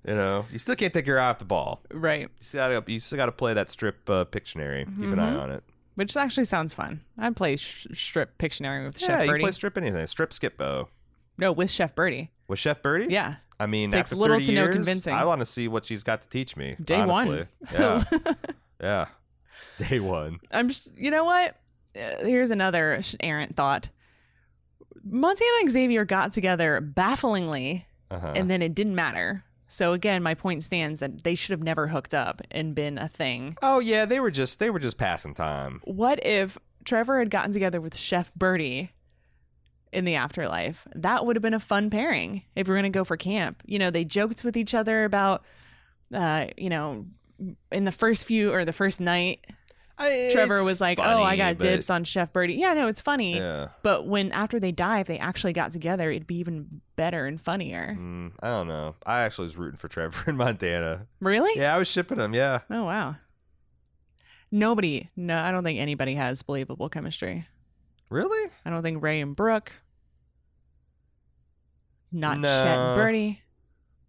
You 0.08 0.16
know, 0.16 0.46
you 0.54 0.58
still 0.58 0.76
can't 0.76 0.94
take 0.94 1.06
your 1.06 1.20
eye 1.20 1.30
off 1.30 1.40
the 1.40 1.46
ball. 1.46 1.82
Right. 1.92 2.22
You 2.22 2.30
still 2.40 2.62
gotta, 2.62 2.92
you 2.92 3.02
still 3.02 3.18
got 3.18 3.26
to 3.26 3.32
play 3.34 3.54
that 3.54 3.70
strip 3.70 4.10
uh, 4.10 4.24
Pictionary. 4.24 4.86
Keep 4.86 5.12
an 5.12 5.20
eye 5.20 5.36
on 5.36 5.52
it. 5.52 5.64
Which 5.96 6.16
actually 6.16 6.46
sounds 6.46 6.74
fun. 6.74 7.02
I'd 7.18 7.36
play 7.36 7.58
sh- 7.58 7.88
strip 7.94 8.38
Pictionary 8.38 8.86
with 8.86 9.02
yeah, 9.02 9.08
Chef 9.08 9.20
you 9.20 9.24
can 9.26 9.28
Bertie. 9.34 9.44
play 9.44 9.52
strip 9.52 9.78
anything. 9.78 10.08
Strip 10.08 10.32
skip 10.34 10.58
bow. 10.58 10.88
no, 11.38 11.52
with 11.52 11.70
Chef 11.70 11.94
Bertie. 11.96 12.32
With 12.48 12.60
Chef 12.60 12.82
Bertie? 12.82 13.08
Yeah. 13.12 13.36
I 13.60 13.66
mean, 13.68 13.92
Takes 13.92 14.08
after 14.12 14.16
little 14.16 14.38
30 14.38 14.46
to 14.48 14.52
no 14.54 14.68
convincing. 14.70 15.14
I 15.14 15.26
want 15.26 15.40
to 15.42 15.46
see 15.46 15.68
what 15.68 15.86
she's 15.86 16.04
got 16.04 16.22
to 16.24 16.30
teach 16.30 16.56
me. 16.58 16.76
Day 16.84 17.06
one. 17.06 17.48
Yeah. 17.74 18.04
yeah. 18.82 19.06
Day 19.78 20.00
one. 20.00 20.40
I'm 20.52 20.68
just, 20.68 20.88
you 20.98 21.12
know 21.12 21.26
what? 21.26 21.56
Here's 21.94 22.50
another 22.52 23.02
errant 23.20 23.56
thought. 23.56 23.90
Montana 25.04 25.52
and 25.62 25.70
Xavier 25.70 26.06
got 26.06 26.32
together 26.34 26.80
bafflingly, 26.82 27.86
Uh-huh. 28.10 28.34
and 28.36 28.50
then 28.50 28.62
it 28.62 28.74
didn't 28.76 28.96
matter. 28.96 29.44
So 29.72 29.94
again, 29.94 30.22
my 30.22 30.34
point 30.34 30.66
stands 30.66 31.00
that 31.00 31.24
they 31.24 31.34
should 31.34 31.52
have 31.52 31.64
never 31.64 31.88
hooked 31.88 32.14
up 32.14 32.42
and 32.52 32.76
been 32.76 32.98
a 32.98 33.08
thing. 33.08 33.56
oh 33.62 33.80
yeah, 33.80 34.04
they 34.04 34.20
were 34.20 34.30
just 34.30 34.60
they 34.60 34.70
were 34.70 34.80
just 34.80 34.98
passing 34.98 35.34
time. 35.34 35.80
What 35.86 36.20
if 36.26 36.58
Trevor 36.84 37.20
had 37.20 37.30
gotten 37.30 37.54
together 37.54 37.80
with 37.80 37.96
Chef 37.96 38.34
Bertie 38.34 38.92
in 39.94 40.04
the 40.04 40.16
afterlife? 40.16 40.86
That 40.94 41.26
would 41.26 41.38
have 41.38 41.42
been 41.42 41.54
a 41.54 41.60
fun 41.60 41.90
pairing 41.90 42.44
if 42.54 42.68
we 42.68 42.74
are 42.74 42.76
going 42.82 42.92
to 42.92 42.98
go 42.98 43.06
for 43.06 43.16
camp. 43.16 43.64
You 43.66 43.80
know, 43.80 43.92
they 43.92 44.04
joked 44.04 44.44
with 44.44 44.58
each 44.58 44.74
other 44.74 45.06
about, 45.06 45.46
uh, 46.14 46.48
you 46.58 46.70
know, 46.70 47.06
in 47.72 47.86
the 47.86 47.94
first 47.94 48.26
few 48.26 48.52
or 48.52 48.66
the 48.66 48.74
first 48.74 49.00
night, 49.00 49.46
Trevor 49.98 50.64
was 50.64 50.82
like, 50.82 50.98
"Oh, 51.00 51.22
I 51.24 51.38
got 51.38 51.58
but- 51.58 51.64
dibs 51.64 51.90
on 51.90 52.04
Chef 52.04 52.32
Bertie." 52.34 52.56
Yeah, 52.56 52.74
no, 52.74 52.88
it's 52.88 53.02
funny. 53.02 53.36
Yeah. 53.38 53.70
But 53.84 54.08
when 54.08 54.32
after 54.32 54.60
they 54.60 54.72
die, 54.72 55.00
if 55.00 55.08
they 55.08 55.20
actually 55.20 55.54
got 55.54 55.72
together, 55.74 56.10
it'd 56.10 56.28
be 56.28 56.38
even 56.38 56.82
better 56.96 57.26
and 57.26 57.40
funnier. 57.40 57.96
Mm, 58.00 58.32
I 58.42 58.48
don't 58.48 58.68
know. 58.68 58.96
I 59.06 59.22
actually 59.22 59.46
was 59.46 59.58
rooting 59.58 59.78
for 59.78 59.88
Trevor 59.88 60.24
in 60.30 60.38
Montana. 60.38 61.08
Really? 61.20 61.60
Yeah, 61.60 61.76
I 61.76 61.78
was 61.78 61.88
shipping 61.88 62.20
him. 62.20 62.34
Yeah. 62.34 62.60
Oh 62.70 62.86
wow. 62.86 63.16
Nobody, 64.52 65.10
no, 65.16 65.38
I 65.38 65.52
don't 65.52 65.64
think 65.64 65.80
anybody 65.80 66.16
has 66.16 66.42
believable 66.42 66.90
chemistry. 66.90 67.46
Really? 68.10 68.52
I 68.66 68.70
don't 68.70 68.84
think 68.84 69.02
Ray 69.02 69.22
and 69.22 69.34
Brooke. 69.36 69.72
Not 72.12 72.40
No. 72.40 72.48
Chet 72.50 72.78
and 72.78 72.96
Bertie. 72.98 73.42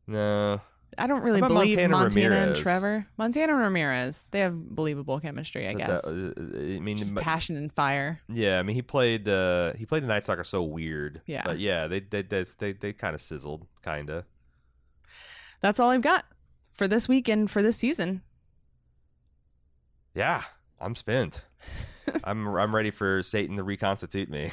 No. 0.09 0.61
I 0.99 1.07
don't 1.07 1.23
really 1.23 1.41
believe 1.41 1.79
Montana 1.79 1.89
Montana, 1.97 2.35
and 2.49 2.57
Trevor. 2.57 3.07
Montana 3.17 3.53
and 3.55 3.63
Ramirez, 3.63 4.27
they 4.31 4.41
have 4.41 4.55
believable 4.55 5.19
chemistry, 5.21 5.67
I 5.69 5.73
That- 5.75 5.79
guess. 5.87 6.03
that- 6.03 6.39
uh, 6.39 6.77
I 6.77 6.81
mean, 6.81 6.97
Just 6.99 7.15
but- 7.15 7.23
passion 7.23 7.57
and 7.57 7.73
fire. 7.73 8.21
yeah. 8.29 8.59
I 8.59 8.63
mean, 8.63 8.77
he 8.77 8.83
played. 8.83 9.29
uh 9.29 9.73
He 9.75 9.87
played 9.87 10.03
the 10.03 10.07
Night 10.09 10.25
Stalker 10.25 10.45
so 10.45 10.63
weird. 10.63 11.23
Yeah. 11.27 11.43
But 11.45 11.59
yeah, 11.59 11.87
they 11.87 12.01
they 12.01 12.23
they 12.23 12.45
they, 12.59 12.73
they 12.73 12.93
kind 12.93 13.15
of 13.15 13.21
sizzled, 13.21 13.67
kind 13.83 14.11
of. 14.11 14.25
That's 15.61 15.79
all 15.81 15.91
I've 15.91 16.03
got 16.03 16.25
for 16.73 16.87
this 16.89 17.09
week 17.09 17.29
and 17.29 17.51
for 17.51 17.63
this 17.63 17.77
season. 17.77 18.23
Yeah, 20.15 20.43
I'm 20.81 20.95
spent. 20.95 21.45
I'm 22.25 22.47
I'm 22.57 22.75
ready 22.75 22.91
for 22.91 23.23
Satan 23.23 23.57
to 23.57 23.63
reconstitute 23.63 24.29
me 24.29 24.45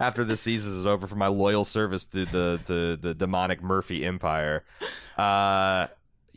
after 0.00 0.24
the 0.24 0.36
season 0.36 0.72
is 0.72 0.86
over 0.86 1.06
for 1.06 1.16
my 1.16 1.26
loyal 1.28 1.64
service 1.64 2.04
to 2.06 2.24
the 2.26 2.60
to 2.66 2.96
the 2.96 3.14
demonic 3.14 3.62
Murphy 3.62 4.04
Empire. 4.04 4.64
Uh, 5.16 5.88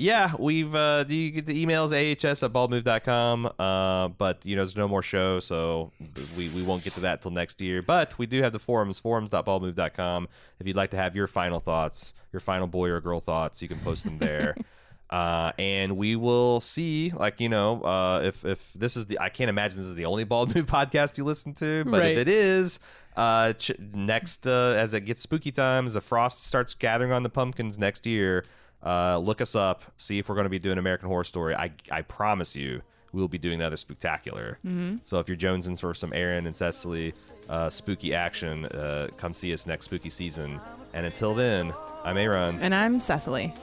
yeah, 0.01 0.31
we've 0.39 0.73
uh, 0.73 1.03
the 1.03 1.41
the 1.41 1.65
emails 1.65 1.91
ahs 1.91 2.41
at 2.41 2.51
baldmove.com. 2.51 3.51
Uh, 3.59 4.07
but 4.07 4.45
you 4.45 4.55
know, 4.55 4.61
there's 4.61 4.75
no 4.75 4.87
more 4.87 5.03
show, 5.03 5.39
so 5.39 5.91
we, 6.35 6.49
we 6.49 6.63
won't 6.63 6.83
get 6.83 6.93
to 6.93 7.01
that 7.01 7.21
till 7.21 7.31
next 7.31 7.61
year. 7.61 7.81
But 7.81 8.17
we 8.17 8.25
do 8.25 8.41
have 8.41 8.51
the 8.51 8.59
forums, 8.59 8.99
forums.baldmove.com. 8.99 10.27
If 10.59 10.67
you'd 10.67 10.75
like 10.75 10.91
to 10.91 10.97
have 10.97 11.15
your 11.15 11.27
final 11.27 11.59
thoughts, 11.59 12.13
your 12.33 12.39
final 12.39 12.67
boy 12.67 12.89
or 12.89 12.99
girl 12.99 13.19
thoughts, 13.19 13.61
you 13.61 13.67
can 13.67 13.79
post 13.79 14.03
them 14.03 14.17
there. 14.17 14.55
Uh, 15.11 15.51
and 15.59 15.97
we 15.97 16.15
will 16.15 16.61
see, 16.61 17.11
like 17.11 17.41
you 17.41 17.49
know, 17.49 17.81
uh, 17.81 18.21
if 18.23 18.45
if 18.45 18.71
this 18.73 18.95
is 18.95 19.05
the, 19.07 19.19
I 19.19 19.27
can't 19.29 19.49
imagine 19.49 19.77
this 19.77 19.87
is 19.87 19.95
the 19.95 20.05
only 20.05 20.23
Bald 20.23 20.55
Move 20.55 20.65
podcast 20.67 21.17
you 21.17 21.25
listen 21.25 21.53
to, 21.55 21.83
but 21.85 21.99
Right. 22.01 22.11
if 22.11 22.17
it 22.17 22.27
is, 22.29 22.79
uh, 23.17 23.51
ch- 23.53 23.71
next 23.93 24.47
uh, 24.47 24.73
as 24.77 24.93
it 24.93 25.01
gets 25.01 25.21
spooky 25.21 25.51
times, 25.51 25.95
the 25.95 26.01
frost 26.01 26.43
starts 26.45 26.73
gathering 26.73 27.11
on 27.11 27.23
the 27.23 27.29
pumpkins 27.29 27.77
next 27.77 28.05
year, 28.07 28.45
uh, 28.85 29.17
look 29.17 29.41
us 29.41 29.53
up, 29.53 29.83
see 29.97 30.17
if 30.17 30.29
we're 30.29 30.35
going 30.35 30.45
to 30.45 30.49
be 30.49 30.59
doing 30.59 30.77
American 30.77 31.09
Horror 31.09 31.25
Story. 31.25 31.55
I 31.55 31.71
I 31.91 32.03
promise 32.03 32.55
you, 32.55 32.81
we'll 33.11 33.27
be 33.27 33.37
doing 33.37 33.55
another 33.59 33.75
spectacular. 33.75 34.59
Mm-hmm. 34.65 34.99
So 35.03 35.19
if 35.19 35.27
you're 35.27 35.35
jonesing 35.35 35.77
for 35.77 35.93
some 35.93 36.13
Aaron 36.13 36.45
and 36.45 36.55
Cecily 36.55 37.13
uh, 37.49 37.69
spooky 37.69 38.15
action, 38.15 38.63
uh, 38.67 39.07
come 39.17 39.33
see 39.33 39.51
us 39.53 39.67
next 39.67 39.85
spooky 39.85 40.09
season. 40.09 40.57
And 40.93 41.05
until 41.05 41.33
then, 41.33 41.73
I'm 42.05 42.15
Aaron. 42.15 42.59
And 42.61 42.73
I'm 42.73 42.97
Cecily. 43.01 43.53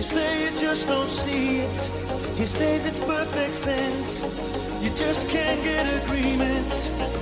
You 0.00 0.04
say 0.04 0.44
you 0.44 0.50
just 0.58 0.88
don't 0.88 1.10
see 1.10 1.58
it. 1.58 1.78
He 2.38 2.46
says 2.46 2.86
it's 2.86 2.98
perfect 3.00 3.54
sense. 3.54 4.22
You 4.82 4.88
just 4.96 5.28
can't 5.28 5.62
get 5.62 5.84
agreement 6.02 6.72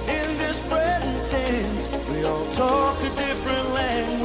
in 0.07 0.29
this 0.39 0.62
present 0.70 1.26
tense. 1.26 1.89
We 2.09 2.22
all 2.22 2.47
talk 2.53 2.97
a 3.01 3.11
different 3.18 3.70
language, 3.74 4.18